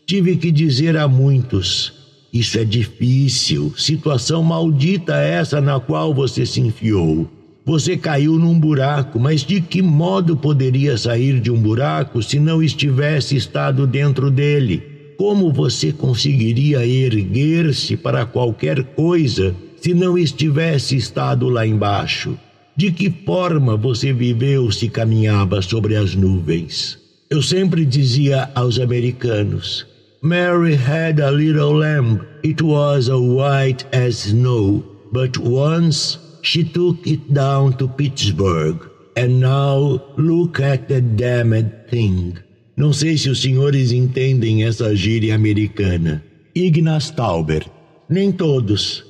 [0.05, 1.91] Tive que dizer a muitos:
[2.31, 3.73] Isso é difícil.
[3.75, 7.27] Situação maldita essa na qual você se enfiou.
[7.65, 12.61] Você caiu num buraco, mas de que modo poderia sair de um buraco se não
[12.61, 14.83] estivesse estado dentro dele?
[15.17, 22.37] Como você conseguiria erguer-se para qualquer coisa se não estivesse estado lá embaixo?
[22.75, 26.97] De que forma você viveu se caminhava sobre as nuvens?
[27.29, 29.85] Eu sempre dizia aos americanos:
[30.21, 32.21] Mary had a little lamb.
[32.43, 34.83] It was as white as snow.
[35.11, 38.89] But once she took it down to Pittsburgh.
[39.15, 42.35] And now look at the damned thing.
[42.77, 46.23] Não sei se os senhores entendem essa gíria americana.
[46.55, 47.65] Ignaz Tauber.
[48.09, 49.03] Nem todos.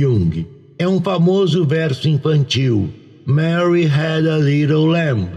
[0.00, 0.46] Jung.
[0.78, 2.88] É um famoso verso infantil.
[3.26, 5.28] Mary had a little lamb.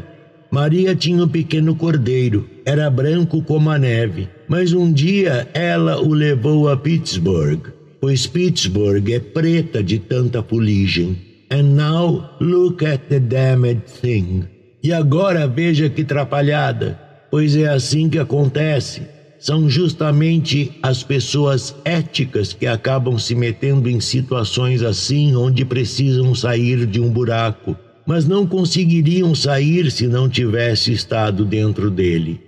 [0.52, 2.50] Maria tinha um pequeno cordeiro.
[2.66, 4.27] Era branco como a neve.
[4.48, 7.61] Mas um dia ela o levou a Pittsburgh,
[8.02, 11.18] pois Pittsburgh é preta de tanta fuligem.
[11.52, 14.45] And now look at the damned thing.
[14.84, 19.02] E agora veja que trapalhada pois é assim que acontece.
[19.40, 26.88] São justamente as pessoas éticas que acabam se metendo em situações assim, onde precisam sair
[26.88, 27.75] de um buraco,
[28.06, 32.41] mas não conseguiriam sair se não tivesse estado dentro dele.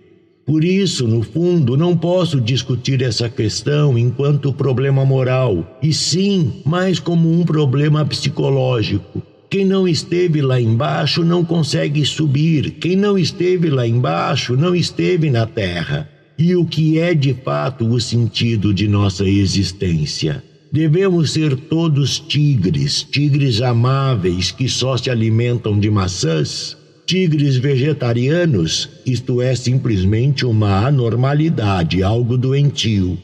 [0.46, 6.98] Por isso, no fundo, não posso discutir essa questão enquanto problema moral, e sim mais
[6.98, 9.22] como um problema psicológico.
[9.48, 12.72] Quem não esteve lá embaixo não consegue subir.
[12.80, 16.10] Quem não esteve lá embaixo não esteve na terra.
[16.42, 20.42] E o que é de fato o sentido de nossa existência?
[20.72, 26.78] Devemos ser todos tigres, tigres amáveis que só se alimentam de maçãs?
[27.06, 28.88] Tigres vegetarianos?
[29.06, 33.18] Isto é simplesmente uma anormalidade, algo doentio.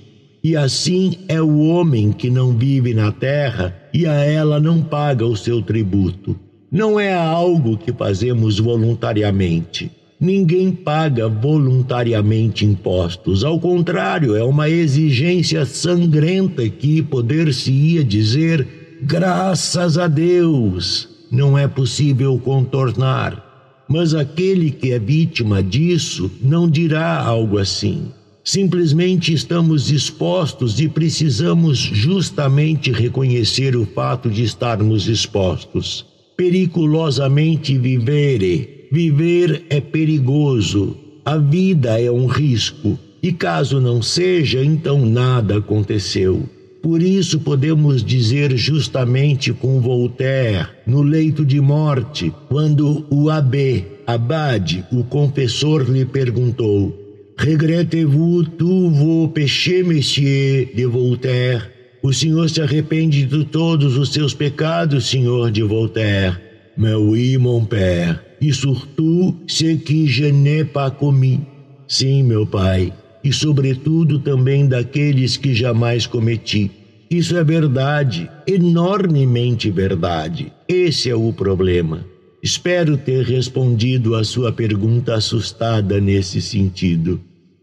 [0.43, 5.25] E assim é o homem que não vive na terra e a ela não paga
[5.25, 6.37] o seu tributo.
[6.69, 9.89] Não é algo que fazemos voluntariamente.
[10.25, 13.43] Ninguém paga voluntariamente impostos.
[13.43, 21.07] Ao contrário, é uma exigência sangrenta que poder-se-ia dizer graças a Deus.
[21.29, 23.85] Não é possível contornar.
[23.87, 28.07] Mas aquele que é vítima disso não dirá algo assim.
[28.43, 36.03] Simplesmente estamos expostos e precisamos justamente reconhecer o fato de estarmos expostos.
[36.35, 38.74] Periculosamente vivere.
[38.95, 40.95] Viver é perigoso.
[41.25, 42.97] A vida é um risco.
[43.21, 46.43] E caso não seja, então nada aconteceu.
[46.81, 54.85] Por isso podemos dizer justamente com Voltaire, no leito de morte, quando o abbé, Abade,
[54.93, 56.97] o confessor, lhe perguntou:
[57.37, 61.63] Regrette-vous tous vos péchés, monsieur de Voltaire?
[62.01, 66.39] O senhor se arrepende de todos os seus pecados, senhor de Voltaire.
[66.77, 68.24] Mais oui, mon père.
[68.41, 71.41] E surtout ce que je n'ai pas commis.
[71.87, 72.91] Sim, meu pai.
[73.23, 76.71] E sobretudo também daqueles que jamais cometi.
[77.09, 80.51] Isso é verdade, enormemente verdade.
[80.67, 82.05] Esse é o problema.
[82.41, 87.19] Espero ter respondido a sua pergunta assustada nesse sentido.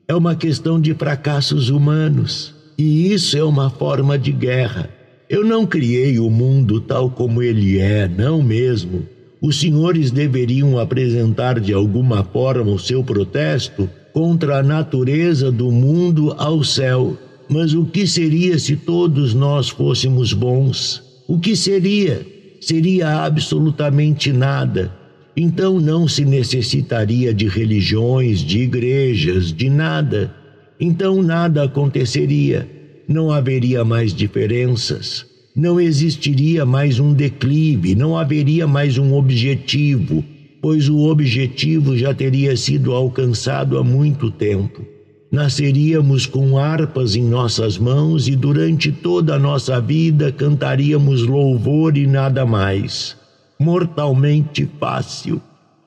[0.09, 4.91] É uma questão de fracassos humanos, e isso é uma forma de guerra.
[5.29, 9.07] Eu não criei o mundo tal como ele é, não mesmo.
[9.43, 16.33] Os senhores deveriam apresentar de alguma forma o seu protesto contra a natureza do mundo
[16.39, 17.19] ao céu.
[17.49, 21.03] Mas o que seria se todos nós fôssemos bons?
[21.27, 22.33] O que seria?
[22.63, 24.93] seria absolutamente nada.
[25.37, 30.33] Então não se necessitaria de religiões, de igrejas, de nada.
[30.79, 32.69] Então nada aconteceria.
[33.09, 35.27] Não haveria mais diferenças.
[35.55, 40.25] Não existiria mais um declive, não haveria mais um objetivo,
[40.61, 44.93] pois o objetivo já teria sido alcançado há muito tempo
[45.33, 52.07] nasceríamos com harpas em nossas mãos e durante toda a nossa vida cantaríamos louvor e
[52.07, 53.17] nada mais.
[53.59, 55.41] Mortalmente fácil.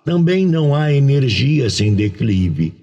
[0.04, 2.74] Também não há energia sem declive.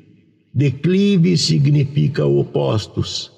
[0.55, 3.32] Declive significa opostos.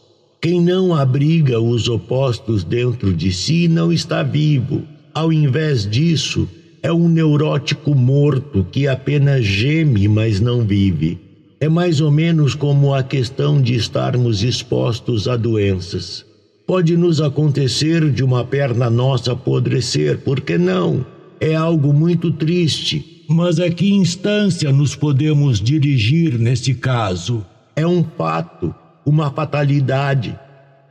[0.44, 4.82] Quem não abriga os opostos dentro de si não está vivo.
[5.14, 6.46] Ao invés disso,
[6.82, 11.18] é um neurótico morto que apenas geme, mas não vive.
[11.58, 16.26] É mais ou menos como a questão de estarmos expostos a doenças.
[16.66, 21.06] Pode nos acontecer de uma perna nossa apodrecer, por que não?
[21.40, 23.24] É algo muito triste.
[23.30, 27.42] Mas a que instância nos podemos dirigir nesse caso?
[27.74, 28.74] É um fato,
[29.04, 30.38] uma fatalidade.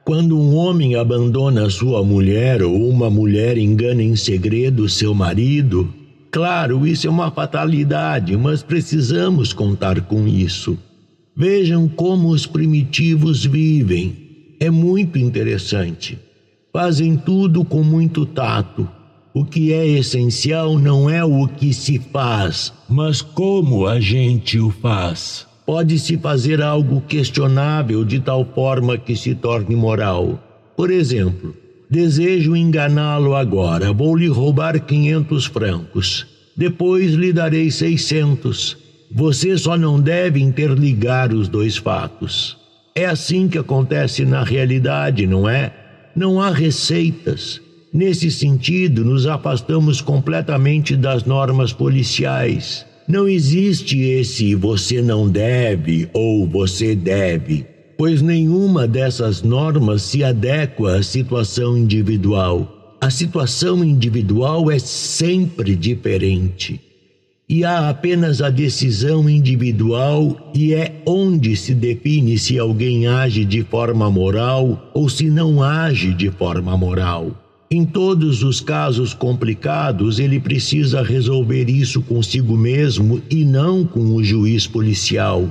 [0.05, 5.93] Quando um homem abandona sua mulher ou uma mulher engana em segredo seu marido,
[6.29, 10.77] claro, isso é uma fatalidade, mas precisamos contar com isso.
[11.35, 14.55] Vejam como os primitivos vivem.
[14.59, 16.19] É muito interessante.
[16.71, 18.87] Fazem tudo com muito tato.
[19.33, 24.69] O que é essencial não é o que se faz, mas como a gente o
[24.69, 25.47] faz.
[25.65, 30.37] Pode-se fazer algo questionável de tal forma que se torne moral.
[30.75, 31.55] Por exemplo,
[31.89, 36.27] desejo enganá-lo agora, vou lhe roubar 500 francos.
[36.55, 38.77] Depois lhe darei 600.
[39.09, 42.57] Você só não deve interligar os dois fatos.
[42.93, 45.73] É assim que acontece na realidade, não é?
[46.15, 47.61] Não há receitas.
[47.93, 52.85] Nesse sentido, nos afastamos completamente das normas policiais.
[53.07, 57.65] Não existe esse você não deve ou você deve,
[57.97, 62.97] pois nenhuma dessas normas se adequa à situação individual.
[63.01, 66.79] A situação individual é sempre diferente.
[67.49, 73.63] E há apenas a decisão individual, e é onde se define se alguém age de
[73.63, 77.42] forma moral ou se não age de forma moral.
[77.73, 84.23] Em todos os casos complicados, ele precisa resolver isso consigo mesmo e não com o
[84.23, 85.49] juiz policial.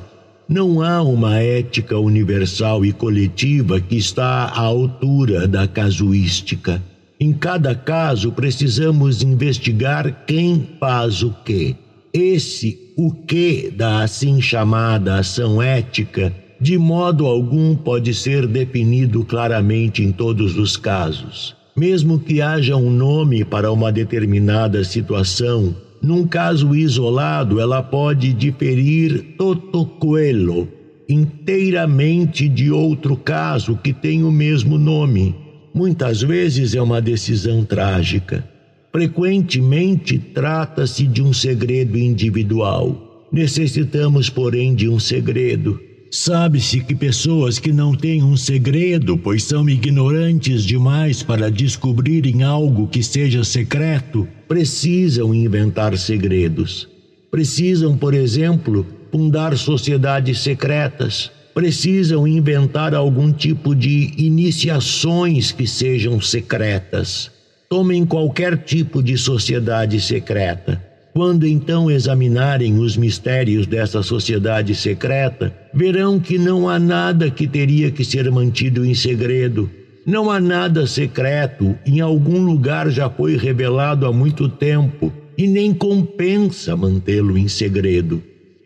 [0.49, 6.81] Não há uma ética universal e coletiva que está à altura da casuística.
[7.19, 11.75] Em cada caso, precisamos investigar quem faz o quê.
[12.15, 20.05] Esse o que da assim chamada ação ética, de modo algum pode ser definido claramente
[20.05, 21.61] em todos os casos.
[21.75, 29.37] Mesmo que haja um nome para uma determinada situação, num caso isolado ela pode diferir
[29.39, 30.69] todo coelho
[31.09, 35.35] inteiramente de outro caso que tem o mesmo nome.
[35.75, 38.47] Muitas vezes é uma decisão trágica.
[38.93, 43.27] Frequentemente trata-se de um segredo individual.
[43.33, 45.81] Necessitamos, porém, de um segredo
[46.15, 52.87] Sabe-se que pessoas que não têm um segredo, pois são ignorantes demais para descobrirem algo
[52.87, 56.87] que seja secreto, precisam inventar segredos.
[57.31, 61.31] Precisam, por exemplo, fundar sociedades secretas.
[61.55, 67.31] Precisam inventar algum tipo de iniciações que sejam secretas.
[67.71, 76.19] Tomem qualquer tipo de sociedade secreta quando então examinarem os mistérios dessa sociedade secreta, verão
[76.19, 79.69] que não há nada que teria que ser mantido em segredo.
[80.07, 85.73] Não há nada secreto, em algum lugar já foi revelado há muito tempo e nem
[85.75, 88.23] compensa mantê-lo em segredo.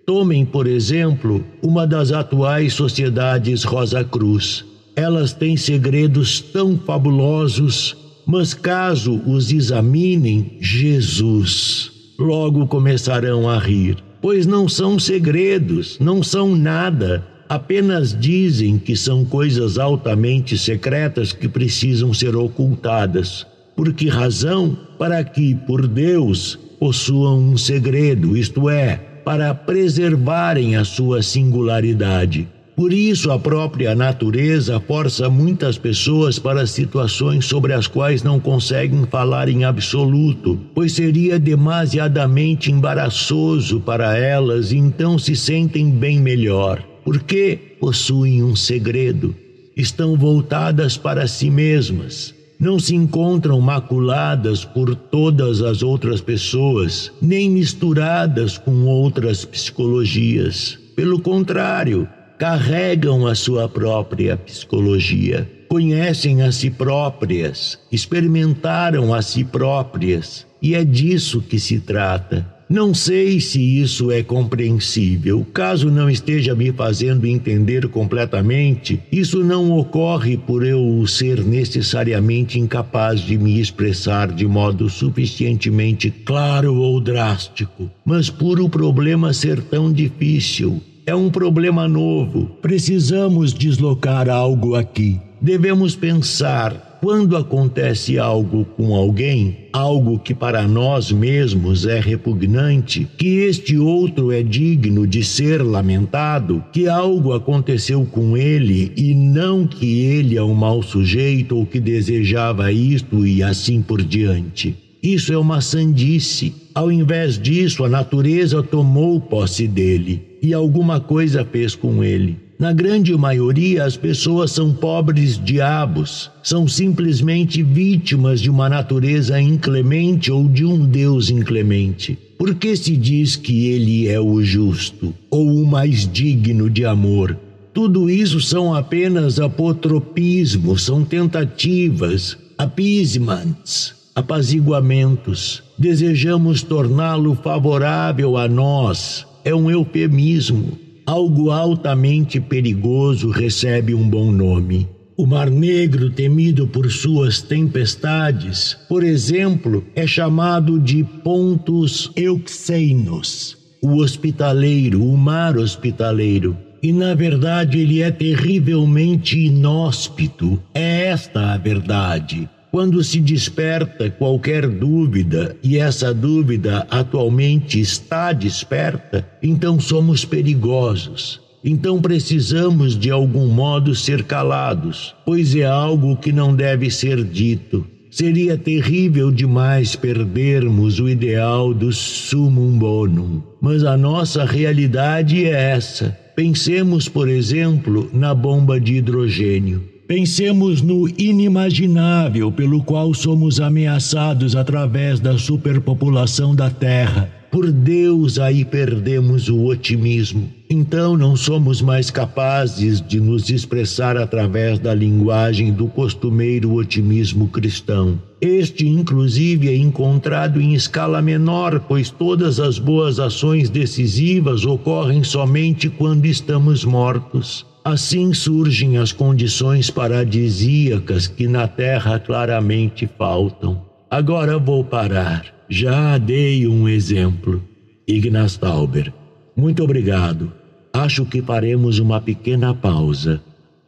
[0.07, 4.65] Tomem, por exemplo, uma das atuais sociedades Rosa Cruz.
[4.95, 14.47] Elas têm segredos tão fabulosos, mas caso os examinem, Jesus logo começarão a rir, pois
[14.47, 22.13] não são segredos, não são nada, apenas dizem que são coisas altamente secretas que precisam
[22.13, 23.47] ser ocultadas.
[23.77, 24.77] Por que razão?
[24.99, 32.49] Para que, por Deus, possuam um segredo, isto é, para preservarem a sua singularidade.
[32.77, 39.07] Por isso, a própria natureza força muitas pessoas para situações sobre as quais não conseguem
[39.07, 46.85] falar em absoluto, pois seria demasiadamente embaraçoso para elas e então se sentem bem melhor,
[47.03, 49.35] porque possuem um segredo.
[49.75, 57.49] Estão voltadas para si mesmas, não se encontram maculadas por todas as outras pessoas, nem
[57.49, 60.79] misturadas com outras psicologias.
[60.95, 70.47] Pelo contrário, carregam a sua própria psicologia, conhecem a si próprias, experimentaram a si próprias,
[70.61, 72.55] e é disso que se trata.
[72.69, 75.47] Não sei se isso é compreensível.
[75.55, 83.21] Caso não esteja me fazendo entender completamente, isso não ocorre por eu ser necessariamente incapaz
[83.21, 89.93] de me expressar de modo suficientemente claro ou drástico, mas por o problema ser tão
[89.93, 92.51] difícil é um problema novo.
[92.61, 95.21] Precisamos deslocar algo aqui.
[95.41, 103.37] Devemos pensar quando acontece algo com alguém, algo que para nós mesmos é repugnante, que
[103.45, 110.01] este outro é digno de ser lamentado, que algo aconteceu com ele e não que
[110.01, 114.75] ele é um mau sujeito ou que desejava isto e assim por diante.
[115.01, 116.53] Isso é uma sandice.
[116.75, 122.39] Ao invés disso, a natureza tomou posse dele e alguma coisa fez com ele.
[122.57, 130.31] Na grande maioria, as pessoas são pobres diabos, são simplesmente vítimas de uma natureza inclemente
[130.31, 132.17] ou de um Deus inclemente.
[132.39, 137.37] Por que se diz que ele é o justo ou o mais digno de amor?
[137.75, 145.63] Tudo isso são apenas apotropismos, são tentativas, appeasements, apaziguamentos.
[145.77, 149.26] Desejamos torná-lo favorável a nós.
[149.47, 150.77] É um eufemismo
[151.07, 154.89] algo altamente perigoso recebe um bom nome.
[155.17, 163.99] O Mar Negro, temido por suas tempestades, por exemplo, é chamado de Pontus Euxeinos, o
[163.99, 166.57] hospitaleiro, o mar hospitaleiro.
[166.83, 170.61] E na verdade ele é terrivelmente inóspito.
[170.75, 172.49] É esta a verdade.
[172.77, 181.41] Quando se desperta qualquer dúvida, e essa dúvida atualmente está desperta, então somos perigosos.
[181.65, 187.87] Então precisamos de algum modo ser calados, pois é algo que não deve ser dito.
[188.11, 196.15] Seria terrível demais perdermos o ideal do sumum bonum, mas a nossa realidade é essa.
[196.37, 199.96] Pensemos, por exemplo, na bomba de hidrogênio.
[200.07, 207.29] Pensemos no inimaginável pelo qual somos ameaçados através da superpopulação da Terra.
[207.51, 210.49] Por Deus, aí perdemos o otimismo.
[210.71, 218.17] Então não somos mais capazes de nos expressar através da linguagem do costumeiro otimismo cristão.
[218.41, 225.89] Este, inclusive, é encontrado em escala menor, pois todas as boas ações decisivas ocorrem somente
[225.89, 227.67] quando estamos mortos.
[227.87, 233.81] Assim surgem as condições paradisíacas que na Terra claramente faltam.
[234.11, 235.55] Agora vou parar.
[235.69, 237.63] Já dei um exemplo.
[238.05, 239.13] Ignaz Tauber.
[239.57, 240.53] Muito obrigado.
[240.93, 243.41] Acho que faremos uma pequena pausa.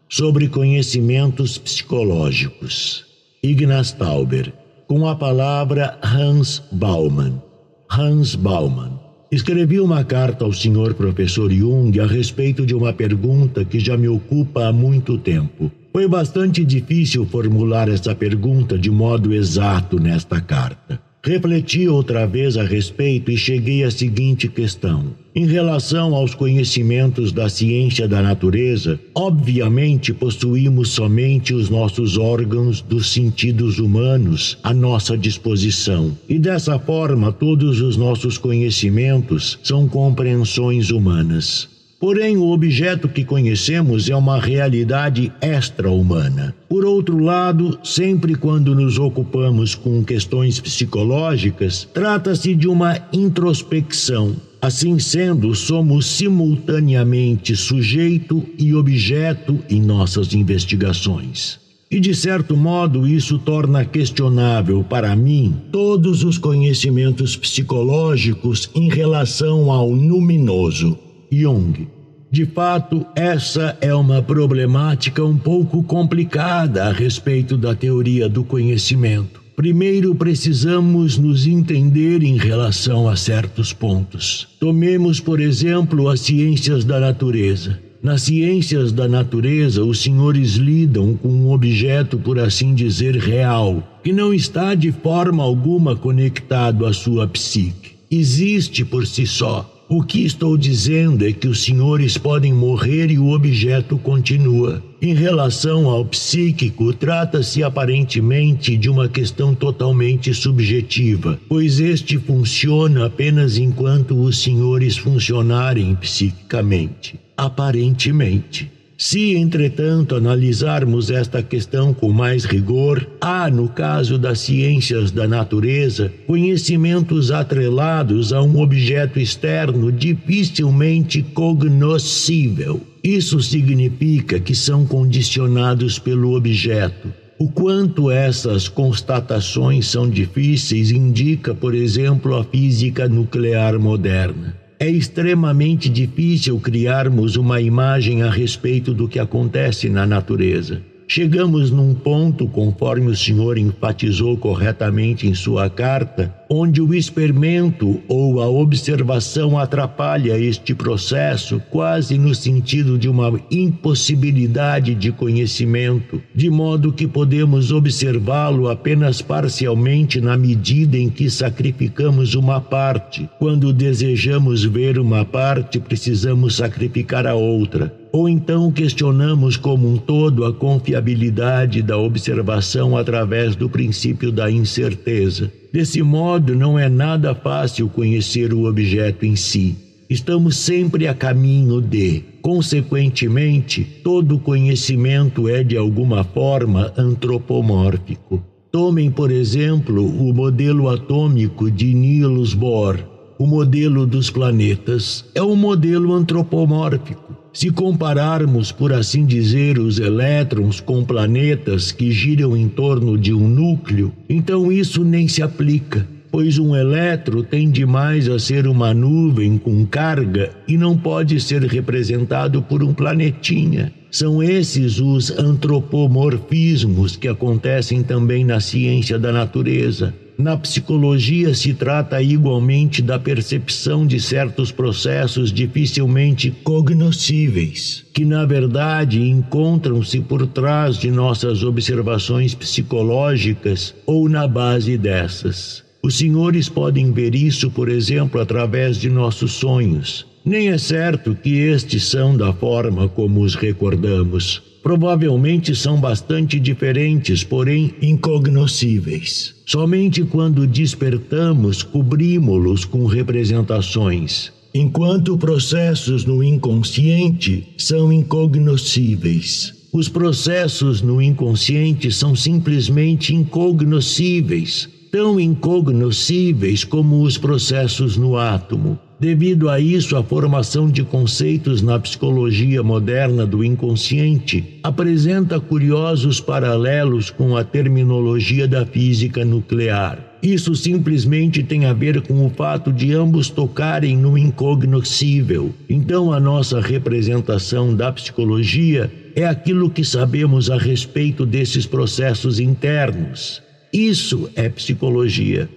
[0.08, 3.04] Sobre conhecimentos psicológicos.
[3.42, 4.52] Ignaz Tauber.
[4.86, 7.42] Com a palavra Hans Baumann.
[7.90, 9.07] Hans Baumann.
[9.31, 14.08] Escrevi uma carta ao senhor professor Jung a respeito de uma pergunta que já me
[14.08, 15.70] ocupa há muito tempo.
[15.92, 20.98] Foi bastante difícil formular essa pergunta de modo exato nesta carta.
[21.28, 25.15] Refleti outra vez a respeito e cheguei à seguinte questão.
[25.34, 33.12] Em relação aos conhecimentos da ciência da natureza, obviamente possuímos somente os nossos órgãos dos
[33.12, 36.16] sentidos humanos à nossa disposição.
[36.26, 41.68] E dessa forma, todos os nossos conhecimentos são compreensões humanas.
[42.00, 46.54] Porém, o objeto que conhecemos é uma realidade extra-humana.
[46.68, 54.36] Por outro lado, sempre quando nos ocupamos com questões psicológicas, trata-se de uma introspecção.
[54.62, 61.58] Assim sendo, somos simultaneamente sujeito e objeto em nossas investigações.
[61.90, 69.72] E de certo modo, isso torna questionável para mim todos os conhecimentos psicológicos em relação
[69.72, 71.89] ao luminoso Jung.
[72.31, 79.40] De fato, essa é uma problemática um pouco complicada a respeito da teoria do conhecimento.
[79.57, 84.47] Primeiro precisamos nos entender em relação a certos pontos.
[84.60, 87.81] Tomemos, por exemplo, as ciências da natureza.
[88.02, 94.12] Nas ciências da natureza, os senhores lidam com um objeto, por assim dizer, real, que
[94.12, 97.97] não está de forma alguma conectado à sua psique.
[98.10, 103.18] Existe por si só o que estou dizendo é que os senhores podem morrer e
[103.18, 104.83] o objeto continua.
[105.00, 113.57] Em relação ao psíquico, trata-se aparentemente de uma questão totalmente subjetiva, pois este funciona apenas
[113.57, 117.18] enquanto os senhores funcionarem psiquicamente.
[117.36, 118.77] Aparentemente.
[119.00, 126.12] Se, entretanto, analisarmos esta questão com mais rigor, há, no caso das ciências da natureza,
[126.26, 132.80] conhecimentos atrelados a um objeto externo dificilmente cognoscível.
[133.00, 137.14] Isso significa que são condicionados pelo objeto.
[137.38, 144.57] O quanto essas constatações são difíceis indica, por exemplo, a física nuclear moderna.
[144.81, 150.81] É extremamente difícil criarmos uma imagem a respeito do que acontece na natureza.
[151.10, 158.42] Chegamos num ponto, conforme o senhor enfatizou corretamente em sua carta, onde o experimento ou
[158.42, 166.92] a observação atrapalha este processo, quase no sentido de uma impossibilidade de conhecimento, de modo
[166.92, 173.26] que podemos observá-lo apenas parcialmente na medida em que sacrificamos uma parte.
[173.38, 180.44] Quando desejamos ver uma parte, precisamos sacrificar a outra Ou então questionamos como um todo
[180.44, 185.52] a confiabilidade da observação através do princípio da incerteza.
[185.72, 189.76] Desse modo, não é nada fácil conhecer o objeto em si.
[190.10, 192.24] Estamos sempre a caminho de.
[192.42, 198.42] Consequentemente, todo conhecimento é de alguma forma antropomórfico.
[198.72, 202.98] Tomem, por exemplo, o modelo atômico de Niels Bohr.
[203.38, 207.38] O modelo dos planetas é um modelo antropomórfico.
[207.58, 213.48] Se compararmos, por assim dizer, os elétrons com planetas que giram em torno de um
[213.48, 219.58] núcleo, então isso nem se aplica, pois um elétron tende mais a ser uma nuvem
[219.58, 223.92] com carga e não pode ser representado por um planetinha.
[224.08, 230.14] São esses os antropomorfismos que acontecem também na ciência da natureza.
[230.39, 239.20] Na psicologia se trata igualmente da percepção de certos processos dificilmente cognoscíveis, que na verdade
[239.20, 245.83] encontram-se por trás de nossas observações psicológicas ou na base dessas.
[246.00, 250.25] Os senhores podem ver isso, por exemplo, através de nossos sonhos.
[250.44, 254.67] Nem é certo que estes são da forma como os recordamos.
[254.89, 259.55] Provavelmente são bastante diferentes, porém incognoscíveis.
[259.67, 269.75] Somente quando despertamos cobrimos-los com representações, enquanto processos no inconsciente são incognoscíveis.
[269.92, 278.99] Os processos no inconsciente são simplesmente incognoscíveis, tão incognoscíveis como os processos no átomo.
[279.20, 287.28] Devido a isso, a formação de conceitos na psicologia moderna do inconsciente apresenta curiosos paralelos
[287.28, 290.24] com a terminologia da física nuclear.
[290.40, 295.74] Isso simplesmente tem a ver com o fato de ambos tocarem no incognoscível.
[295.90, 303.60] Então, a nossa representação da psicologia é aquilo que sabemos a respeito desses processos internos.
[303.92, 305.68] Isso é psicologia.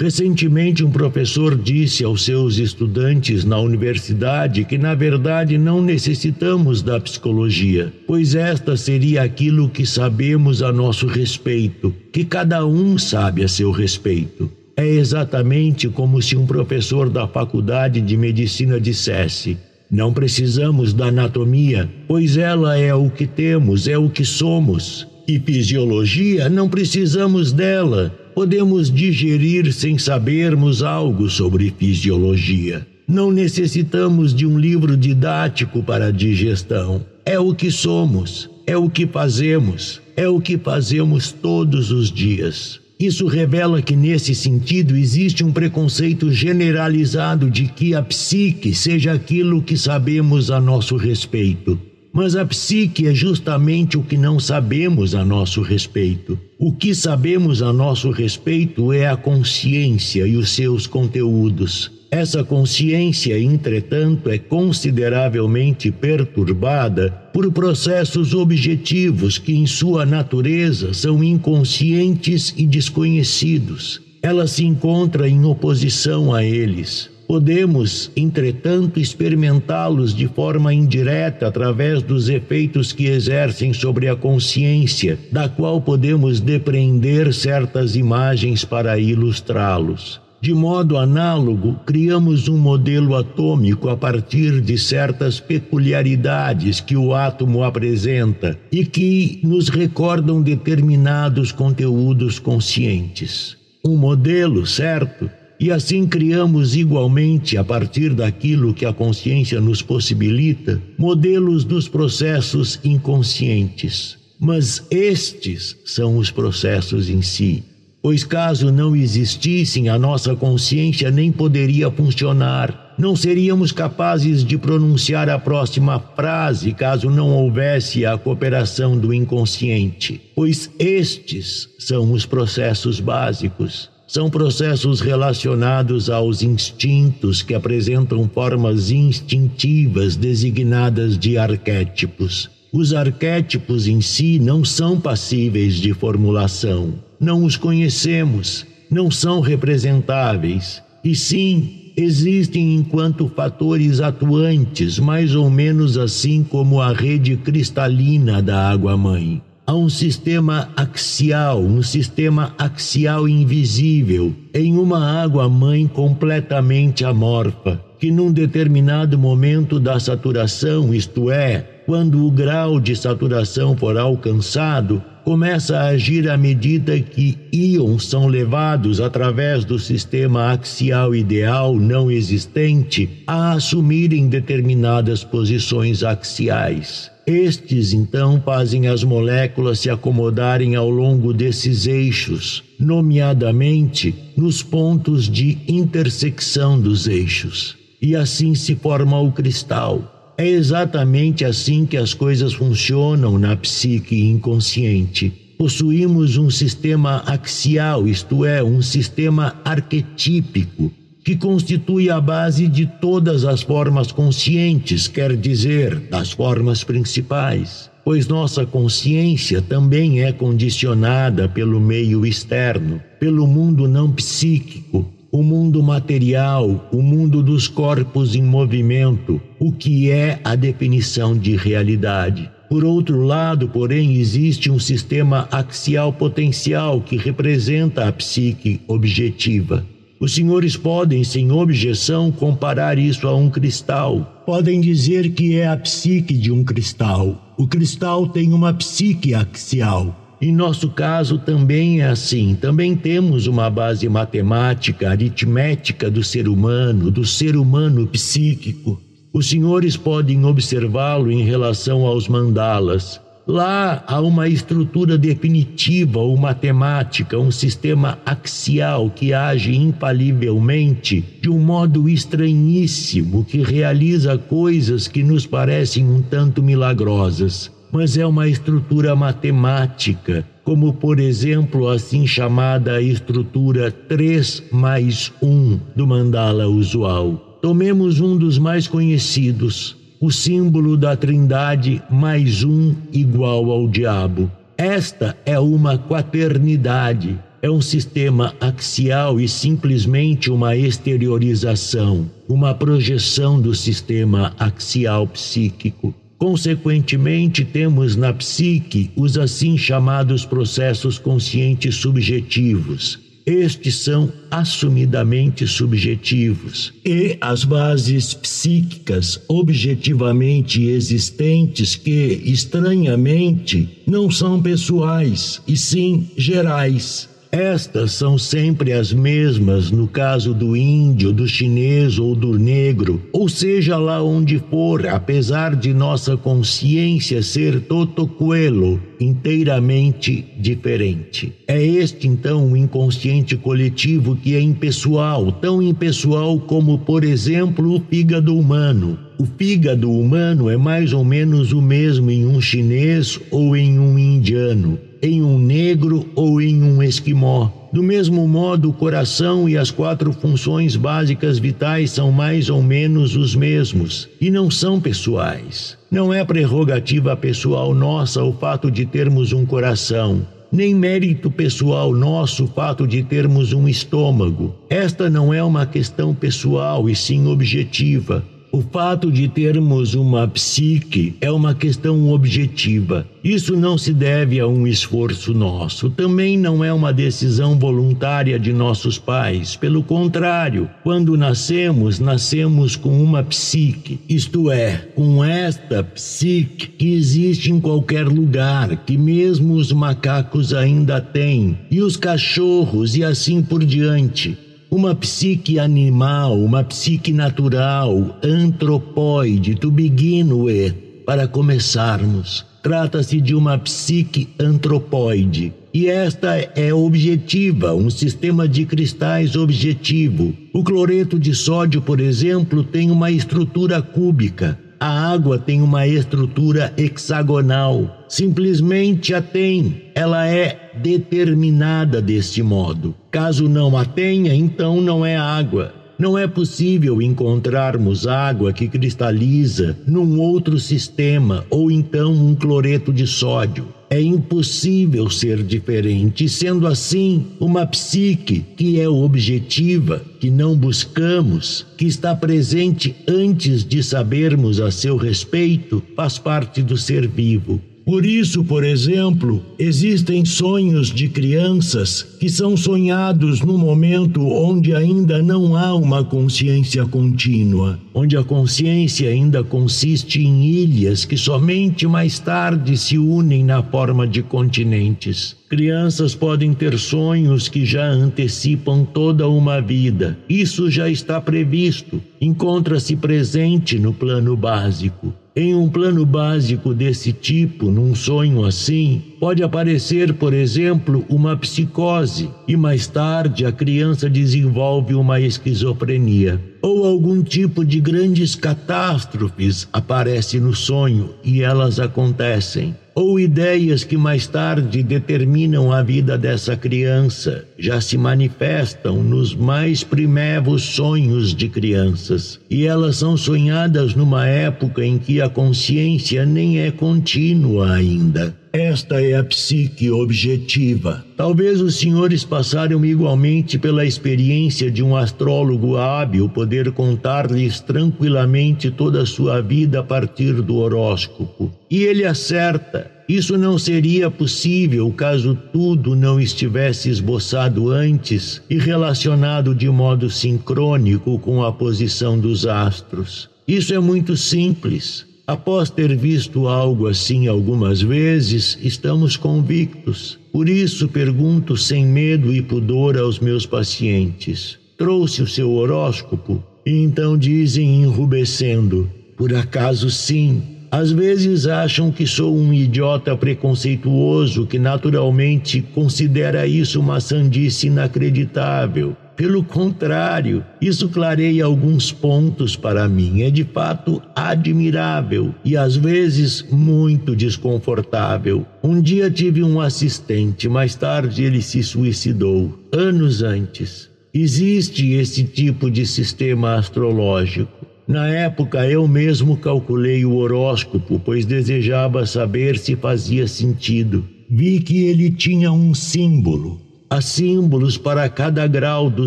[0.00, 6.98] Recentemente, um professor disse aos seus estudantes na universidade que, na verdade, não necessitamos da
[6.98, 13.48] psicologia, pois esta seria aquilo que sabemos a nosso respeito, que cada um sabe a
[13.48, 14.50] seu respeito.
[14.74, 19.58] É exatamente como se um professor da faculdade de medicina dissesse:
[19.90, 25.06] Não precisamos da anatomia, pois ela é o que temos, é o que somos.
[25.28, 32.86] E fisiologia, não precisamos dela, podemos digerir sem sabermos algo sobre fisiologia.
[33.06, 37.04] Não necessitamos de um livro didático para a digestão.
[37.24, 42.80] É o que somos, é o que fazemos, é o que fazemos todos os dias.
[43.00, 49.62] Isso revela que, nesse sentido, existe um preconceito generalizado de que a psique seja aquilo
[49.62, 51.80] que sabemos a nosso respeito.
[52.12, 56.38] Mas a psique é justamente o que não sabemos a nosso respeito.
[56.58, 61.90] O que sabemos a nosso respeito é a consciência e os seus conteúdos.
[62.10, 72.52] Essa consciência, entretanto, é consideravelmente perturbada por processos objetivos que, em sua natureza, são inconscientes
[72.56, 74.00] e desconhecidos.
[74.20, 77.08] Ela se encontra em oposição a eles.
[77.30, 85.48] Podemos, entretanto, experimentá-los de forma indireta através dos efeitos que exercem sobre a consciência, da
[85.48, 90.20] qual podemos depreender certas imagens para ilustrá-los.
[90.40, 97.62] De modo análogo, criamos um modelo atômico a partir de certas peculiaridades que o átomo
[97.62, 103.56] apresenta e que nos recordam determinados conteúdos conscientes.
[103.84, 105.30] Um modelo, certo,
[105.60, 112.80] e assim criamos igualmente, a partir daquilo que a consciência nos possibilita, modelos dos processos
[112.82, 114.16] inconscientes.
[114.40, 117.62] Mas estes são os processos em si.
[118.02, 122.94] Pois, caso não existissem, a nossa consciência nem poderia funcionar.
[122.98, 130.18] Não seríamos capazes de pronunciar a próxima frase caso não houvesse a cooperação do inconsciente.
[130.34, 140.16] Pois estes são os processos básicos são processos relacionados aos instintos que apresentam formas instintivas
[140.16, 142.50] designadas de arquétipos.
[142.72, 150.82] Os arquétipos em si não são passíveis de formulação, não os conhecemos, não são representáveis,
[151.04, 158.70] e sim existem enquanto fatores atuantes, mais ou menos assim como a rede cristalina da
[158.70, 159.40] água-mãe
[159.70, 168.32] a um sistema axial, um sistema axial invisível, em uma água-mãe completamente amorfa, que num
[168.32, 175.86] determinado momento da saturação, isto é, quando o grau de saturação for alcançado, começa a
[175.90, 183.52] agir à medida que íons são levados através do sistema axial ideal não existente a
[183.52, 187.09] assumirem determinadas posições axiais.
[187.26, 195.58] Estes então fazem as moléculas se acomodarem ao longo desses eixos, nomeadamente nos pontos de
[195.68, 197.76] intersecção dos eixos.
[198.00, 204.24] E assim se forma o cristal é exatamente assim que as coisas funcionam na psique
[204.24, 205.30] inconsciente.
[205.58, 210.90] Possuímos um sistema axial, isto é, um sistema arquetípico,
[211.24, 218.26] que constitui a base de todas as formas conscientes, quer dizer, das formas principais, pois
[218.26, 226.88] nossa consciência também é condicionada pelo meio externo, pelo mundo não psíquico, o mundo material,
[226.90, 232.50] o mundo dos corpos em movimento, o que é a definição de realidade.
[232.68, 239.84] Por outro lado, porém, existe um sistema axial potencial que representa a psique objetiva.
[240.20, 244.42] Os senhores podem, sem objeção, comparar isso a um cristal.
[244.44, 247.54] Podem dizer que é a psique de um cristal.
[247.56, 250.36] O cristal tem uma psique axial.
[250.38, 252.54] Em nosso caso também é assim.
[252.54, 259.00] Também temos uma base matemática, aritmética do ser humano, do ser humano psíquico.
[259.32, 263.18] Os senhores podem observá-lo em relação aos mandalas.
[263.50, 271.58] Lá há uma estrutura definitiva ou matemática, um sistema axial que age infalivelmente de um
[271.58, 279.16] modo estranhíssimo, que realiza coisas que nos parecem um tanto milagrosas mas é uma estrutura
[279.16, 287.58] matemática, como por exemplo a assim chamada estrutura 3 mais 1 do mandala usual.
[287.60, 294.52] Tomemos um dos mais conhecidos, o símbolo da trindade mais um igual ao diabo.
[294.76, 303.74] Esta é uma quaternidade, é um sistema axial e simplesmente uma exteriorização, uma projeção do
[303.74, 306.14] sistema axial psíquico.
[306.36, 313.29] Consequentemente, temos na psique os assim chamados processos conscientes subjetivos.
[313.50, 316.92] Estes são assumidamente subjetivos.
[317.04, 327.29] E as bases psíquicas objetivamente existentes que, estranhamente, não são pessoais, e sim gerais.
[327.52, 333.48] Estas são sempre as mesmas no caso do índio, do chinês ou do negro, ou
[333.48, 341.52] seja lá onde for, apesar de nossa consciência ser totoquelo, inteiramente diferente.
[341.66, 348.00] É este então o inconsciente coletivo que é impessoal, tão impessoal como, por exemplo, o
[348.08, 349.18] fígado humano.
[349.40, 354.16] O fígado humano é mais ou menos o mesmo em um chinês ou em um
[354.16, 357.70] indiano em um negro ou em um esquimó.
[357.92, 363.34] Do mesmo modo, o coração e as quatro funções básicas vitais são mais ou menos
[363.34, 365.98] os mesmos e não são pessoais.
[366.10, 372.64] Não é prerrogativa pessoal nossa o fato de termos um coração, nem mérito pessoal nosso
[372.64, 374.74] o fato de termos um estômago.
[374.88, 378.44] Esta não é uma questão pessoal e sim objetiva.
[378.72, 383.26] O fato de termos uma psique é uma questão objetiva.
[383.42, 388.72] Isso não se deve a um esforço nosso, também não é uma decisão voluntária de
[388.72, 389.74] nossos pais.
[389.74, 397.72] Pelo contrário, quando nascemos, nascemos com uma psique, isto é, com esta psique que existe
[397.72, 403.84] em qualquer lugar, que mesmo os macacos ainda têm, e os cachorros e assim por
[403.84, 410.94] diante uma psique animal, uma psique natural, antropóide, with,
[411.24, 412.66] para começarmos.
[412.82, 415.72] Trata-se de uma psique antropóide.
[415.94, 420.52] E esta é objetiva, um sistema de cristais objetivo.
[420.72, 424.76] O cloreto de sódio, por exemplo, tem uma estrutura cúbica.
[425.02, 428.22] A água tem uma estrutura hexagonal.
[428.28, 430.10] Simplesmente a tem.
[430.14, 433.14] Ela é determinada deste modo.
[433.30, 435.94] Caso não a tenha, então não é água.
[436.20, 443.26] Não é possível encontrarmos água que cristaliza num outro sistema ou então um cloreto de
[443.26, 443.88] sódio.
[444.10, 452.04] É impossível ser diferente, sendo assim, uma psique que é objetiva, que não buscamos, que
[452.04, 457.80] está presente antes de sabermos a seu respeito, faz parte do ser vivo.
[458.10, 465.40] Por isso, por exemplo, existem sonhos de crianças que são sonhados no momento onde ainda
[465.40, 472.40] não há uma consciência contínua, onde a consciência ainda consiste em ilhas que somente mais
[472.40, 475.54] tarde se unem na forma de continentes.
[475.68, 480.36] Crianças podem ter sonhos que já antecipam toda uma vida.
[480.48, 485.32] Isso já está previsto, encontra-se presente no plano básico.
[485.54, 492.48] Em um plano básico desse tipo, num sonho assim, pode aparecer, por exemplo, uma psicose
[492.68, 496.60] e mais tarde a criança desenvolve uma esquizofrenia.
[496.80, 504.16] Ou algum tipo de grandes catástrofes aparece no sonho e elas acontecem ou ideias que
[504.16, 511.68] mais tarde determinam a vida dessa criança já se manifestam nos mais primevos sonhos de
[511.68, 518.54] crianças, e elas são sonhadas numa época em que a consciência nem é contínua ainda.
[518.72, 521.24] Esta é a psique objetiva.
[521.36, 529.22] Talvez os senhores passaram igualmente pela experiência de um astrólogo hábil poder contar-lhes tranquilamente toda
[529.22, 531.72] a sua vida a partir do horóscopo.
[531.90, 533.10] E ele acerta.
[533.28, 541.40] Isso não seria possível caso tudo não estivesse esboçado antes e relacionado de modo sincrônico
[541.40, 543.50] com a posição dos astros.
[543.66, 545.29] Isso é muito simples.
[545.50, 550.38] Após ter visto algo assim algumas vezes, estamos convictos.
[550.52, 556.62] Por isso pergunto sem medo e pudor aos meus pacientes: trouxe o seu horóscopo?
[556.86, 560.62] E então dizem enrubescendo: por acaso sim.
[560.88, 569.16] Às vezes acham que sou um idiota preconceituoso que naturalmente considera isso uma sandice inacreditável.
[569.40, 573.40] Pelo contrário, isso clareia alguns pontos para mim.
[573.40, 578.66] É de fato admirável e às vezes muito desconfortável.
[578.84, 584.10] Um dia tive um assistente, mais tarde ele se suicidou, anos antes.
[584.34, 587.86] Existe esse tipo de sistema astrológico.
[588.06, 594.22] Na época eu mesmo calculei o horóscopo, pois desejava saber se fazia sentido.
[594.50, 599.26] Vi que ele tinha um símbolo Há símbolos para cada grau do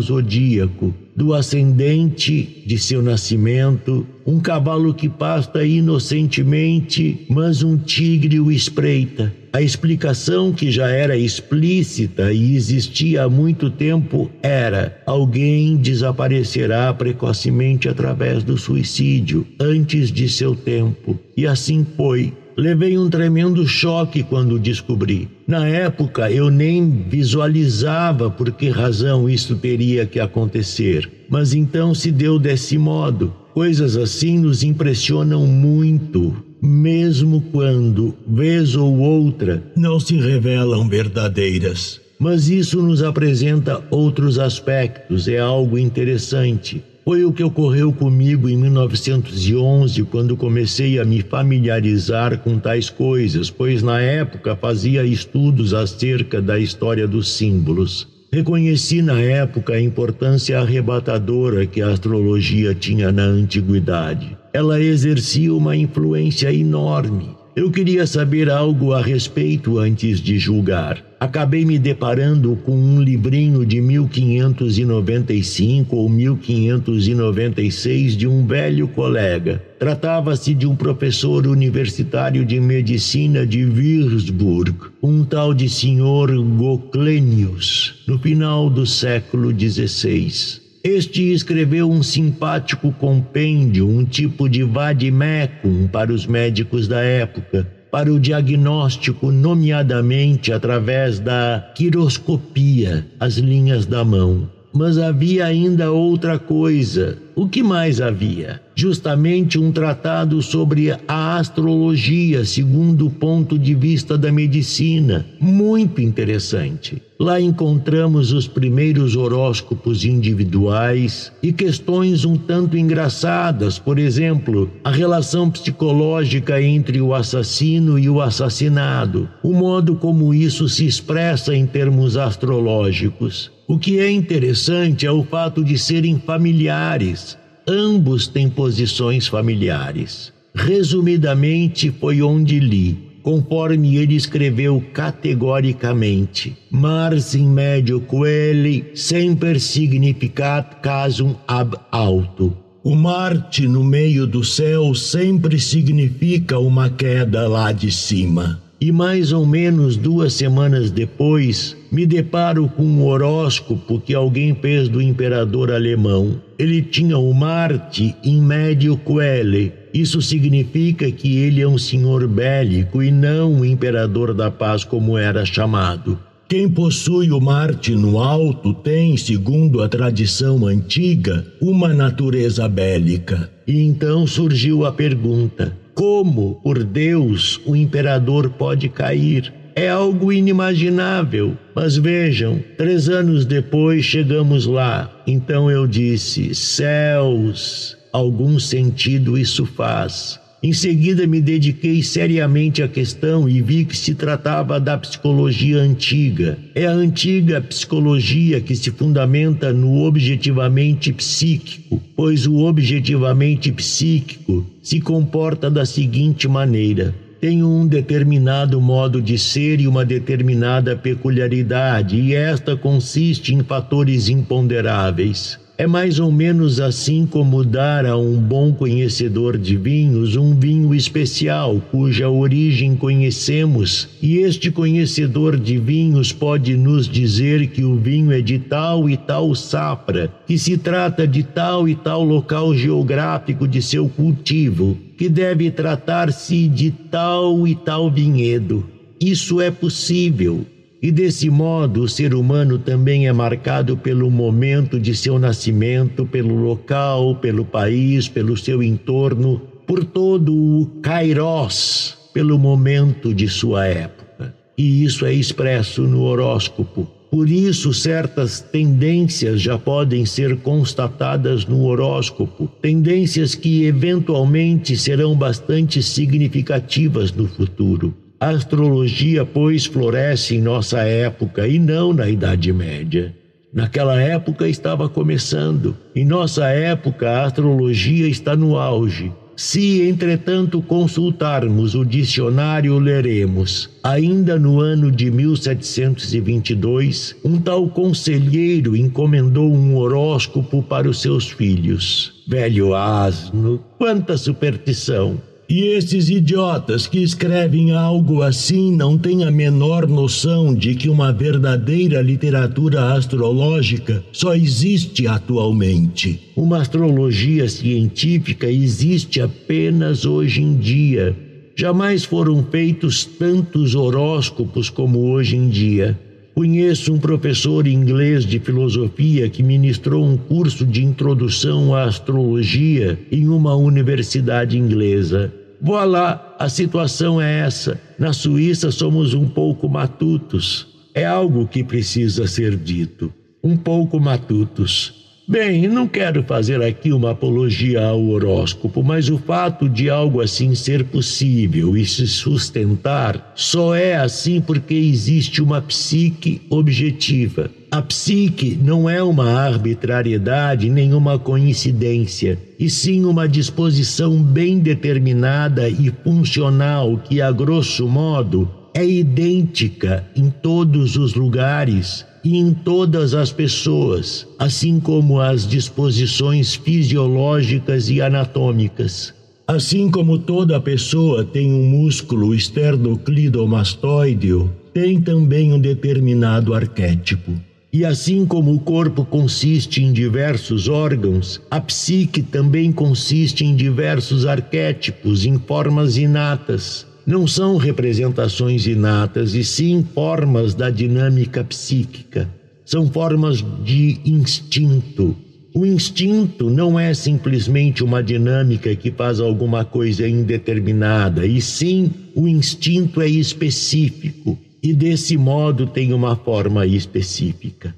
[0.00, 8.50] zodíaco, do ascendente de seu nascimento, um cavalo que pasta inocentemente, mas um tigre o
[8.50, 9.30] espreita.
[9.52, 17.86] A explicação que já era explícita e existia há muito tempo era: alguém desaparecerá precocemente
[17.86, 21.20] através do suicídio, antes de seu tempo.
[21.36, 22.32] E assim foi.
[22.56, 25.28] Levei um tremendo choque quando descobri.
[25.46, 32.12] Na época eu nem visualizava por que razão isso teria que acontecer, mas então se
[32.12, 33.34] deu desse modo.
[33.52, 42.00] Coisas assim nos impressionam muito, mesmo quando, vez ou outra, não se revelam verdadeiras.
[42.18, 46.82] Mas isso nos apresenta outros aspectos, é algo interessante.
[47.04, 53.50] Foi o que ocorreu comigo em 1911, quando comecei a me familiarizar com tais coisas,
[53.50, 58.08] pois na época fazia estudos acerca da história dos símbolos.
[58.32, 64.34] Reconheci na época a importância arrebatadora que a astrologia tinha na antiguidade.
[64.54, 71.02] Ela exercia uma influência enorme eu queria saber algo a respeito antes de julgar.
[71.20, 79.62] Acabei me deparando com um livrinho de 1595 ou 1596 de um velho colega.
[79.78, 88.18] Tratava-se de um professor universitário de medicina de Würzburg, um tal de senhor Goclenius, no
[88.18, 90.63] final do século XVI.
[90.86, 98.12] Este escreveu um simpático compêndio, um tipo de vademecum para os médicos da época, para
[98.12, 104.46] o diagnóstico, nomeadamente através da quiroscopia, as linhas da mão.
[104.74, 107.16] Mas havia ainda outra coisa.
[107.36, 108.60] O que mais havia?
[108.74, 115.24] Justamente um tratado sobre a astrologia, segundo o ponto de vista da medicina.
[115.40, 117.00] Muito interessante.
[117.20, 125.48] Lá encontramos os primeiros horóscopos individuais e questões um tanto engraçadas, por exemplo, a relação
[125.48, 132.16] psicológica entre o assassino e o assassinado, o modo como isso se expressa em termos
[132.16, 133.53] astrológicos.
[133.66, 137.38] O que é interessante é o fato de serem familiares.
[137.66, 140.30] Ambos têm posições familiares.
[140.54, 151.34] Resumidamente, foi onde li, conforme ele escreveu categoricamente: Mars in medio coeli sempre significat casum
[151.48, 152.54] ab alto.
[152.84, 158.62] O Marte no meio do céu sempre significa uma queda lá de cima.
[158.84, 164.88] e mais ou menos duas semanas depois me deparo com um horóscopo que alguém fez
[164.88, 166.40] do imperador alemão.
[166.58, 169.72] Ele tinha o Marte em médio coele.
[169.94, 175.16] Isso significa que ele é um senhor bélico e não um imperador da paz como
[175.16, 176.18] era chamado.
[176.48, 183.48] Quem possui o Marte no alto tem, segundo a tradição antiga, uma natureza bélica.
[183.68, 189.54] E então surgiu a pergunta: como, por Deus, o imperador pode cair?
[189.76, 191.56] É algo inimaginável.
[191.74, 195.10] Mas vejam, três anos depois chegamos lá.
[195.26, 200.38] Então eu disse: céus, algum sentido isso faz.
[200.64, 206.56] Em seguida, me dediquei seriamente à questão e vi que se tratava da psicologia antiga.
[206.74, 215.02] É a antiga psicologia que se fundamenta no objetivamente psíquico, pois o objetivamente psíquico se
[215.02, 217.14] comporta da seguinte maneira:
[217.44, 224.30] tem um determinado modo de ser e uma determinada peculiaridade, e esta consiste em fatores
[224.30, 225.58] imponderáveis.
[225.76, 230.94] É mais ou menos assim como dar a um bom conhecedor de vinhos um vinho
[230.94, 238.30] especial, cuja origem conhecemos, e este conhecedor de vinhos pode nos dizer que o vinho
[238.30, 243.66] é de tal e tal safra, que se trata de tal e tal local geográfico
[243.66, 248.86] de seu cultivo, que deve tratar-se de tal e tal vinhedo.
[249.20, 250.64] Isso é possível,
[251.04, 256.54] e desse modo, o ser humano também é marcado pelo momento de seu nascimento, pelo
[256.54, 264.54] local, pelo país, pelo seu entorno, por todo o kairos, pelo momento de sua época.
[264.78, 267.06] E isso é expresso no horóscopo.
[267.30, 276.02] Por isso, certas tendências já podem ser constatadas no horóscopo, tendências que eventualmente serão bastante
[276.02, 278.23] significativas no futuro.
[278.40, 283.32] A astrologia, pois, floresce em nossa época e não na Idade Média.
[283.72, 285.96] Naquela época estava começando.
[286.14, 289.32] Em nossa época, a astrologia está no auge.
[289.56, 293.88] Se, entretanto, consultarmos o dicionário, leremos.
[294.02, 302.42] Ainda no ano de 1722, um tal conselheiro encomendou um horóscopo para os seus filhos.
[302.48, 305.40] Velho asno, quanta superstição!
[305.68, 311.32] E esses idiotas que escrevem algo assim não têm a menor noção de que uma
[311.32, 316.52] verdadeira literatura astrológica só existe atualmente.
[316.54, 321.34] Uma astrologia científica existe apenas hoje em dia.
[321.76, 326.18] Jamais foram feitos tantos horóscopos como hoje em dia.
[326.54, 333.48] Conheço um professor inglês de filosofia que ministrou um curso de introdução à astrologia em
[333.48, 335.52] uma universidade inglesa.
[335.80, 338.00] Voilá, a situação é essa.
[338.16, 340.86] Na Suíça somos um pouco matutos.
[341.12, 343.34] É algo que precisa ser dito.
[343.60, 345.23] Um pouco matutos.
[345.46, 350.74] Bem, não quero fazer aqui uma apologia ao horóscopo, mas o fato de algo assim
[350.74, 357.70] ser possível e se sustentar só é assim porque existe uma psique objetiva.
[357.90, 365.90] A psique não é uma arbitrariedade nem uma coincidência, e sim uma disposição bem determinada
[365.90, 373.32] e funcional que, a grosso modo, é idêntica em todos os lugares e em todas
[373.32, 379.32] as pessoas, assim como as disposições fisiológicas e anatômicas.
[379.66, 387.52] Assim como toda pessoa tem um músculo esternocleidomastoideo, tem também um determinado arquétipo.
[387.90, 394.44] E assim como o corpo consiste em diversos órgãos, a psique também consiste em diversos
[394.44, 402.48] arquétipos, em formas inatas, não são representações inatas, e sim formas da dinâmica psíquica.
[402.84, 405.34] São formas de instinto.
[405.74, 412.46] O instinto não é simplesmente uma dinâmica que faz alguma coisa indeterminada, e sim o
[412.46, 417.94] instinto é específico e desse modo tem uma forma específica.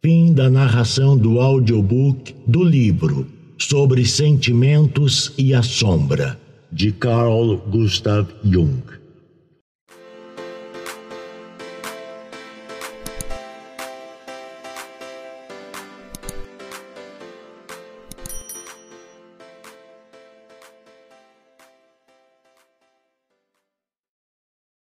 [0.00, 3.26] Fim da narração do audiobook do livro
[3.58, 6.41] Sobre Sentimentos e a Sombra
[6.72, 8.82] de Carl Gustav Jung.